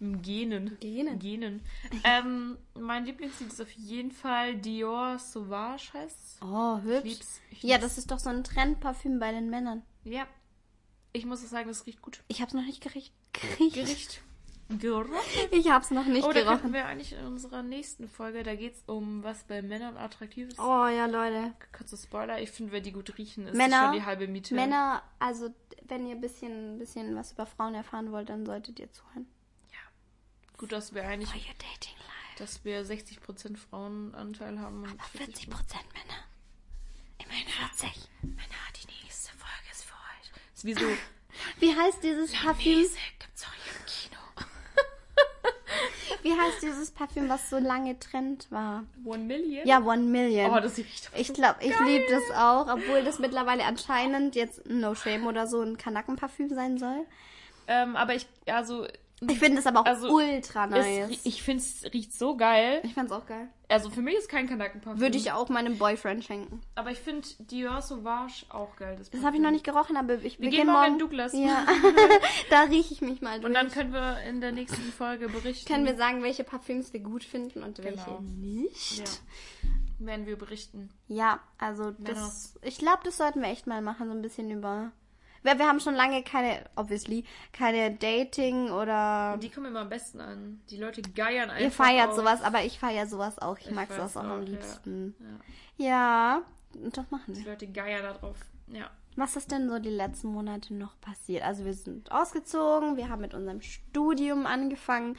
[0.01, 0.77] Genen.
[0.81, 1.19] Genen.
[1.19, 1.63] Genen.
[2.03, 6.41] ähm, mein Lieblingslied ist auf jeden Fall Dior Sauvage heißt.
[6.43, 7.05] Oh, Ich hübsch.
[7.05, 7.41] lieb's.
[7.51, 7.83] Ich Ja, lieb's.
[7.89, 9.83] das ist doch so ein Trendparfüm bei den Männern.
[10.05, 10.27] Ja.
[11.13, 12.23] Ich muss auch sagen, das riecht gut.
[12.29, 13.15] Ich hab's noch nicht geriecht.
[13.33, 13.75] Geriecht.
[13.75, 14.21] Gericht.
[14.71, 15.12] Gerochen.
[15.51, 16.73] Ich hab's noch nicht Oh, da könnten gerochen.
[16.73, 20.59] wir eigentlich in unserer nächsten Folge, da geht's um was bei Männern attraktiv ist.
[20.59, 21.53] Oh ja, Leute.
[21.77, 24.55] Kurzer Spoiler, ich finde, wenn die gut riechen, ist Männer- schon die halbe Miete.
[24.55, 25.51] Männer, also
[25.87, 29.27] wenn ihr ein bisschen, bisschen was über Frauen erfahren wollt, dann solltet ihr zuhören.
[30.57, 32.39] Gut, dass wir eigentlich, Euer Dating Life.
[32.39, 35.51] dass wir 60% Frauenanteil haben Aber 40 40%.
[35.51, 36.21] Prozent Männer.
[37.19, 38.09] Immerhin 40.
[38.23, 40.31] Männer, die nächste Folge ist für euch.
[40.55, 40.87] Ist wie so,
[41.59, 42.79] Wie heißt dieses Parfüm?
[42.79, 44.21] Mäßig gibt's auch hier im Kino.
[46.25, 48.85] Wie heißt dieses Parfüm, was so lange Trend war?
[49.05, 49.66] One Million?
[49.66, 50.51] Ja, One Million.
[50.51, 54.64] Oh, das riecht aber ich glaube, ich liebe das auch, obwohl das mittlerweile anscheinend jetzt
[54.64, 57.05] No Shame oder so ein Kanackenparfüm sein soll.
[57.66, 58.87] Ähm, aber ich, also,
[59.21, 61.09] Ich finde es aber auch Also, ultra nice.
[61.11, 62.81] es, ich finde es riecht so geil.
[62.83, 63.49] ich fand's auch geil.
[63.69, 65.01] Also für mich ist kein Kanackenparfüm.
[65.01, 66.61] Würde ich auch meinem Boyfriend schenken.
[66.75, 68.97] Aber ich finde Dior Sauvage auch geil.
[68.99, 71.33] Das, Das habe ich noch nicht gerochen, aber ich Wir wir gehen morgen in Douglas.
[71.33, 71.65] Ja,
[72.51, 73.47] da rieche ich mich mal durch.
[73.47, 75.73] Und dann können wir in der nächsten Folge berichten.
[75.73, 78.21] können wir sagen, welche Parfüms wir gut finden und welche Genau.
[78.21, 78.99] nicht.
[78.99, 79.05] Ja.
[80.07, 80.91] Werden wir berichten.
[81.07, 84.91] Ja, also das, ich glaube, das sollten wir echt mal machen, so ein bisschen über.
[85.45, 89.39] Wir, wir haben schon lange keine, obviously, keine Dating oder.
[89.41, 90.61] Die kommen immer am besten an.
[90.71, 91.63] Die Leute geiern einfach.
[91.63, 92.17] Ihr feiert auf.
[92.17, 93.59] sowas, aber ich feiere sowas auch.
[93.59, 95.15] Ich, Ich mag sowas auch am auch, liebsten.
[95.21, 95.37] Ja.
[95.77, 96.43] Ja,
[96.93, 97.53] das machen Die wir.
[97.53, 98.37] Leute geiern da drauf.
[98.69, 98.91] Ja.
[99.17, 101.45] Was ist denn so die letzten Monate noch passiert?
[101.45, 105.17] Also wir sind ausgezogen, wir haben mit unserem Studium angefangen.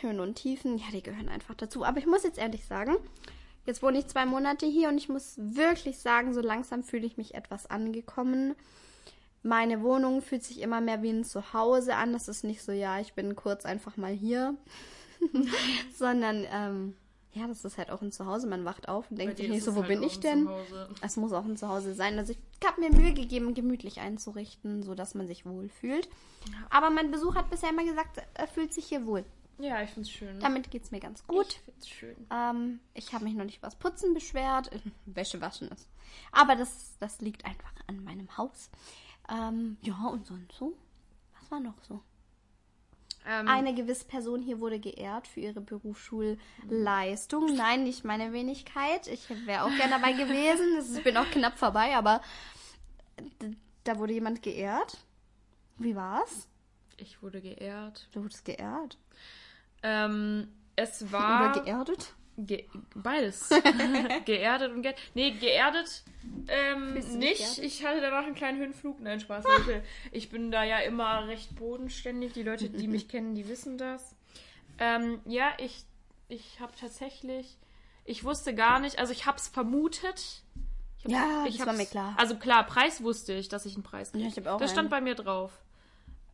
[0.00, 1.84] Höhen und Tiefen, ja, die gehören einfach dazu.
[1.84, 2.96] Aber ich muss jetzt ehrlich sagen,
[3.66, 7.16] jetzt wohne ich zwei Monate hier und ich muss wirklich sagen, so langsam fühle ich
[7.18, 8.54] mich etwas angekommen.
[9.44, 12.12] Meine Wohnung fühlt sich immer mehr wie ein Zuhause an.
[12.12, 14.56] Das ist nicht so, ja, ich bin kurz einfach mal hier,
[15.94, 16.96] sondern ähm,
[17.34, 18.46] ja, das ist halt auch ein Zuhause.
[18.46, 20.48] Man wacht auf und denkt sich nicht so, wo halt bin ich denn?
[21.02, 22.16] Es muss auch ein Zuhause sein.
[22.18, 26.08] Also ich habe mir Mühe gegeben, gemütlich einzurichten, sodass man sich wohlfühlt.
[26.70, 29.24] Aber mein Besuch hat bisher immer gesagt, er fühlt sich hier wohl.
[29.58, 30.40] Ja, ich find's schön.
[30.40, 31.46] Damit geht's mir ganz gut.
[31.48, 32.16] Ich find's schön.
[32.32, 34.70] Ähm, ich habe mich noch nicht was Putzen beschwert.
[35.06, 35.88] Wäsche waschen ist.
[36.32, 38.70] Aber das, das liegt einfach an meinem Haus.
[39.28, 40.74] Ähm, ja, und sonst so?
[41.38, 42.00] Was war noch so?
[43.26, 47.54] Ähm, Eine gewisse Person hier wurde geehrt für ihre Berufsschulleistung.
[47.56, 49.06] Nein, nicht meine Wenigkeit.
[49.06, 50.96] Ich wäre auch gerne dabei gewesen.
[50.96, 52.20] Ich bin auch knapp vorbei, aber
[53.84, 54.98] da wurde jemand geehrt.
[55.78, 56.48] Wie war's?
[56.96, 58.08] ich wurde geehrt.
[58.12, 58.98] Du wurdest geehrt.
[59.82, 61.52] Ähm, es war.
[61.52, 62.14] Oder geerdet?
[62.36, 62.66] Ge
[62.96, 63.48] beides.
[64.24, 65.00] geerdet und geerdet.
[65.14, 66.02] Nee, geerdet
[66.48, 67.18] ähm, nicht.
[67.18, 67.58] nicht?
[67.58, 69.00] Ich hatte danach einen kleinen Höhenflug.
[69.00, 69.44] Nein, Spaß.
[69.44, 69.84] Leute.
[70.10, 72.32] Ich bin da ja immer recht bodenständig.
[72.32, 74.16] Die Leute, die mich kennen, die wissen das.
[74.78, 75.84] Ähm, ja, ich,
[76.28, 77.56] ich habe tatsächlich.
[78.04, 80.42] Ich wusste gar nicht, also ich habe es vermutet.
[80.98, 82.14] Ich hab- Ja, ich das war mir klar.
[82.18, 84.24] Also klar, Preis wusste ich, dass ich einen Preis kriege.
[84.24, 84.90] Ja, ich hab auch Das stand einen.
[84.90, 85.52] bei mir drauf.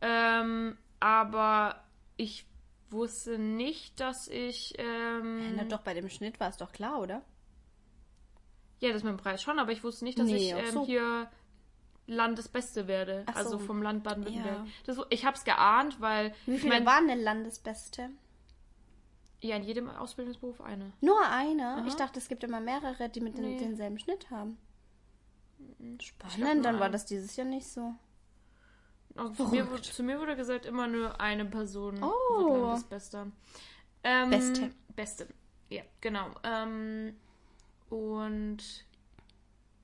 [0.01, 1.83] Ähm, aber
[2.17, 2.45] ich
[2.91, 4.73] wusste nicht, dass ich.
[4.77, 7.21] Ähm, Na doch, bei dem Schnitt war es doch klar, oder?
[8.79, 10.85] ja, das mit dem Preis schon, aber ich wusste nicht, dass Nee, ich ähm, so.
[10.85, 11.29] hier
[12.07, 13.23] Landesbeste werde.
[13.27, 13.59] Ach also so.
[13.59, 14.65] vom Land Baden-Württemberg.
[14.87, 15.05] Ja.
[15.11, 18.09] Ich habe es geahnt, weil Wie ich viele mein, waren denn Landesbeste?
[19.43, 20.93] ja in jedem Ausbildungsberuf eine.
[21.01, 21.75] Nur eine?
[21.77, 21.85] Aha.
[21.87, 23.57] Ich dachte, es gibt immer mehrere, die mit Nee.
[23.57, 24.57] denselben Schnitt haben.
[25.99, 27.93] Ich Spannend, dann war das dieses Jahr nicht so.
[29.15, 32.09] Also zu, mir, zu mir wurde gesagt, immer nur eine Person Oh.
[32.53, 33.27] wird Landesbester.
[34.03, 34.71] Ähm, Beste.
[34.95, 35.27] Beste.
[35.69, 36.27] Ja, genau.
[36.43, 37.13] Ähm,
[37.89, 38.57] und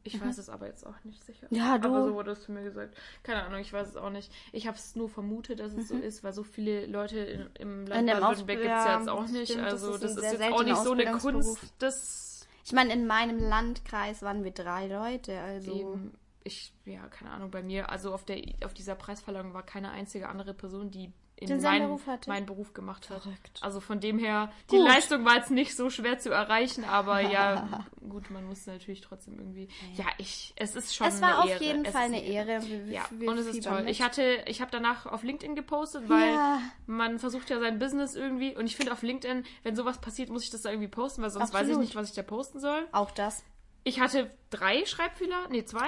[0.03, 1.47] ich weiß es aber jetzt auch nicht sicher.
[1.49, 1.57] Mhm.
[1.57, 1.89] Ja, du.
[1.89, 2.95] Aber so wurde es zu mir gesagt.
[3.23, 4.31] Keine Ahnung, ich weiß es auch nicht.
[4.53, 7.85] Ich habe es nur vermutet, dass es so ist, weil so viele Leute in, im
[7.85, 8.11] Land Mhm.
[8.11, 9.51] Baden-Württemberg gibt es ja jetzt auch nicht.
[9.51, 11.11] stimmt, das also ist das ist, jetzt auch nicht so eine.
[11.11, 15.73] Kunst, das Ich meine, in meinem Landkreis waren wir drei Leute, also.
[15.73, 16.13] eben,
[16.47, 20.29] ich, ja, keine Ahnung, bei mir, also auf der auf dieser Preisverleihung war keine einzige
[20.29, 22.31] andere Person, die in meinen, Beruf hatte?
[22.31, 23.21] meinen Beruf gemacht hat.
[23.21, 23.59] Verrückt.
[23.61, 24.87] Also von dem her, die Gut.
[24.87, 29.37] Leistung war jetzt nicht so schwer zu erreichen, aber ja, gut, man muss natürlich trotzdem
[29.37, 29.67] irgendwie.
[29.95, 31.63] Ja, ich, es ist schon es war auf Ehre.
[31.63, 32.63] jeden Es Fall eine Ehre.
[32.67, 33.81] Wir, Ja, wir und es ist toll.
[33.81, 33.91] mit.
[33.91, 36.59] Ich hatte, ich habe danach auf LinkedIn gepostet, weil Ja.
[36.87, 40.43] man versucht ja sein Business irgendwie und ich finde auf LinkedIn, wenn sowas passiert, muss
[40.43, 41.81] ich das da irgendwie posten, weil sonst weiß ich Absolut.
[41.81, 42.87] nicht, was ich da posten soll.
[42.93, 43.43] auch das.
[43.87, 45.87] Ich hatte drei Schreibfehler, nee, zwei?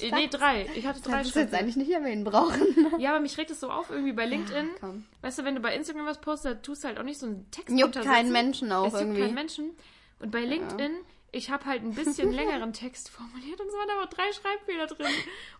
[0.00, 0.66] Äh, nee, drei.
[0.74, 1.58] Ich hatte drei Das jetzt Schreibfehler.
[1.60, 2.66] eigentlich nicht erwähnen brauchen.
[2.98, 4.68] Ja, aber mich regt es so auf irgendwie bei LinkedIn.
[4.80, 5.04] komm.
[5.22, 7.50] Weißt du, wenn du bei Instagram was postest, tust du halt auch nicht so einen
[7.50, 9.20] Text Juckt keinen Menschen auch es juckt irgendwie.
[9.22, 9.70] keinen Menschen.
[10.18, 10.92] Und bei LinkedIn,
[11.32, 15.06] ich habe halt ein bisschen längeren Text formuliert und es waren aber drei Schreibfehler drin.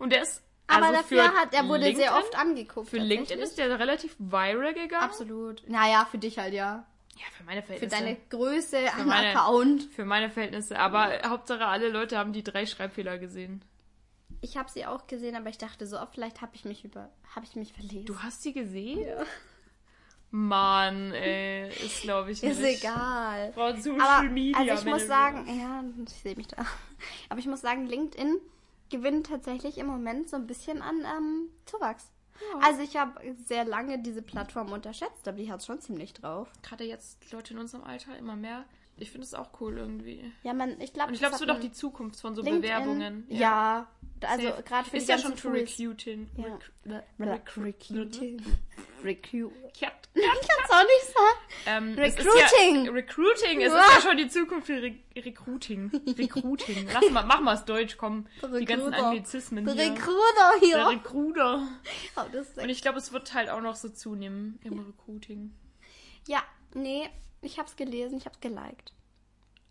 [0.01, 2.89] Und der ist Aber Also dafür für hat er wurde sehr LinkedIn- oft angeguckt.
[2.91, 5.05] Für LinkedIn ist der relativ viral gegangen.
[5.05, 5.63] Absolut.
[5.69, 6.87] Naja, für dich halt ja.
[7.21, 8.03] Ja, für meine Für Verhältnisse.
[8.03, 9.83] deine Größe am meine- Account.
[9.85, 10.79] Für meine Verhältnisse.
[10.79, 13.63] Aber Hauptsache alle Leute haben die drei Schreibfehler gesehen.
[14.41, 17.11] Ich habe sie auch gesehen, aber ich dachte so, oh, vielleicht habe ich mich über,
[17.37, 18.07] habe ich mich verlesen.
[18.07, 19.05] Du hast sie gesehen?
[20.31, 22.83] Mann, ey, ist glaube ich ist nicht.
[22.85, 23.53] egal.
[23.53, 26.65] Frau Social Aber Media also ich muss sagen, ja, ich sehe mich da.
[27.29, 28.37] Aber ich muss sagen, LinkedIn
[28.91, 32.11] gewinnt tatsächlich im Moment so ein bisschen an ähm, Zuwachs.
[32.63, 36.49] Also ich habe sehr lange diese Plattform unterschätzt, aber die hat schon ziemlich drauf.
[36.63, 38.65] Gerade jetzt Leute in unserem Alter immer mehr.
[38.97, 40.31] Ich finde es auch cool irgendwie.
[40.43, 42.63] Ja, man, ich glaube, Und ich glaube, es wird auch die Zukunft von so LinkedIn,
[42.63, 43.25] Bewerbungen.
[43.29, 43.89] Ja,
[44.23, 45.79] also gerade für ist die ja schon für Tools.
[45.79, 46.29] Recruiting.
[46.37, 47.03] Ja.
[47.19, 48.43] Recru- Recruiting.
[49.03, 49.53] Recruiting.
[49.79, 49.93] Cat.
[50.15, 51.39] Ich kann es auch nicht sagen.
[51.67, 52.85] Ähm, Recruiting.
[52.85, 53.61] Ist ja, Recruiting.
[53.63, 55.91] Es ist ja schon die Zukunft für Re Recruiting.
[56.19, 56.89] Recruiting.
[56.93, 58.27] Lass mal, mach mal es Deutsch, komm.
[58.59, 58.93] Die ganzen.
[58.95, 59.77] Anglizismen hier.
[59.93, 60.87] Recruiter Der hier.
[60.89, 61.69] Recruiter.
[62.17, 65.53] Oh, das ist Und ich glaube, es wird halt auch noch so zunehmen im Recruiting.
[66.27, 66.43] ja,
[66.75, 67.09] nee,
[67.43, 68.93] ich hab's gelesen, ich hab's geliked.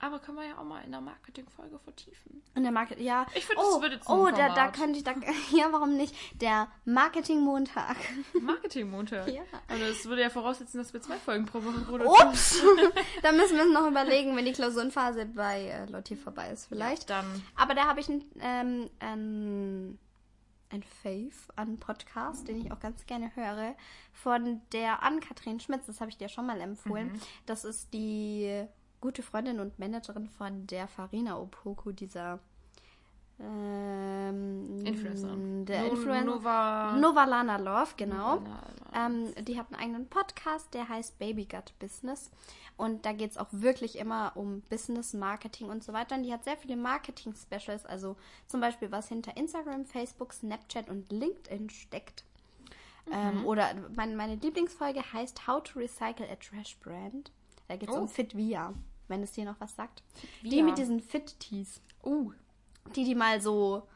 [0.01, 2.41] Aber können wir ja auch mal in der Marketing-Folge vertiefen.
[2.55, 3.25] In der Market, ja.
[3.35, 4.73] Ich finde, oh, das jetzt ein Oh, da, da Format.
[4.73, 5.11] könnte ich, da,
[5.51, 6.15] ja, warum nicht?
[6.41, 7.97] Der Marketing-Montag.
[8.41, 9.27] Marketing-Montag.
[9.39, 9.43] Ja.
[9.69, 12.29] Und das würde ja voraussetzen, dass wir zwei Folgen pro Woche produzieren.
[12.29, 12.61] Ups!
[13.21, 17.09] da müssen wir uns noch überlegen, wenn die Klausurenphase bei äh, Lotti vorbei ist, vielleicht.
[17.09, 17.25] Dann.
[17.55, 19.99] Aber da habe ich ein, ähm, ein,
[20.69, 23.75] ein Faith an Podcast, den ich auch ganz gerne höre,
[24.13, 25.85] von der Ann-Kathrin Schmitz.
[25.85, 27.13] Das habe ich dir schon mal empfohlen.
[27.13, 27.21] Mhm.
[27.45, 28.65] Das ist die
[29.01, 32.39] gute Freundin und Managerin von der Farina Opoku, dieser
[33.39, 35.65] ähm, Influencerin.
[35.65, 36.25] Der No- Influencer.
[36.25, 38.35] Nova- Novalana Love, genau.
[38.35, 42.31] Novalana Ähm, die hat einen eigenen Podcast, der heißt Baby Gut Business.
[42.75, 46.15] Und da geht es auch wirklich immer um Business, Marketing und so weiter.
[46.15, 48.15] Und die hat sehr viele Marketing-Specials, also
[48.47, 52.23] zum Beispiel was hinter Instagram, Facebook, Snapchat und LinkedIn steckt.
[53.11, 57.31] Ähm, oder mein, meine Lieblingsfolge heißt How to Recycle a Trash Brand.
[57.67, 58.01] Da geht es Oh.
[58.01, 58.73] um Fit Via,
[59.09, 60.03] wenn es dir noch was sagt.
[60.43, 60.63] Die Via.
[60.63, 62.31] mit diesen Fit-Tees Uh,
[62.95, 63.87] die, die mal so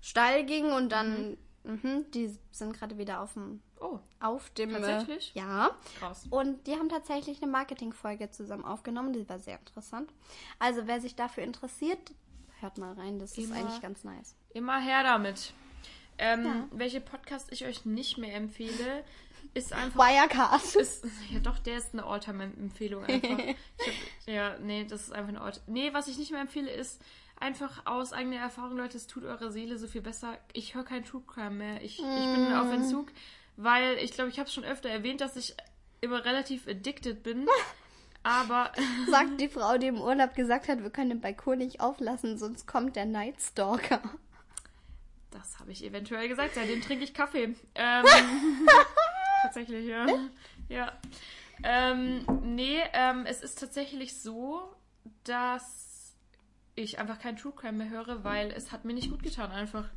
[0.00, 4.70] steil ging und dann, mhm, die sind gerade wieder auf dem, oh, auf dem.
[4.70, 5.32] Tatsächlich?
[5.34, 5.70] Ja.
[5.98, 6.26] krass.
[6.30, 10.12] Und die haben tatsächlich eine Marketingfolge zusammen aufgenommen, die war sehr interessant.
[10.60, 11.98] Also wer sich dafür interessiert,
[12.60, 13.56] hört mal rein, das ist Immer.
[13.56, 14.36] eigentlich ganz nice.
[14.50, 15.52] Immer her damit.
[16.18, 16.68] Ähm, Ja.
[16.72, 19.04] Welche Podcast ich euch nicht mehr empfehle,
[19.58, 19.98] ist einfach.
[19.98, 20.76] Wirecard.
[20.76, 23.30] Ist, ja, doch, der ist eine Alltime-Empfehlung einfach.
[23.30, 23.56] hab,
[24.26, 25.64] ja, nee, das ist einfach eine Alltime.
[25.66, 27.00] Nee, was ich nicht mehr empfehle, ist
[27.40, 30.38] einfach aus eigener Erfahrung, Leute, es tut eurer Seele so viel besser.
[30.52, 31.82] Ich höre kein True Crime mehr.
[31.82, 33.08] Ich, ich bin auf Entzug,
[33.56, 35.54] weil ich glaube, ich habe es schon öfter erwähnt, dass ich
[36.00, 37.46] immer relativ addicted bin.
[38.22, 38.72] Aber
[39.10, 42.66] Sagt die Frau, die im Urlaub gesagt hat, wir können den Balkon nicht auflassen, sonst
[42.66, 44.02] kommt der Night Stalker.
[45.30, 46.54] Das habe ich eventuell gesagt.
[46.54, 47.54] Seitdem trinke ich Kaffee.
[47.74, 48.04] Ähm,
[49.42, 50.06] tatsächlich, ja.
[50.68, 50.92] Ja.
[51.62, 54.74] Ähm, nee, ähm, es ist tatsächlich so,
[55.24, 56.14] dass
[56.74, 59.88] ich einfach kein True Crime mehr höre, weil es hat mir nicht gut getan einfach.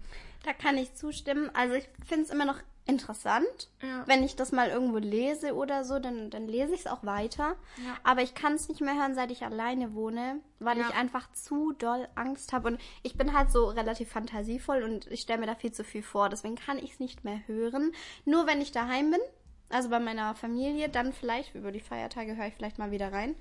[0.44, 1.52] Da kann ich zustimmen.
[1.54, 2.60] Also ich finde es immer noch
[2.92, 3.70] interessant.
[3.82, 4.04] Ja.
[4.06, 7.56] Wenn ich das mal irgendwo lese oder so, dann, dann lese ich es auch weiter.
[7.78, 7.96] Ja.
[8.04, 10.88] Aber ich kann es nicht mehr hören, seit ich alleine wohne, weil Ja.
[10.88, 12.68] ich einfach zu doll Angst habe.
[12.68, 16.04] Und ich bin halt so relativ fantasievoll und ich stelle mir da viel zu viel
[16.04, 16.30] vor.
[16.30, 17.92] Deswegen kann ich es nicht mehr hören.
[18.26, 19.22] Nur wenn ich daheim bin,
[19.70, 23.36] also bei meiner Familie, dann vielleicht über die Feiertage höre ich vielleicht mal wieder rein.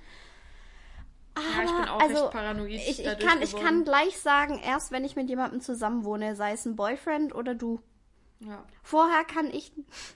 [1.37, 2.71] Ja, ich bin auch also, recht paranoid.
[2.71, 6.65] Ich, ich, kann, ich kann gleich sagen, erst wenn ich mit jemandem zusammenwohne, sei es
[6.65, 7.79] ein Boyfriend oder du.
[8.41, 8.65] Ja.
[8.83, 9.71] Vorher kann ich,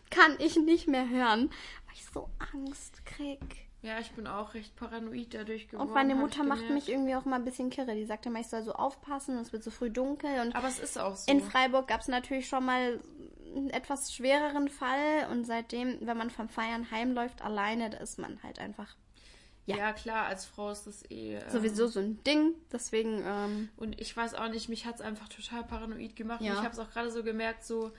[0.09, 1.49] kann ich nicht mehr hören,
[1.85, 3.67] weil ich so Angst krieg.
[3.81, 5.87] ja, ich bin auch recht paranoid dadurch geworden.
[5.87, 7.93] Und meine Mutter macht mich irgendwie auch mal ein bisschen kirre.
[7.93, 10.39] Die sagte immer, ich soll so aufpassen und es wird so früh dunkel.
[10.41, 11.31] Und Aber es ist auch so.
[11.31, 12.99] in Freiburg gab es natürlich schon mal
[13.55, 15.27] einen etwas schwereren Fall.
[15.31, 18.95] Und seitdem, wenn man vom Feiern heimläuft alleine, da ist man halt einfach
[19.65, 19.77] ja.
[19.77, 19.93] ja.
[19.93, 21.35] klar, als Frau ist das eh.
[21.35, 22.53] Ähm, sowieso so ein Ding.
[22.71, 26.41] Deswegen, ähm, Und ich weiß auch nicht, mich hat es einfach total paranoid gemacht.
[26.41, 26.51] Ja.
[26.51, 27.91] Und ich habe es auch gerade so gemerkt, so,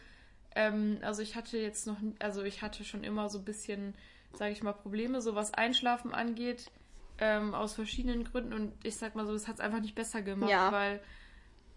[0.57, 3.95] ähm, also ich hatte jetzt noch, also ich hatte schon immer so ein bisschen,
[4.33, 6.71] sage ich mal, Probleme, so was Einschlafen angeht,
[7.19, 8.53] ähm, aus verschiedenen Gründen.
[8.53, 10.73] Und ich sag mal so, das hat es einfach nicht besser gemacht, Ja.
[10.73, 11.01] weil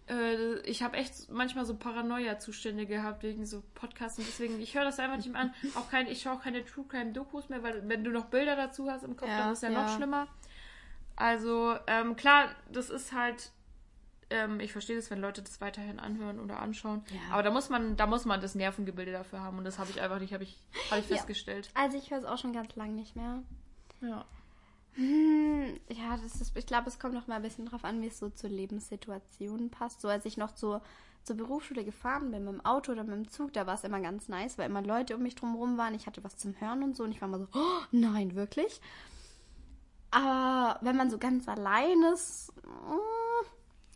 [0.10, 4.84] äh, ich habe echt manchmal so Paranoia-Zustände gehabt wegen so Podcasts und deswegen, ich höre
[4.86, 5.54] das einfach nicht mehr an.
[5.76, 8.90] Auch kein, ich schaue auch keine True Crime-Dokus mehr, weil wenn du noch Bilder dazu
[8.90, 9.84] hast im Kopf, Ja, dann ist ja, ja.
[9.84, 10.28] noch schlimmer.
[11.16, 13.52] Also, ähm, klar, das ist halt,
[14.30, 17.04] ähm, ich verstehe das, wenn Leute das weiterhin anhören oder anschauen.
[17.12, 17.34] Ja.
[17.34, 20.02] Aber da muss man, da muss man das Nervengebilde dafür haben und das habe ich
[20.02, 20.62] einfach nicht, habe ich,
[20.92, 21.16] habe ich Ja.
[21.18, 21.70] festgestellt.
[21.74, 23.42] also ich höre es auch schon ganz lang nicht mehr.
[24.02, 24.26] Ja.
[24.94, 28.08] Hm, ja, das ist, ich glaube, es kommt noch mal ein bisschen drauf an, wie
[28.08, 30.02] es so zur Lebenssituation passt.
[30.02, 30.82] So als ich noch zur
[31.24, 34.00] zur Berufsschule gefahren bin, mit dem Auto oder mit dem Zug, da war es immer
[34.00, 35.94] ganz nice, weil immer Leute um mich drumherum waren.
[35.94, 38.82] Ich hatte was zum Hören und so und ich war mal so, oh, nein, wirklich?
[40.12, 43.19] Aber wenn man so ganz allein ist, mm,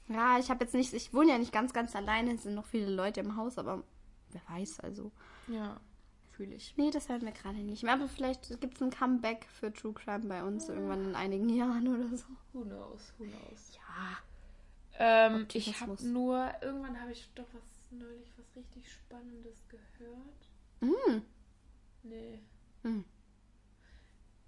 [0.08, 2.66] ja, ich habe jetzt nicht, ich wohne ja nicht ganz, ganz alleine, es sind noch
[2.66, 3.84] viele Leute im Haus, aber
[4.32, 5.12] wer weiß, also.
[5.48, 5.80] Ja,
[6.32, 6.76] fühle ich.
[6.78, 7.94] Nee, das hören wir gerade nicht mehr.
[7.94, 11.88] Aber vielleicht gibt es ein Comeback für True Crime bei uns irgendwann in einigen Jahren
[11.88, 12.26] oder so.
[12.54, 13.76] Who knows, who knows.
[13.76, 14.18] Ja.
[15.00, 20.50] Ähm, ich habe nur, irgendwann habe ich doch was neulich was richtig Spannendes gehört.
[20.82, 21.22] Mm.
[22.04, 22.40] Nee.
[22.84, 23.06] Hm.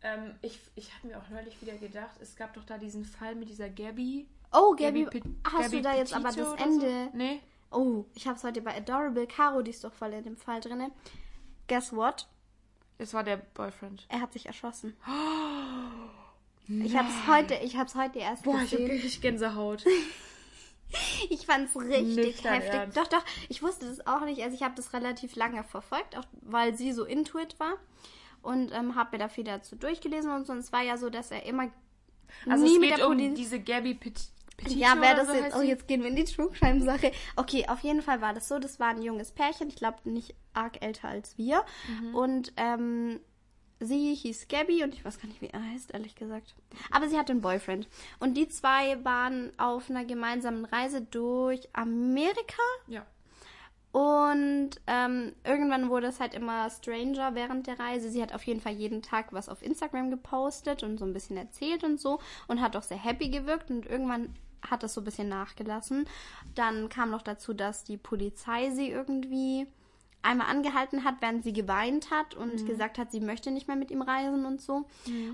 [0.02, 3.36] Ähm, ich ich habe mir auch neulich wieder gedacht, es gab doch da diesen Fall
[3.36, 4.28] mit dieser Gabby.
[4.52, 7.10] Oh, Gabby, Pe- hast Gabby du da jetzt aber Petito das Ende?
[7.12, 7.18] So?
[7.18, 7.42] Nee.
[7.72, 9.28] Oh, ich habe es heute bei Adorable.
[9.28, 10.92] Caro, die ist doch voll in dem Fall drinne.
[11.68, 12.28] Guess what?
[12.98, 14.06] Es war der Boyfriend.
[14.10, 14.96] Er hat sich erschossen.
[16.68, 18.90] Ich habe es heute, ich habe es heute erst Boah, ich hab gesehen.
[18.92, 19.86] richtig Gänsehaut.
[21.30, 22.72] Ich fand's richtig Nicht heftig.
[22.74, 22.96] Ernst.
[22.96, 24.42] Doch, doch, ich wusste das auch nicht.
[24.44, 27.74] Also ich habe das relativ lange verfolgt, auch weil sie so into it war.
[28.44, 30.54] Und ähm, habe mir da viel dazu durchgelesen und so.
[30.54, 31.70] Und es war ja so, dass er immer
[32.48, 35.56] Also nie es geht um diese Gabby Pet Petito Ja, wer oder das so jetzt.
[35.58, 37.12] Oh, jetzt gehen wir in die True Crime Sache.
[37.36, 38.60] Okay, auf jeden Fall war das so.
[38.60, 39.68] Das war ein junges Pärchen.
[39.68, 41.64] Ich glaube nicht arg älter als wir.
[42.02, 42.16] Mhm.
[42.16, 43.20] Und ähm,
[43.80, 46.56] sie hieß Gabby und ich weiß gar nicht, wie er heißt, ehrlich gesagt.
[46.92, 47.88] Aber sie hatte einen Boyfriend.
[48.20, 52.62] Und die zwei waren auf einer gemeinsamen Reise durch Amerika.
[52.88, 53.06] Ja.
[53.96, 58.10] Und ähm, irgendwann wurde es halt immer stranger während der Reise.
[58.10, 61.38] Sie hat auf jeden Fall jeden Tag was auf Instagram gepostet und so ein bisschen
[61.38, 64.36] erzählt und so und hat auch sehr happy gewirkt und irgendwann
[64.70, 66.08] hat das so ein bisschen nachgelassen.
[66.56, 69.68] Dann kam noch dazu, dass die Polizei sie irgendwie
[70.22, 73.92] einmal angehalten hat, während sie geweint hat und gesagt hat, sie möchte nicht mehr mit
[73.92, 74.86] ihm reisen und so.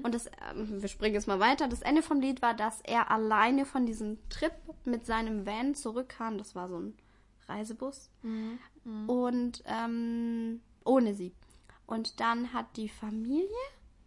[0.03, 1.67] Und das, ähm, wir springen jetzt mal weiter.
[1.69, 4.51] Das Ende vom Lied war, dass er alleine von diesem Trip
[4.83, 6.37] mit seinem Van zurückkam.
[6.37, 6.93] Das war so ein
[7.47, 8.09] Reisebus.
[9.07, 11.33] Und ähm, ohne sie.
[11.85, 13.47] Und dann hat die Familie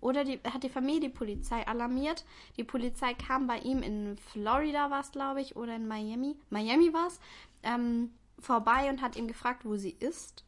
[0.04, 2.26] oder die, hat die Familie die Polizei alarmiert.
[2.58, 6.36] Die Polizei kam bei ihm in Florida, war es, glaube ich, oder in Miami.
[6.50, 7.18] Miami war es.
[7.62, 10.44] Ähm, vorbei und hat ihn gefragt, wo sie ist.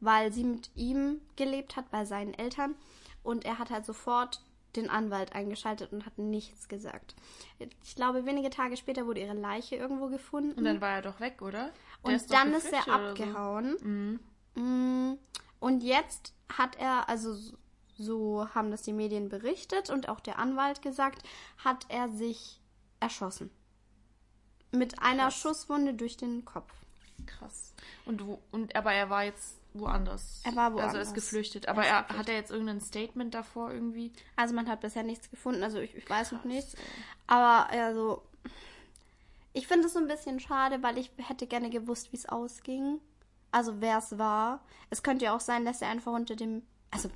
[0.00, 2.74] Weil sie mit ihm gelebt hat, bei seinen Eltern.
[3.22, 4.42] Und er hat halt sofort
[4.76, 7.14] den Anwalt eingeschaltet und hat nichts gesagt.
[7.82, 10.58] Ich glaube, wenige Tage später wurde ihre Leiche irgendwo gefunden.
[10.58, 11.70] Und dann war er doch weg, oder?
[11.70, 13.22] Der Und ist dann ist er oder so.
[13.22, 14.20] abgehauen.
[14.54, 15.18] Mm,
[15.60, 17.34] Und jetzt hat er, also
[18.00, 21.22] so haben das die Medien berichtet und auch der Anwalt gesagt,
[21.58, 22.60] hat er sich
[22.98, 23.50] erschossen.
[24.72, 25.36] Mit einer Krass.
[25.40, 26.72] Schusswunde durch den Kopf.
[27.26, 27.74] Krass.
[28.06, 30.40] Und, wo, und aber er war jetzt woanders.
[30.44, 31.08] Er war Also er woanders.
[31.08, 31.64] ist geflüchtet.
[31.66, 32.18] Er Aber er, geflüchtet.
[32.18, 34.12] hat er jetzt irgendein Statement davor irgendwie?
[34.36, 36.74] Also man hat bisher nichts gefunden, also ich, ich weiß noch nichts.
[37.26, 38.22] Aber also,
[39.52, 43.00] ich finde es so ein bisschen schade, weil ich hätte gerne gewusst, wie es ausging.
[43.52, 44.60] Also wer es war.
[44.90, 47.10] Es könnte ja auch sein, dass er einfach unter dem, also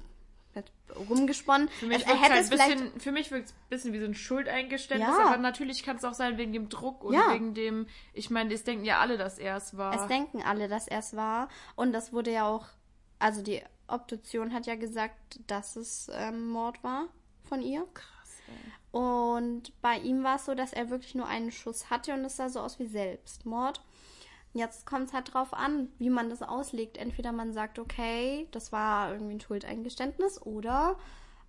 [1.09, 1.69] rumgesponnen.
[1.69, 3.93] Für mich also, wirkt's hätte halt es ein bisschen, für mich wirkt es ein bisschen
[3.93, 5.27] wie so ein Schuldeingeständnis, Ja.
[5.27, 7.33] aber natürlich kann es auch sein wegen dem Druck und Ja.
[7.33, 9.95] wegen dem, ich meine, es denken ja alle, dass er es war.
[9.95, 11.49] Es denken alle, dass er es war.
[11.77, 12.67] Und das wurde ja auch,
[13.19, 17.07] also die Obduktion hat ja gesagt, dass es ähm, Mord war
[17.49, 17.87] von ihr.
[17.95, 18.99] Krass, ey.
[18.99, 22.37] Und bei ihm war es so, dass er wirklich nur einen Schuss hatte und es
[22.37, 23.83] sah so aus wie Selbstmord.
[24.55, 26.97] Jetzt kommt es halt drauf an, wie man das auslegt.
[26.97, 30.97] Entweder man sagt, okay, das war irgendwie ein Schuldeingeständnis oder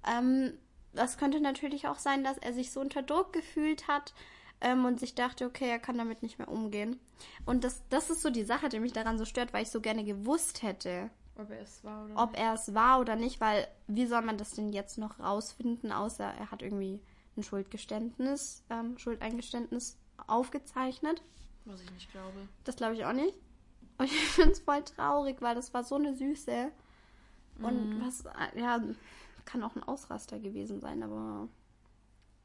[0.06, 0.53] ähm,
[0.93, 4.14] das könnte natürlich auch sein, dass er sich so unter Druck gefühlt hat
[4.60, 6.99] ähm, und sich dachte, okay, er kann damit nicht mehr umgehen.
[7.45, 9.82] Und das, das ist so die Sache, die mich daran so stört, weil ich so
[9.82, 13.68] gerne gewusst hätte, Ob er es war oder ob er es war oder nicht, weil
[13.88, 17.01] wie soll man das denn jetzt noch rausfinden, außer er hat irgendwie
[17.38, 21.22] ein Schuldgeständnis, ähm, Schuldeingeständnis aufgezeichnet.
[21.66, 22.47] Was ich nicht glaube.
[22.63, 23.34] Das glaube ich auch nicht.
[23.97, 26.72] Und ich finde es voll traurig, weil das war so eine Süße.
[27.61, 28.01] Und Mhm.
[28.05, 28.82] was, äh, ja,
[29.45, 31.47] kann auch ein Ausraster gewesen sein, aber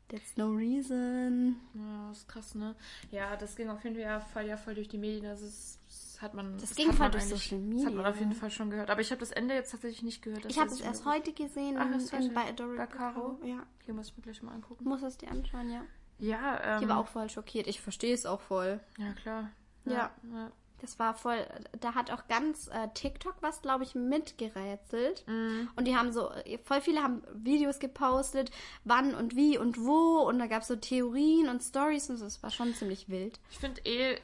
[0.08, 1.56] that's no reason.
[1.74, 2.76] Ja, das ist krass, ne?
[3.10, 5.26] Ja, das ging auf jeden Fall ja voll durch die Medien.
[5.26, 6.56] Also das, das hat man.
[6.58, 8.10] Das ging hat voll durch Social Das hat man Media.
[8.10, 8.90] auf jeden Fall schon gehört.
[8.90, 10.44] Aber ich habe das Ende jetzt tatsächlich nicht gehört.
[10.44, 13.38] Ich Das habe es erst heute gesehen Ach, in, in, bei Bei Caro?
[13.44, 14.84] Ja, Hier muss ich mir gleich mal angucken.
[14.84, 15.82] muss es dir anschauen, ja.
[16.20, 16.80] Ja, ähm.
[16.80, 17.66] Die war auch voll schockiert.
[17.66, 18.80] Ich verstehe es auch voll.
[18.98, 19.50] Ja, klar.
[19.84, 20.10] Ja.
[20.32, 20.52] ja.
[20.80, 21.46] Das war voll,
[21.78, 25.26] da hat auch ganz äh, TikTok was, glaube ich, mitgerätselt.
[25.26, 25.68] Mhm.
[25.76, 26.30] Und die haben so,
[26.64, 28.50] voll viele haben Videos gepostet,
[28.84, 30.22] wann und wie und wo.
[30.26, 32.24] Und da gab es so Theorien und Stories und so.
[32.24, 33.38] Das war schon ziemlich wild.
[33.50, 34.18] Ich finde eh,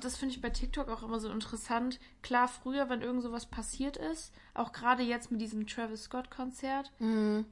[0.00, 1.98] das finde ich bei TikTok auch immer so interessant.
[2.22, 6.92] Klar, früher, wenn irgend sowas passiert ist, auch gerade jetzt mit diesem Travis Scott-Konzert,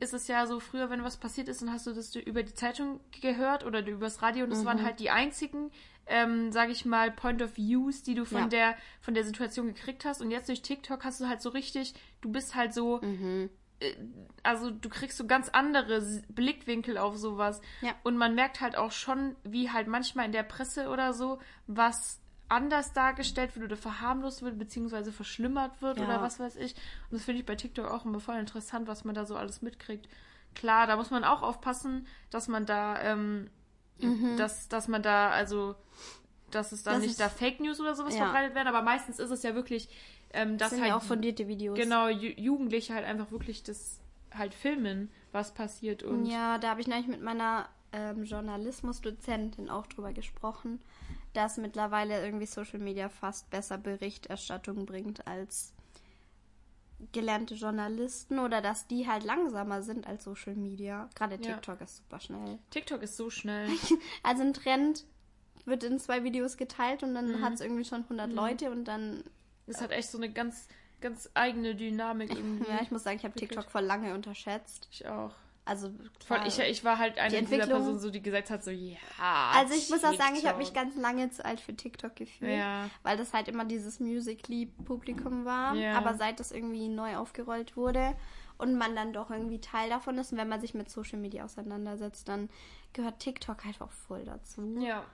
[0.01, 2.55] ist es ja so, früher, wenn was passiert ist, dann hast du das über die
[2.55, 5.71] Zeitung gehört oder übers Radio und das waren halt die einzigen
[6.11, 8.47] ähm, sage ich mal, Point of Views, die du von Ja.
[8.47, 10.23] der von der Situation gekriegt hast.
[10.23, 13.51] Und jetzt durch TikTok hast du halt so richtig, du bist halt so, Mhm.
[13.81, 13.95] Äh,
[14.43, 17.61] also du kriegst so ganz andere Blickwinkel auf sowas.
[17.81, 17.93] Ja.
[18.03, 22.21] Und man merkt halt auch schon, wie halt manchmal in der Presse oder so was
[22.51, 26.05] anders dargestellt wird oder verharmlost wird, beziehungsweise verschlimmert wird Ja.
[26.05, 26.75] oder was weiß ich.
[27.11, 29.61] Und das finde ich bei TikTok auch immer voll interessant, was man da so alles
[29.61, 30.09] mitkriegt.
[30.55, 33.51] Klar, da muss man auch aufpassen, dass man da, ähm,
[34.39, 35.75] dass, dass man da, also,
[36.51, 38.25] dass es dann Das nicht ist- da Fake News oder sowas Ja.
[38.25, 39.89] verbreitet werden, aber meistens ist es ja wirklich,
[40.33, 41.77] ähm, Das sind halt ja auch fundierte Videos.
[41.77, 43.99] genau Ju Jugendliche halt einfach wirklich das
[44.33, 49.87] halt filmen, was passiert und Ja, da habe ich neulich mit meiner ähm, Journalismusdozentin auch
[49.87, 50.81] drüber gesprochen,
[51.33, 55.73] dass mittlerweile irgendwie Social Media fast besser Berichterstattung bringt als
[57.13, 61.09] gelernte Journalisten oder dass die halt langsamer sind als Social Media.
[61.15, 61.55] Gerade Ja.
[61.55, 62.59] TikTok ist super schnell.
[62.71, 63.69] TikTok ist so schnell.
[64.25, 65.05] Also ein Trend
[65.65, 67.45] wird in zwei Videos geteilt und dann Mhm.
[67.45, 69.23] hat es irgendwie schon 100 Leute und dann,
[69.69, 70.69] Es hat echt so eine ganz,
[71.01, 72.69] ganz eigene Dynamik irgendwie.
[72.71, 73.35] ja, ich muss sagen, ich habe.
[73.35, 74.89] TikTok vor lange unterschätzt.
[74.91, 75.35] Ich auch.
[75.65, 75.91] Also
[76.27, 78.97] klar, ich, ich war halt eine Die dieser Personen, so, die gesagt hat, so, ja.
[79.55, 80.85] Also ich muss auch sagen, ich habe mich TikTok.
[80.85, 82.89] ganz lange zu alt für TikTok gefühlt, Ja.
[83.03, 85.75] weil das halt immer dieses Musically-Publikum war.
[85.75, 85.99] Ja.
[85.99, 88.17] Aber seit das irgendwie neu aufgerollt wurde
[88.57, 91.45] und man dann doch irgendwie Teil davon ist und wenn man sich mit Social Media
[91.45, 92.49] auseinandersetzt, dann
[92.95, 94.63] gehört TikTok halt auch voll dazu.
[94.81, 95.05] Ja.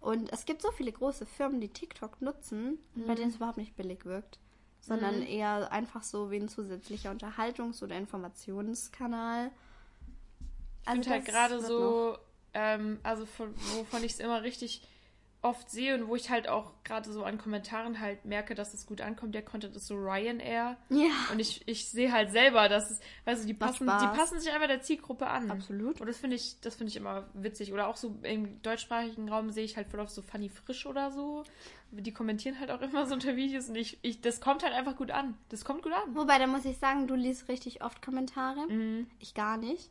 [0.00, 3.76] Und es gibt so viele große Firmen, die TikTok nutzen, bei denen es überhaupt nicht
[3.76, 4.38] billig wirkt,
[4.80, 9.50] sondern eher einfach so wie ein zusätzlicher Unterhaltungs- oder Informationskanal.
[10.84, 12.16] Ich finde halt gerade so,
[12.54, 14.86] ähm, also von, wovon ich es immer richtig
[15.40, 18.86] oft sehe und wo ich halt auch gerade so an Kommentaren halt merke, dass es
[18.86, 20.76] gut ankommt, der Content ist so Ryanair.
[20.88, 24.40] Ja, Und ich, ich sehe halt selber, dass es, weißt du, die passen, die passen
[24.40, 25.48] sich einfach der Zielgruppe an.
[25.50, 26.00] absolut.
[26.00, 27.72] Und das finde ich, das finde ich immer witzig.
[27.72, 31.12] Oder auch so im deutschsprachigen Raum sehe ich halt voll auf so Funny Frisch oder
[31.12, 31.44] so.
[31.92, 34.96] Die kommentieren halt auch immer so unter Videos und ich, ich, das kommt halt einfach
[34.96, 35.38] gut an.
[35.50, 36.16] Das kommt gut an.
[36.16, 38.66] Wobei, da muss ich sagen, du liest richtig oft Kommentare.
[38.68, 39.06] Mhm.
[39.20, 39.88] Ich gar nicht.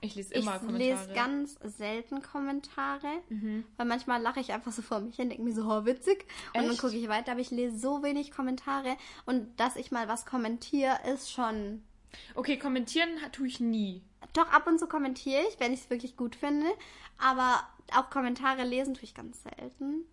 [0.00, 0.78] Ich lese Ich immer Kommentare.
[1.06, 3.64] lese ganz selten Kommentare, Mhm.
[3.76, 6.26] weil manchmal lache ich einfach so vor mich hin, denke mir so, oh, witzig.
[6.54, 10.06] Und dann gucke ich weiter, aber ich lese so wenig Kommentare und dass ich mal
[10.08, 11.82] was kommentiere, ist schon.
[12.34, 14.02] Okay, kommentieren tue ich nie.
[14.34, 16.66] Doch ab und zu kommentiere ich, wenn ich es wirklich gut finde,
[17.18, 17.60] aber
[17.96, 20.04] auch Kommentare lesen tue ich ganz selten.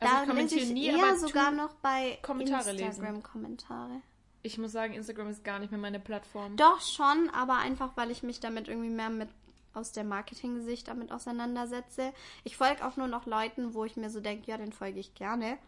[0.00, 2.18] Also ich da lese kommentiere ich nie, eher aber sogar noch bei.
[2.38, 4.02] Instagram-Kommentare.
[4.42, 6.56] Ich muss sagen, Instagram ist gar nicht mehr meine Plattform.
[6.56, 9.28] Doch schon, aber einfach, weil ich mich damit irgendwie mehr mit
[9.74, 12.12] aus der Marketing-Sicht damit auseinandersetze.
[12.44, 15.14] Ich folge auch nur noch Leuten, wo ich mir so denke, ja, den folge ich
[15.14, 15.58] gerne.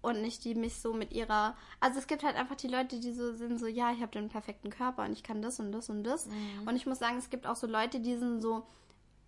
[0.00, 1.56] Und nicht die mich so mit ihrer.
[1.78, 4.28] Also es gibt halt einfach die Leute, die so sind, so, ja, ich habe den
[4.28, 6.28] perfekten Körper und ich kann das und das und das.
[6.66, 8.66] Und ich muss sagen, es gibt auch so Leute, die sind so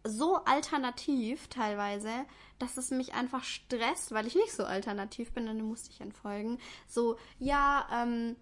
[0.06, 2.10] so alternativ teilweise,
[2.58, 6.58] dass es mich einfach stresst, weil ich nicht so alternativ bin, dann musste ich entfolgen.
[6.86, 8.36] So, ja, ähm,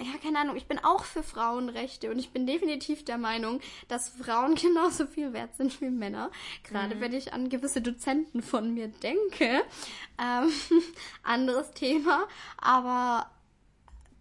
[0.00, 4.08] ja, keine Ahnung, ich bin auch für Frauenrechte und ich bin definitiv der Meinung, dass
[4.08, 6.30] Frauen genauso viel wert sind wie Männer.
[6.62, 9.62] Gerade wenn ich an gewisse Dozenten von mir denke.
[10.20, 10.52] Ähm,
[11.24, 12.28] anderes Thema.
[12.58, 13.28] Aber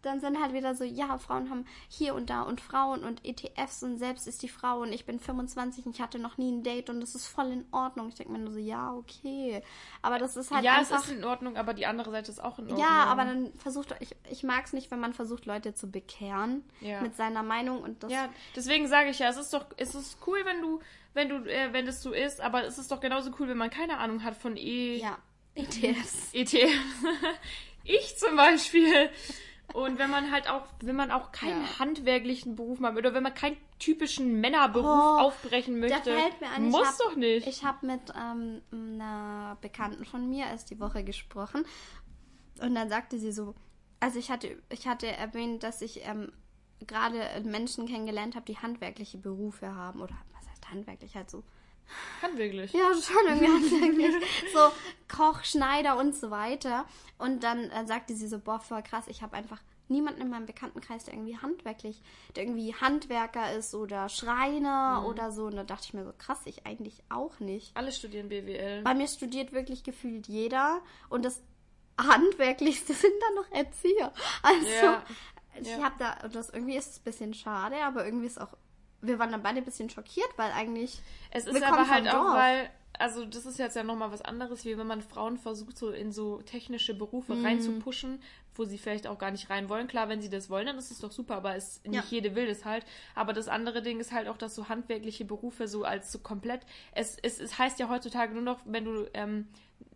[0.07, 3.83] dann sind halt wieder so, ja, Frauen haben hier und da und Frauen und ETFs
[3.83, 6.63] und selbst ist die Frau und ich bin 25 und ich hatte noch nie ein
[6.63, 8.09] Date und das ist voll in Ordnung.
[8.09, 9.61] Ich denke mir nur so, ja, okay.
[10.01, 10.99] Aber das ist halt ja, einfach...
[10.99, 12.79] es ist in Ordnung, aber die andere Seite ist auch in Ordnung.
[12.79, 16.63] Ja, aber dann versucht ich ich mag es nicht, wenn man versucht Leute zu bekehren
[16.81, 17.01] Ja.
[17.01, 20.17] mit seiner Meinung und das Ja, deswegen sage ich ja, es ist doch, es ist
[20.25, 20.79] cool, wenn du,
[21.13, 23.69] wenn du, äh, wenn das so ist, aber es ist doch genauso cool, wenn man
[23.69, 25.17] keine Ahnung hat von E ja
[25.57, 26.33] ETFs.
[26.33, 26.71] ETF.
[27.83, 29.09] ich zum Beispiel.
[29.77, 31.77] Und wenn man halt auch, wenn man auch keinen Ja.
[31.77, 36.97] handwerklichen Beruf macht oder wenn man keinen typischen Männerberuf Oh, aufbrechen möchte, ich muss hab-
[36.97, 37.45] doch nicht.
[37.45, 41.63] Ich habe mit ähm, einer Bekannten von mir erst die Woche gesprochen
[42.59, 43.53] und dann sagte sie so,
[43.99, 46.31] also ich hatte ich hatte erwähnt, dass ich ähm,
[46.87, 51.43] gerade Menschen kennengelernt habe, die handwerkliche Berufe haben oder was heißt handwerklich halt so
[52.21, 52.73] Handwerklich.
[52.73, 54.15] Ja, schon irgendwie handwerklich.
[54.53, 54.59] so
[55.07, 56.85] Koch, Schneider und so weiter.
[57.17, 60.45] Und dann äh, sagte sie so, boah, voll krass, ich habe einfach niemanden in meinem
[60.45, 62.01] Bekanntenkreis, der irgendwie handwerklich,
[62.35, 65.45] der irgendwie Handwerker ist oder Schreiner oder so.
[65.45, 67.75] Und da dachte ich mir so, krass, ich eigentlich auch nicht.
[67.75, 68.81] Alle studieren BWL.
[68.83, 71.41] Bei mir studiert wirklich gefühlt jeder und das
[71.99, 74.11] Handwerklichste sind dann noch Erzieher.
[74.43, 75.03] Also, Ja,
[75.59, 75.83] ich ja.
[75.83, 78.55] habe da, und das irgendwie ist es ein bisschen schade, aber irgendwie ist auch,
[79.01, 80.99] wir waren dann beide ein bisschen schockiert, weil eigentlich
[81.31, 82.69] Es ist aber halt auch, weil,
[82.99, 86.11] also das ist jetzt ja nochmal was anderes, wie wenn man Frauen versucht, so in
[86.11, 87.45] so technische Berufe Mhm.
[87.45, 88.21] reinzupuschen,
[88.55, 89.87] wo sie vielleicht auch gar nicht rein wollen.
[89.87, 92.03] Klar, wenn sie das wollen, dann ist es doch super, aber es, nicht Ja.
[92.09, 92.85] jede will das halt.
[93.13, 96.61] Aber das andere Ding ist halt auch, dass so handwerkliche Berufe so als so komplett,
[96.93, 99.47] es, es, es heißt ja heutzutage nur noch, wenn du ähm,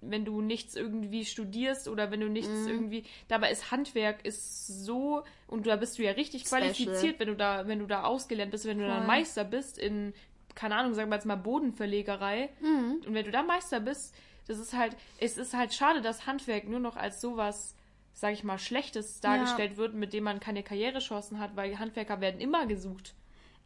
[0.02, 2.68] wenn du nichts irgendwie studierst oder wenn du nichts Mhm.
[2.68, 3.04] irgendwie.
[3.28, 6.62] Dabei ist Handwerk ist so und da bist du ja richtig Special.
[6.62, 9.08] qualifiziert, wenn du da, wenn du da ausgelernt bist, wenn du da Voll.
[9.08, 10.14] Meister bist in,
[10.56, 12.50] keine Ahnung, sagen wir jetzt mal Bodenverlegerei.
[12.62, 13.02] Mhm.
[13.06, 14.16] Und wenn du da Meister bist,
[14.48, 17.76] das ist halt, es ist halt schade, dass Handwerk nur noch als sowas,
[18.14, 22.42] sag ich mal, Schlechtes dargestellt wird, mit dem man keine Karrierechancen hat, weil Handwerker werden
[22.42, 23.14] immer gesucht.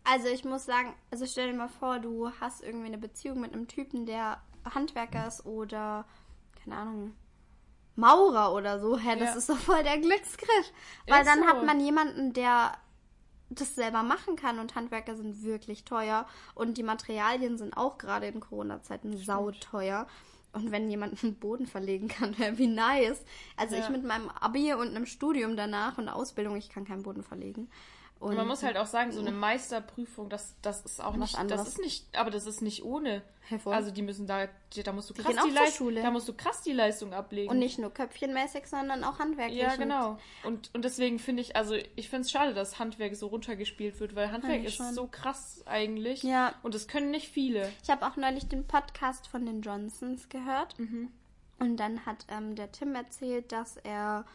[0.03, 3.53] Also ich muss sagen, also stell dir mal vor, du hast irgendwie eine Beziehung mit
[3.53, 4.39] einem Typen, der
[4.73, 6.05] Handwerker ist oder,
[6.65, 7.13] keine Ahnung,
[7.95, 8.97] Maurer oder so.
[8.97, 9.35] Hä, das Ja.
[9.35, 10.71] ist doch voll der Glücksgriff.
[11.07, 11.47] Weil Ist dann so.
[11.47, 12.73] hat man jemanden, der
[13.49, 18.27] das selber machen kann und Handwerker sind wirklich teuer und die Materialien sind auch gerade
[18.27, 20.07] in Corona-Zeiten sauteuer.
[20.51, 23.23] Und wenn jemand einen Boden verlegen kann, wäre wie nice.
[23.55, 23.83] Also Ja.
[23.83, 27.69] ich mit meinem Abi und einem Studium danach und Ausbildung, ich kann keinen Boden verlegen.
[28.19, 31.37] Und Und man muss halt auch sagen, so eine Meisterprüfung, das, das ist auch nicht,
[31.37, 31.61] anderes.
[31.61, 33.21] das ist nicht, aber das ist nicht ohne.
[33.47, 33.73] Hey, voll.
[33.73, 34.47] Also die müssen da,
[34.83, 37.51] da musst du Die krass die Leistung, da musst du krass die Leistung ablegen.
[37.51, 39.61] Und nicht nur köpfchenmäßig, sondern auch handwerklich.
[39.61, 40.17] ja, genau.
[40.43, 44.15] Und, und deswegen finde ich, also ich finde es schade, dass Handwerk so runtergespielt wird,
[44.15, 44.93] weil Handwerk ist schon.
[44.93, 46.23] so krass eigentlich.
[46.23, 46.55] Ja.
[46.63, 47.71] Und das können nicht viele.
[47.83, 50.79] Ich habe auch neulich den Podcast von den Johnsons gehört.
[50.79, 51.11] Mhm.
[51.59, 54.25] Und dann hat ähm, der Tim erzählt, dass er.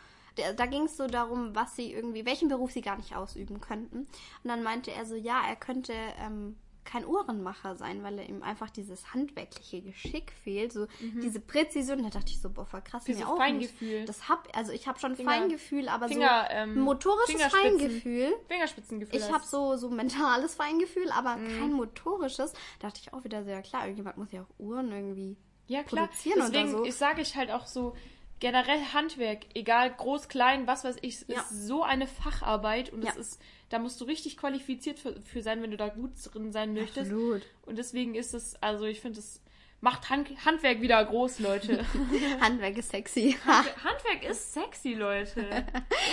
[0.57, 3.99] Da ging es so darum, was sie irgendwie, welchen Beruf sie gar nicht ausüben könnten.
[4.01, 4.09] Und
[4.45, 8.71] dann meinte er so, ja, er könnte ähm, kein Uhrenmacher sein, weil er ihm einfach
[8.71, 10.87] dieses handwerkliche Geschick fehlt, so
[11.23, 12.03] diese Präzision.
[12.03, 13.05] Da dachte ich so, boah, voll krass.
[13.05, 13.99] Dieses mir auch Feingefühl.
[14.01, 14.09] Nicht.
[14.09, 17.43] Das hab, also ich habe schon Finger- Feingefühl, aber Finger, so ähm, motorisches.
[17.45, 18.35] Feingefühl.
[18.49, 19.21] Fingerspitzengefühl.
[19.21, 21.61] Ich habe so, so mentales Feingefühl, aber Mhm.
[21.61, 22.53] kein motorisches.
[22.81, 25.37] Da dachte ich auch wieder sehr klar, irgendjemand muss ja auch Uhren irgendwie
[25.69, 26.07] ja, klar.
[26.09, 26.85] produzieren oder Deswegen so.
[26.85, 27.95] ich sage ich halt auch so,
[28.41, 31.41] generell Handwerk, egal groß, klein, was weiß ich, Ja.
[31.41, 33.11] ist so eine Facharbeit und Ja.
[33.11, 36.51] es ist, da musst du richtig qualifiziert für, für sein, wenn du da gut drin
[36.53, 37.11] sein möchtest.
[37.13, 37.43] Absolut.
[37.67, 39.41] Und deswegen ist es, also ich finde, es
[39.83, 41.85] macht Hand, Handwerk wieder groß, Leute.
[42.41, 43.37] Handwerk ist sexy.
[43.47, 45.41] Handwerk ist sexy, Leute.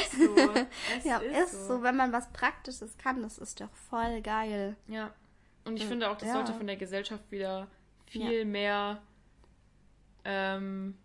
[0.01, 0.35] Ist so.
[0.97, 1.81] Es ja, ist, so.
[1.83, 4.75] wenn man was Praktisches kann, das ist doch voll geil.
[4.87, 5.13] Ja.
[5.65, 6.35] Und ich finde auch, das Ja.
[6.35, 7.67] sollte von der Gesellschaft wieder
[8.05, 9.01] viel mehr
[10.29, 10.95] ähm,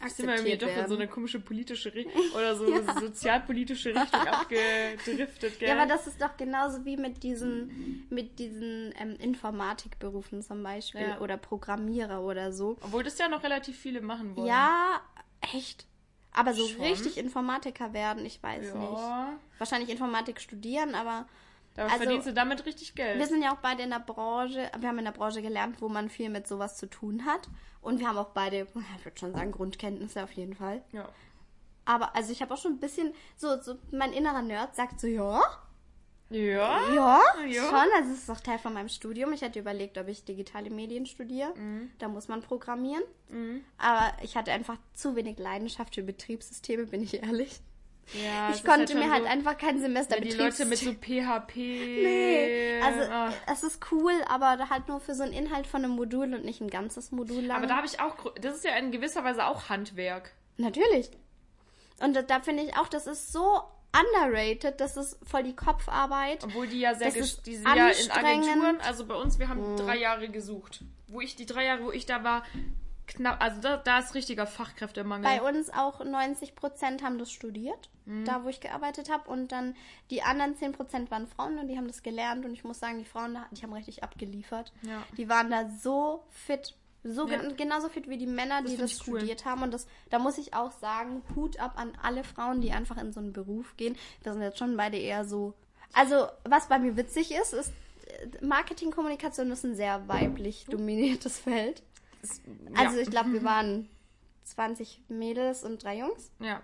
[0.00, 2.64] jetzt sind wir irgendwie doch in so eine komische politische Richtung oder so
[2.98, 5.68] sozialpolitische Richtung abgedriftet, gell?
[5.68, 11.02] Ja, aber das ist doch genauso wie mit diesen, mit diesen ähm, Informatikberufen zum Beispiel
[11.02, 11.20] Ja.
[11.20, 12.78] oder Programmierer oder so.
[12.80, 14.48] Obwohl das ja noch relativ viele machen wollen.
[14.48, 15.02] Ja,
[15.52, 15.86] echt.
[16.32, 16.80] Aber so Schon?
[16.80, 18.92] richtig Informatiker werden, ich weiß nicht.
[18.92, 19.38] Ja.
[19.58, 21.26] Wahrscheinlich Informatik studieren, aber
[21.74, 23.18] Da Also, verdienst du damit richtig Geld.
[23.18, 25.88] Wir sind ja auch beide in der Branche, wir haben in der Branche gelernt, wo
[25.88, 27.48] man viel mit sowas zu tun hat.
[27.80, 28.66] Und wir haben auch beide,
[28.98, 30.82] ich würde schon sagen, Grundkenntnisse auf jeden Fall.
[30.92, 31.08] ja.
[31.86, 35.06] Aber also ich habe auch schon ein bisschen, so, so mein innerer Nerd sagt so,
[35.08, 35.40] ja,
[36.28, 36.92] Ja.
[36.94, 37.62] ja, Ja.
[37.64, 37.88] schon.
[37.96, 39.32] Also es ist auch Teil von meinem Studium.
[39.32, 41.52] Ich hatte überlegt, ob ich digitale Medien studiere.
[41.98, 43.02] Da muss man programmieren.
[43.78, 47.60] Aber ich hatte einfach zu wenig Leidenschaft für Betriebssysteme, bin ich ehrlich.
[48.14, 50.92] Ja ich konnte schon mir halt so, einfach kein Semester wenn die Leute mit so
[50.92, 51.56] PHP.
[51.56, 53.32] Nee, also ah.
[53.52, 56.60] es ist cool, aber halt nur für so einen Inhalt von einem Modul und nicht
[56.60, 57.58] ein ganzes Modul lang.
[57.58, 60.32] Aber da habe ich auch, das ist ja in gewisser Weise auch Handwerk.
[60.56, 61.10] Natürlich.
[62.00, 66.44] Und da, da finde ich auch, das ist so underrated, das ist voll die Kopfarbeit.
[66.44, 68.06] Obwohl die ja sehr, die sind ja in.
[68.06, 68.12] Mhm.
[68.12, 70.84] Agenturen, also bei uns, wir haben drei Jahre gesucht.
[71.08, 72.44] Wo ich, die drei Jahre, wo ich da war,
[73.10, 75.24] knapp, also da, da ist richtiger Fachkräftemangel.
[75.24, 78.24] Bei uns auch 90 Prozent haben das studiert, Mhm.
[78.24, 79.28] da wo ich gearbeitet habe.
[79.30, 79.76] Und dann
[80.10, 82.44] die anderen 10 Prozent waren Frauen und die haben das gelernt.
[82.44, 84.72] Und ich muss sagen, die Frauen, die haben richtig abgeliefert.
[84.82, 85.02] Ja.
[85.16, 86.74] Die waren da so fit.
[87.02, 87.38] So Ja.
[87.38, 89.18] gen- genauso fit wie die Männer, die das ich cool.
[89.18, 89.62] studiert haben.
[89.62, 93.12] Und das, da muss ich auch sagen, Hut ab an alle Frauen, die einfach in
[93.12, 93.96] so einen Beruf gehen.
[94.22, 95.54] Wir sind jetzt schon beide eher so.
[95.94, 97.72] Also, was bei mir witzig ist, ist,
[98.06, 101.82] äh, Marketing, Kommunikation ist ein sehr weiblich dominiertes Feld.
[102.74, 103.02] Also, ja.
[103.02, 103.88] ich glaube, wir waren
[104.44, 106.30] 20 Mädels und drei Jungs.
[106.40, 106.62] ja.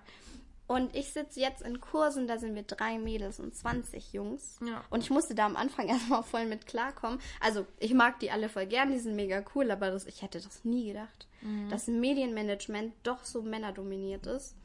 [0.69, 4.59] Und ich sitze jetzt in Kursen, da sind wir drei Mädels und 20 Jungs.
[4.67, 4.83] Ja.
[4.91, 7.21] Und ich musste da am Anfang erstmal voll mit klarkommen.
[7.41, 10.41] Also, ich mag die alle voll gern, die sind mega cool, aber das, ich hätte
[10.41, 11.69] das nie gedacht, Mhm.
[11.69, 14.57] dass Medienmanagement doch so männerdominiert ist.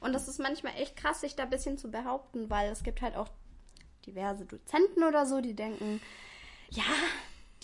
[0.00, 3.02] Und das ist manchmal echt krass, sich da ein bisschen zu behaupten, weil es gibt
[3.02, 3.28] halt auch
[4.06, 6.00] diverse Dozenten oder so, die denken,
[6.70, 6.82] ja,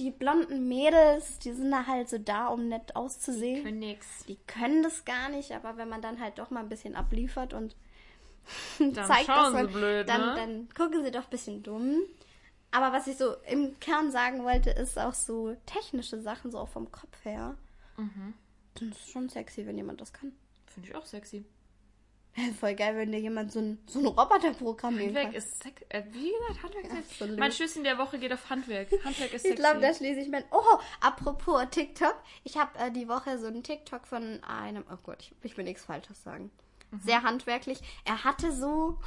[0.01, 4.25] die blonden Mädels, die sind da halt so da, um nett auszusehen Für nix.
[4.27, 7.53] die können das gar nicht, aber wenn man dann halt doch mal ein bisschen abliefert
[7.53, 7.77] und
[8.79, 10.35] Dann zeigt, dass man, sie blöd, dann, ne?
[10.37, 12.01] dann gucken sie doch ein bisschen dumm.
[12.73, 16.69] Aber was ich so im Kern sagen wollte, ist auch so technische Sachen, so auch
[16.69, 17.57] vom Kopf her.
[17.97, 18.35] Mhm.
[18.75, 20.33] Das ist schon sexy, wenn jemand das kann.
[20.67, 21.45] Finde ich auch sexy.
[22.61, 25.85] Voll geil, wenn dir jemand so ein, so ein Roboter programmieren Handwerk ist sexy.
[25.89, 27.13] Äh, wie gesagt, Handwerk ist sexy.
[27.13, 27.39] Absolut.
[27.39, 28.91] Mein Schlüssel der Woche geht auf Handwerk.
[29.05, 29.49] Handwerk ist sexy.
[29.49, 30.45] Ich glaube, da schließe ich mein.
[30.51, 32.15] Oh, apropos TikTok.
[32.45, 34.85] Ich habe äh, die Woche so einen TikTok von einem.
[34.91, 36.51] Oh Gott, ich, ich will nichts Falsches sagen.
[36.91, 37.01] Mhm.
[37.01, 37.81] Sehr handwerklich.
[38.05, 38.99] Er hatte so.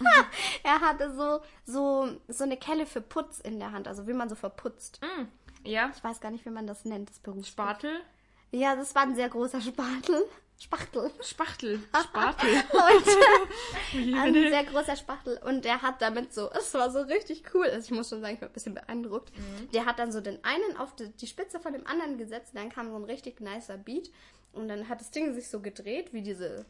[0.62, 4.28] er hatte so, so, so eine Kelle für Putz in der Hand, also wie man
[4.28, 5.00] so verputzt.
[5.02, 5.24] Mm,
[5.68, 7.46] ja, Ich weiß gar nicht, wie man das nennt, das Beruf.
[7.46, 8.00] Spatel.
[8.52, 10.24] Ja, das war ein sehr großer Spatel.
[10.60, 11.12] Spachtel.
[11.22, 11.80] Spachtel.
[12.02, 12.62] Spatel.
[12.72, 15.38] Und ein sehr großer Spachtel.
[15.44, 17.66] Und der hat damit so, es war so richtig cool.
[17.66, 19.32] Also ich muss schon sagen, ich war ein bisschen beeindruckt.
[19.72, 22.54] Der hat dann so den einen auf die, Spitze von dem anderen gesetzt.
[22.54, 24.10] Und dann kam so ein richtig nicer Beat.
[24.52, 26.66] Und dann hat das Ding sich so gedreht, wie diese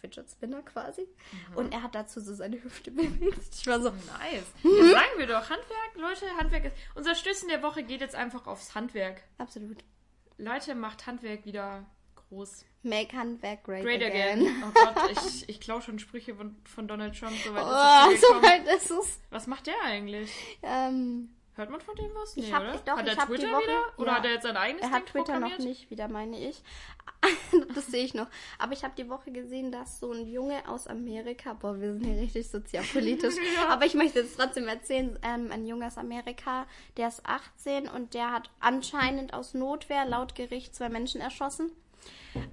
[0.00, 1.06] Fidget Spinner quasi.
[1.54, 3.54] Und er hat dazu so seine Hüfte bewegt.
[3.54, 4.46] Ich war so, Nice.
[4.62, 5.50] Ja, sagen wir doch.
[5.50, 6.76] Handwerk, Leute, Handwerk ist.
[6.94, 9.22] Unser Schlüssel der Woche geht jetzt einfach aufs Handwerk.
[9.36, 9.84] absolut.
[10.40, 11.84] Leute, macht Handwerk wieder
[12.28, 12.64] groß.
[12.82, 14.40] Make Handwerk great, Great again.
[14.46, 14.62] again.
[14.66, 17.34] Oh Gott, ich, ich klaue schon Sprüche von, von Donald Trump.
[17.44, 18.66] So weit Oh, ist es so schon gekommen.
[18.66, 19.20] weit ist es.
[19.30, 20.30] Was macht der eigentlich?
[20.62, 22.36] Ähm, Hört man von dem was?
[22.36, 22.74] Ich Nee, hab- oder?
[22.76, 23.98] ich- doch, hat ich er die Twitter Woche- wieder?
[23.98, 24.16] Oder ja.
[24.18, 26.62] hat er jetzt sein eigenes Er hat Ding Twitter noch nicht wieder, meine ich.
[27.74, 28.28] das sehe ich noch.
[28.60, 32.04] Aber ich habe die Woche gesehen, dass so ein Junge aus Amerika, boah, wir sind
[32.06, 33.34] hier richtig sozialpolitisch,
[33.68, 36.66] aber ich möchte es trotzdem erzählen, ähm, ein Junge aus Amerika,
[36.96, 41.72] der ist 18 und der hat anscheinend aus Notwehr laut Gericht zwei Menschen erschossen.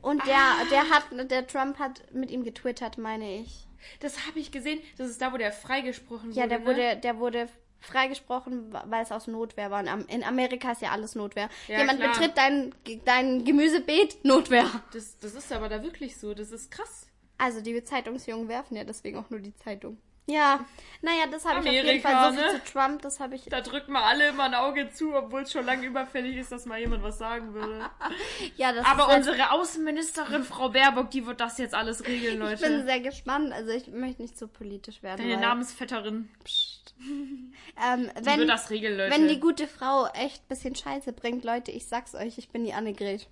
[0.02, 0.66] Und der, Ah.
[0.72, 3.68] der hat, der Trump hat mit ihm getwittert, meine ich.
[4.00, 4.80] Das habe ich gesehen.
[4.98, 6.39] Das ist da, wo der freigesprochen wurde.
[6.39, 6.66] Ja, der ne?
[6.66, 7.48] wurde, der wurde
[7.80, 9.82] freigesprochen, weil es aus Notwehr war.
[10.10, 11.50] In Amerika ist ja alles Notwehr.
[11.68, 12.14] Ja, Jemand klar.
[12.14, 12.74] betritt dein,
[13.06, 14.66] dein Gemüsebeet, Notwehr.
[14.91, 16.34] Das, das ist aber da wirklich so.
[16.34, 17.08] Das ist krass.
[17.38, 19.98] Also die Zeitungsjungen werfen ja deswegen auch nur die Zeitung.
[20.28, 20.65] Ja,
[21.01, 22.63] naja, das habe ich auf jeden Fall so viel ne?
[22.63, 23.45] zu Trump, das habe ich.
[23.45, 26.65] Da drücken wir alle immer ein Auge zu, obwohl es schon lange überfällig ist, dass
[26.65, 27.86] mal jemand was sagen würde.
[28.57, 32.41] Ja, das Aber ist halt- unsere Außenministerin, Frau Baerbock, die wird das jetzt alles regeln,
[32.53, 32.86] ich bin Leute.
[32.86, 33.53] sehr gespannt.
[33.53, 35.17] Also ich möchte nicht zu politisch werden.
[35.19, 36.30] Deine weil, Namensvetterin,
[36.99, 39.11] ähm, die wenn, wird das regeln, Leute.
[39.13, 42.63] wenn die gute Frau echt ein bisschen Scheiße bringt, Leute, ich sag's euch, ich bin
[42.63, 43.28] die Annegret.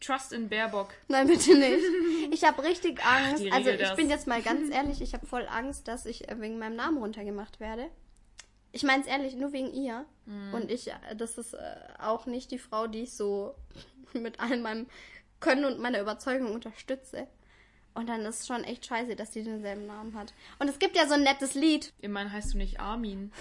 [0.00, 0.92] Trust in Baerbock.
[1.08, 1.84] Nein, bitte nicht.
[2.32, 3.42] Ich habe richtig Angst.
[3.44, 3.96] die also ich das.
[3.96, 6.98] bin jetzt mal ganz ehrlich, ich habe voll Angst, dass ich äh, wegen meinem Namen
[6.98, 7.88] runtergemacht werde.
[8.72, 10.04] Ich meine es ehrlich, nur wegen ihr.
[10.26, 10.52] Mhm.
[10.54, 11.58] Und ich, äh, das ist äh,
[11.98, 13.54] auch nicht die Frau, die ich so
[14.12, 14.86] mit all meinem
[15.40, 17.26] Können und meiner Überzeugung unterstütze.
[17.94, 20.34] Und dann ist schon echt scheiße, dass sie denselben Namen hat.
[20.58, 21.92] Und es gibt ja so ein nettes Lied.
[22.00, 23.32] Immerhin heißt du nicht Armin.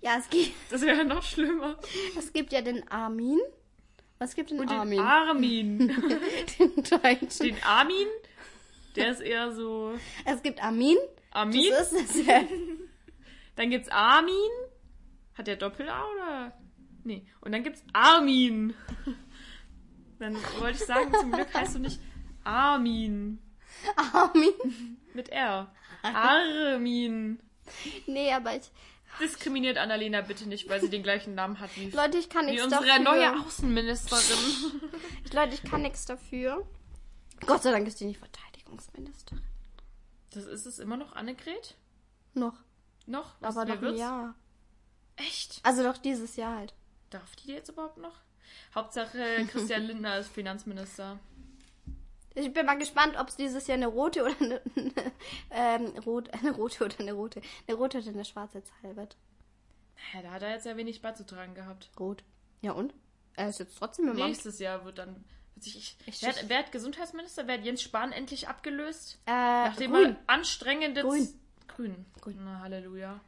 [0.00, 1.78] Ja, es gibt, Das wäre noch schlimmer.
[2.18, 3.40] es gibt ja den Armin.
[4.24, 5.00] Es gibt den Und den Armin.
[5.00, 5.78] Armin.
[6.58, 7.46] den Deutschen.
[7.46, 8.06] Den Armin,
[8.96, 9.92] der ist eher so
[10.24, 10.96] Es gibt Armin.
[11.30, 11.70] Armin.
[11.70, 12.26] Das ist es.
[12.26, 12.40] Ja.
[13.56, 14.50] Dann gibt's Armin.
[15.34, 16.52] Hat der Doppel-A oder?
[17.02, 17.26] Nee.
[17.42, 18.72] Und dann gibt's Armin.
[20.18, 22.00] Dann wollte ich sagen, zum Glück heißt du nicht
[22.44, 23.40] Armin.
[23.96, 24.54] Armin.
[25.12, 25.70] Mit R.
[26.02, 27.40] Armin.
[28.06, 28.70] Nee, aber ich.
[29.20, 32.50] Diskriminiert Annalena bitte nicht, weil sie den gleichen Namen hat wie, Leute, ich kann wie
[32.52, 33.02] nichts unsere dafür.
[33.04, 34.80] neue Außenministerin.
[35.32, 36.66] Leute, ich kann nichts dafür.
[37.46, 39.42] Gott sei Dank ist die nicht Verteidigungsministerin.
[40.32, 41.76] Das ist es immer noch Annegret?
[42.34, 42.56] Noch.
[43.06, 43.34] Noch?
[43.40, 44.00] Was, aber noch ein wird's?
[44.00, 44.34] Jahr.
[45.16, 45.60] Echt?
[45.62, 46.74] Also doch dieses Jahr halt.
[47.10, 48.14] Darf die jetzt überhaupt noch?
[48.74, 51.18] Hauptsache Christian Lindner ist Finanzminister.
[52.34, 54.60] Ich bin mal gespannt, ob es dieses Jahr eine rote oder eine,
[55.50, 59.16] ähm, rot, eine rote oder eine rote, eine rote oder eine schwarze Zahl wird.
[60.12, 61.90] Ja, da hat er jetzt ja wenig beizutragen gehabt.
[61.98, 62.24] Rot.
[62.60, 62.92] Ja und?
[63.36, 64.16] Er ist jetzt trotzdem im.
[64.16, 65.24] Nächstes Jahr wird dann.
[65.54, 67.46] Wird sich, ich, Ich- wer, hat, wer hat Gesundheitsminister?
[67.46, 69.18] Wer hat Jens Spahn endlich abgelöst?
[69.26, 70.10] Äh, Nachdem grün.
[70.10, 71.02] er anstrengende.
[71.02, 71.28] Grün.
[71.68, 72.06] Grün.
[72.20, 72.38] Grün.
[72.44, 73.20] Na, Halleluja.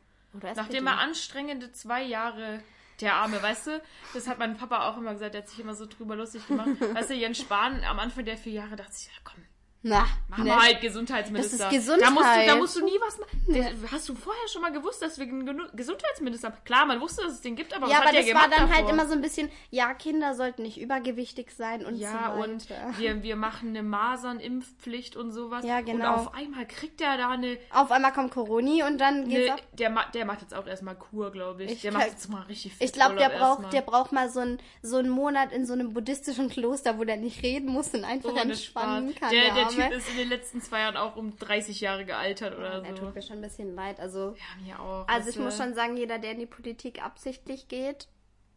[0.54, 2.60] Nachdem er anstrengende zwei Jahre.
[3.00, 3.82] Der Arme, weißt du?
[4.14, 6.68] Das hat mein Papa auch immer gesagt, der hat sich immer so drüber lustig gemacht.
[6.94, 9.44] weißt du, Jens Spahn am Anfang der vier Jahre dachte sich, ja komm,
[9.82, 10.56] Na, Machen ne?
[10.60, 11.58] halt Gesundheitsminister.
[11.58, 12.08] Das ist Gesundheit.
[12.08, 13.40] Da musst, du, da musst du nie was machen.
[13.46, 16.56] Der- Hast du vorher schon mal gewusst, dass wir einen Gesundheitsminister haben?
[16.64, 18.42] Klar, man wusste, dass es den gibt, aber Ja, was aber hat der das war
[18.44, 18.92] gemacht dann halt davor?
[18.94, 22.98] immer so ein bisschen, ja, Kinder sollten nicht übergewichtig sein und Ja, so und weiter.
[22.98, 25.64] wir, wir machen eine Masernimpfpflicht und sowas.
[25.64, 26.14] Ja, Und genau.
[26.14, 27.58] auf einmal kriegt er da eine.
[27.70, 31.30] Auf einmal kommt Coroni und dann geht's eine der, der macht jetzt auch erstmal Kur,
[31.30, 31.72] glaube ich.
[31.72, 33.70] Ich Der macht jetzt mal richtig viel Ich glaube, der braucht, erstmal.
[33.70, 37.16] der braucht mal so einen so einen Monat in so einem buddhistischen Kloster, wo der
[37.16, 39.30] nicht reden muss und einfach Ohne entspannen kann.
[39.30, 39.88] Der, der Arme.
[39.88, 43.04] Typ ist in den letzten zwei Jahren auch um 30 Jahre gealtert oder Der so.
[43.04, 44.00] tut mir schon ein bisschen leid.
[44.00, 45.06] Also, Ja, mir auch.
[45.08, 48.08] also ich muss schon sagen, jeder, der in die Politik absichtlich geht,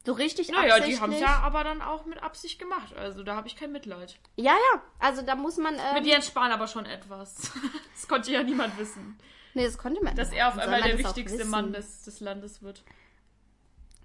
[0.06, 0.96] so richtig Naja, absichtlich.
[0.96, 2.96] die haben es ja aber dann auch mit Absicht gemacht.
[2.96, 4.18] Also da habe ich kein Mitleid.
[4.38, 4.82] ja, ja.
[4.98, 5.76] Also da muss man.
[5.76, 7.52] Ähm, Mit Jens Spahn aber schon etwas.
[7.94, 9.18] Das konnte ja niemand wissen.
[9.54, 10.16] nee, das konnte man.
[10.16, 11.44] Dass er auf einmal der wichtigste?
[11.46, 12.82] Mann des, des Landes wird.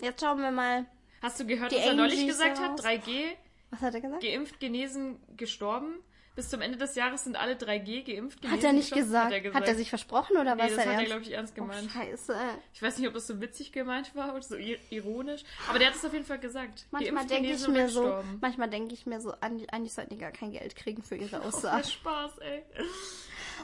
[0.01, 0.85] Jetzt schauen wir mal.
[1.23, 2.79] Hast du gehört, was er neulich gesagt hat?
[2.81, 3.31] 3G,
[3.71, 4.23] Was hat er gesagt?
[4.23, 6.01] geimpft, genesen, gestorben.
[6.37, 9.27] Bis zum Ende des Jahres sind alle 3G geimpft Hat gewesen er nicht gesagt.
[9.27, 9.61] Hat er, gesagt.
[9.63, 11.63] Hat er sich versprochen oder nee, was das er hat er, glaube ich, ernst Oh,
[11.63, 11.91] gemeint.
[11.93, 12.35] scheiße.
[12.73, 15.89] ich weiß nicht, ob das so witzig gemeint war oder so ir- ironisch, aber der
[15.89, 16.87] hat es auf jeden Fall gesagt.
[16.91, 20.51] Manchmal denke ich mir so, manchmal denke ich mir so, eigentlich sollten die gar kein
[20.53, 21.83] Geld kriegen für ihre Oh, Aussagen.
[21.83, 22.63] der Spaß, ey.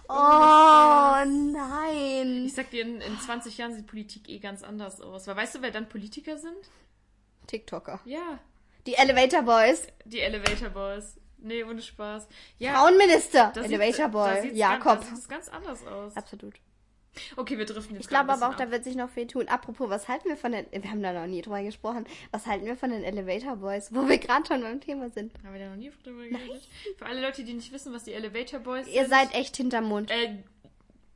[0.09, 2.45] Oh nein.
[2.47, 5.27] Ich sag dir, in, in 20 Jahren sieht Politik eh ganz anders aus.
[5.27, 6.57] Weil weißt du, wer dann Politiker sind?
[7.47, 8.01] TikToker.
[8.05, 8.39] Ja,
[8.87, 9.87] Die Elevator Boys.
[10.05, 11.17] die Elevator Boys.
[11.43, 12.29] Nee, ohne Spaß.
[12.59, 13.53] Ja, Frauenminister.
[13.55, 14.53] da sieht's- Elevator da Boy.
[14.55, 14.85] Jakob.
[14.85, 16.17] Ganz, da sieht es ganz anders aus.
[16.17, 16.55] Absolut.
[17.37, 19.49] Okay, wir driften jetzt Ich glaube aber auch, da bisschen wird sich noch viel tun.
[19.49, 22.67] Apropos, was halten wir von den, wir haben da noch nie drüber gesprochen, was halten
[22.67, 25.35] wir von den Elevator Boys, wo wir gerade schon beim Thema sind.
[25.35, 25.41] ab.
[25.45, 26.69] Haben wir da noch nie drüber geredet?
[26.99, 29.11] Für alle Leute, die nicht wissen, was die Elevator Boys Ihr sind.
[29.11, 30.09] seid echt hinterm Mund.
[30.11, 30.37] Äh,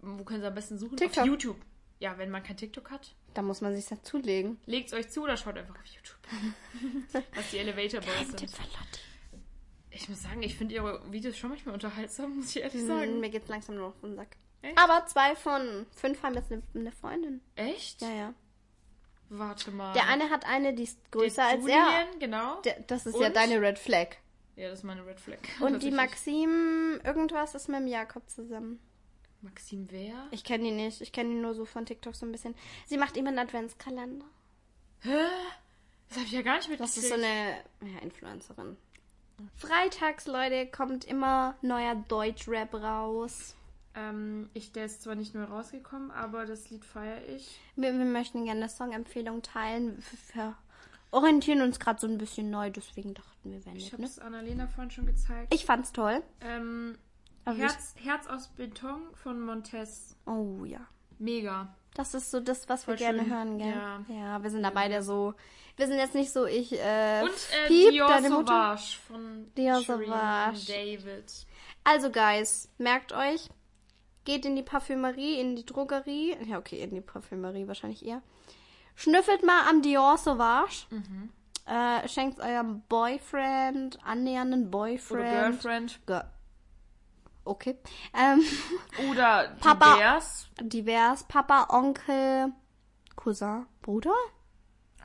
[0.03, 0.97] wo können sie am besten suchen?
[0.97, 1.23] TikTok.
[1.23, 1.57] Auf YouTube.
[2.01, 4.59] Ja, wenn man kein TikTok hat, Da muss man sich dazulegen.
[4.67, 7.23] legt's euch zu oder schaut einfach auf YouTube.
[7.37, 8.37] was die Elevator Boys sind.
[8.39, 9.01] Tipp von Lotti.
[9.95, 13.21] Ich muss sagen, ich finde ihre Videos schon manchmal unterhaltsam, muss ich ehrlich Hm, sagen.
[13.21, 14.37] mir geht's langsam nur auf den Sack.
[14.63, 14.79] Echt?
[14.79, 17.41] Aber zwei von fünf haben jetzt eine, eine Freundin.
[17.57, 18.01] Echt?
[18.03, 18.35] Ja, ja.
[19.29, 19.93] Warte mal.
[19.95, 21.77] Der eine hat eine, die ist größer Der als er.
[21.85, 22.61] Julian, genau.
[22.63, 23.37] Der, das ist ja Und?
[23.37, 24.17] deine Red Flag.
[24.57, 25.39] ja, das ist meine Red Flag.
[25.61, 25.91] Und die.
[25.91, 28.81] Maxim, irgendwas ist mit dem Jakob zusammen.
[29.43, 30.29] Maxim wer?
[30.31, 31.01] Ich kenne die nicht.
[31.03, 32.55] Ich kenne die nur so von TikTok so ein bisschen.
[32.87, 34.25] Sie macht immer einen Adventskalender.
[35.01, 35.11] Hä?
[36.09, 36.97] Das habe ich ja gar nicht Das mitgekriegt.
[37.05, 38.77] ist so eine ja, Influencerin.
[39.57, 43.55] Freitags, Leute, kommt immer neuer Deutschrap raus.
[43.95, 47.61] Ähm, ich, der ist zwar nicht neu rausgekommen, aber das Lied feiere ich.
[47.77, 50.03] Wir, wir möchten gerne eine Songempfehlung teilen.
[50.35, 50.55] Wir,
[51.13, 54.09] orientieren uns gerade so ein bisschen neu, deswegen dachten wir, wenn Ich habe Ne?
[54.09, 55.55] es Annalena vorhin schon gezeigt.
[55.55, 56.23] Ich fand's toll.
[56.41, 56.99] ähm,
[57.47, 60.17] Herz, Herz aus Beton von Montez.
[60.27, 60.81] Oh ja.
[61.19, 61.77] Mega.
[61.95, 63.31] Das ist so das, was wir Voll gerne schön.
[63.33, 63.75] hören, gell?
[64.17, 64.43] Ja.
[64.43, 65.35] wir sind da beide so.
[65.77, 68.77] Wir sind jetzt nicht so, ich, äh, Und äh, Piep, Dior deine Mutter.
[68.77, 70.67] Sauvage von Dior Sauvage.
[70.67, 71.47] David.
[71.85, 73.49] Also, Guys, merkt euch,
[74.25, 76.37] geht in die Parfümerie, in die Drogerie.
[76.47, 78.23] Ja, okay, in die Parfümerie wahrscheinlich eher.
[78.97, 80.87] Schnüffelt mal am Dior Sauvage.
[80.91, 81.31] Mhm.
[81.67, 85.31] Äh, schenkt eurem Boyfriend, annähernden Oder Boyfriend.
[85.63, 86.01] Girlfriend.
[86.07, 86.21] Ge
[87.45, 87.77] okay.
[88.15, 88.43] Ähm,
[89.11, 89.95] Oder Papa.
[89.95, 90.49] divers.
[90.61, 91.25] divers.
[91.25, 92.53] Papa, Onkel,
[93.17, 94.15] Cousin, Bruder?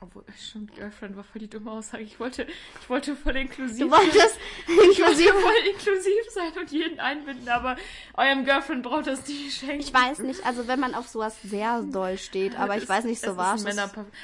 [0.02, 2.02] Obwohl, stimmt, Girlfriend war voll die dumme Aussage.
[2.04, 2.46] Ich wollte,
[2.80, 7.46] ich wollte voll inklusiv Du wolltest Ich wollte inklusive voll inklusiv sein und jeden einbinden,
[7.50, 7.76] aber
[8.14, 9.80] eurem Girlfriend braucht das nicht schenken.
[9.80, 13.04] Ich weiß nicht, also wenn man auf sowas sehr doll steht, aber ich Es- weiß
[13.04, 13.66] nicht, so war es.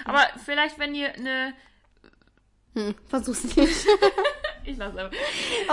[0.06, 1.52] Aber vielleicht, wenn ihr eine.
[2.72, 3.86] Hm, versuch's nicht.
[4.66, 5.10] Ich lasse aber.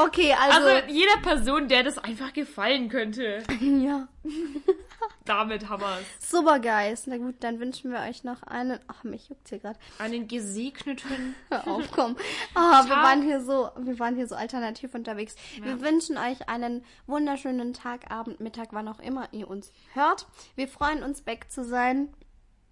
[0.05, 3.43] Okay, also, Also, jeder Person, der das einfach gefallen könnte.
[3.61, 4.07] ja.
[5.25, 6.05] Damit haben wir's.
[6.19, 7.07] Super, Guys.
[7.07, 8.79] Na gut, dann wünschen wir euch noch einen.
[8.87, 9.79] Ach, mich juckt's hier gerade.
[9.97, 11.35] Einen gesegneten.
[11.49, 12.17] Hör auf, komm.
[12.53, 15.35] Ah, wir waren hier so, wir waren hier so alternativ unterwegs.
[15.61, 20.27] Wir wünschen euch einen wunderschönen Tag, Abend, Mittag, wann auch immer ihr uns hört.
[20.55, 22.09] Wir freuen uns, back zu sein.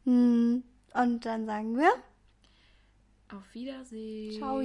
[0.05, 0.63] Hm.
[0.93, 1.91] Und dann sagen wir
[3.33, 4.37] Auf Wiedersehen.
[4.37, 4.59] Ciao.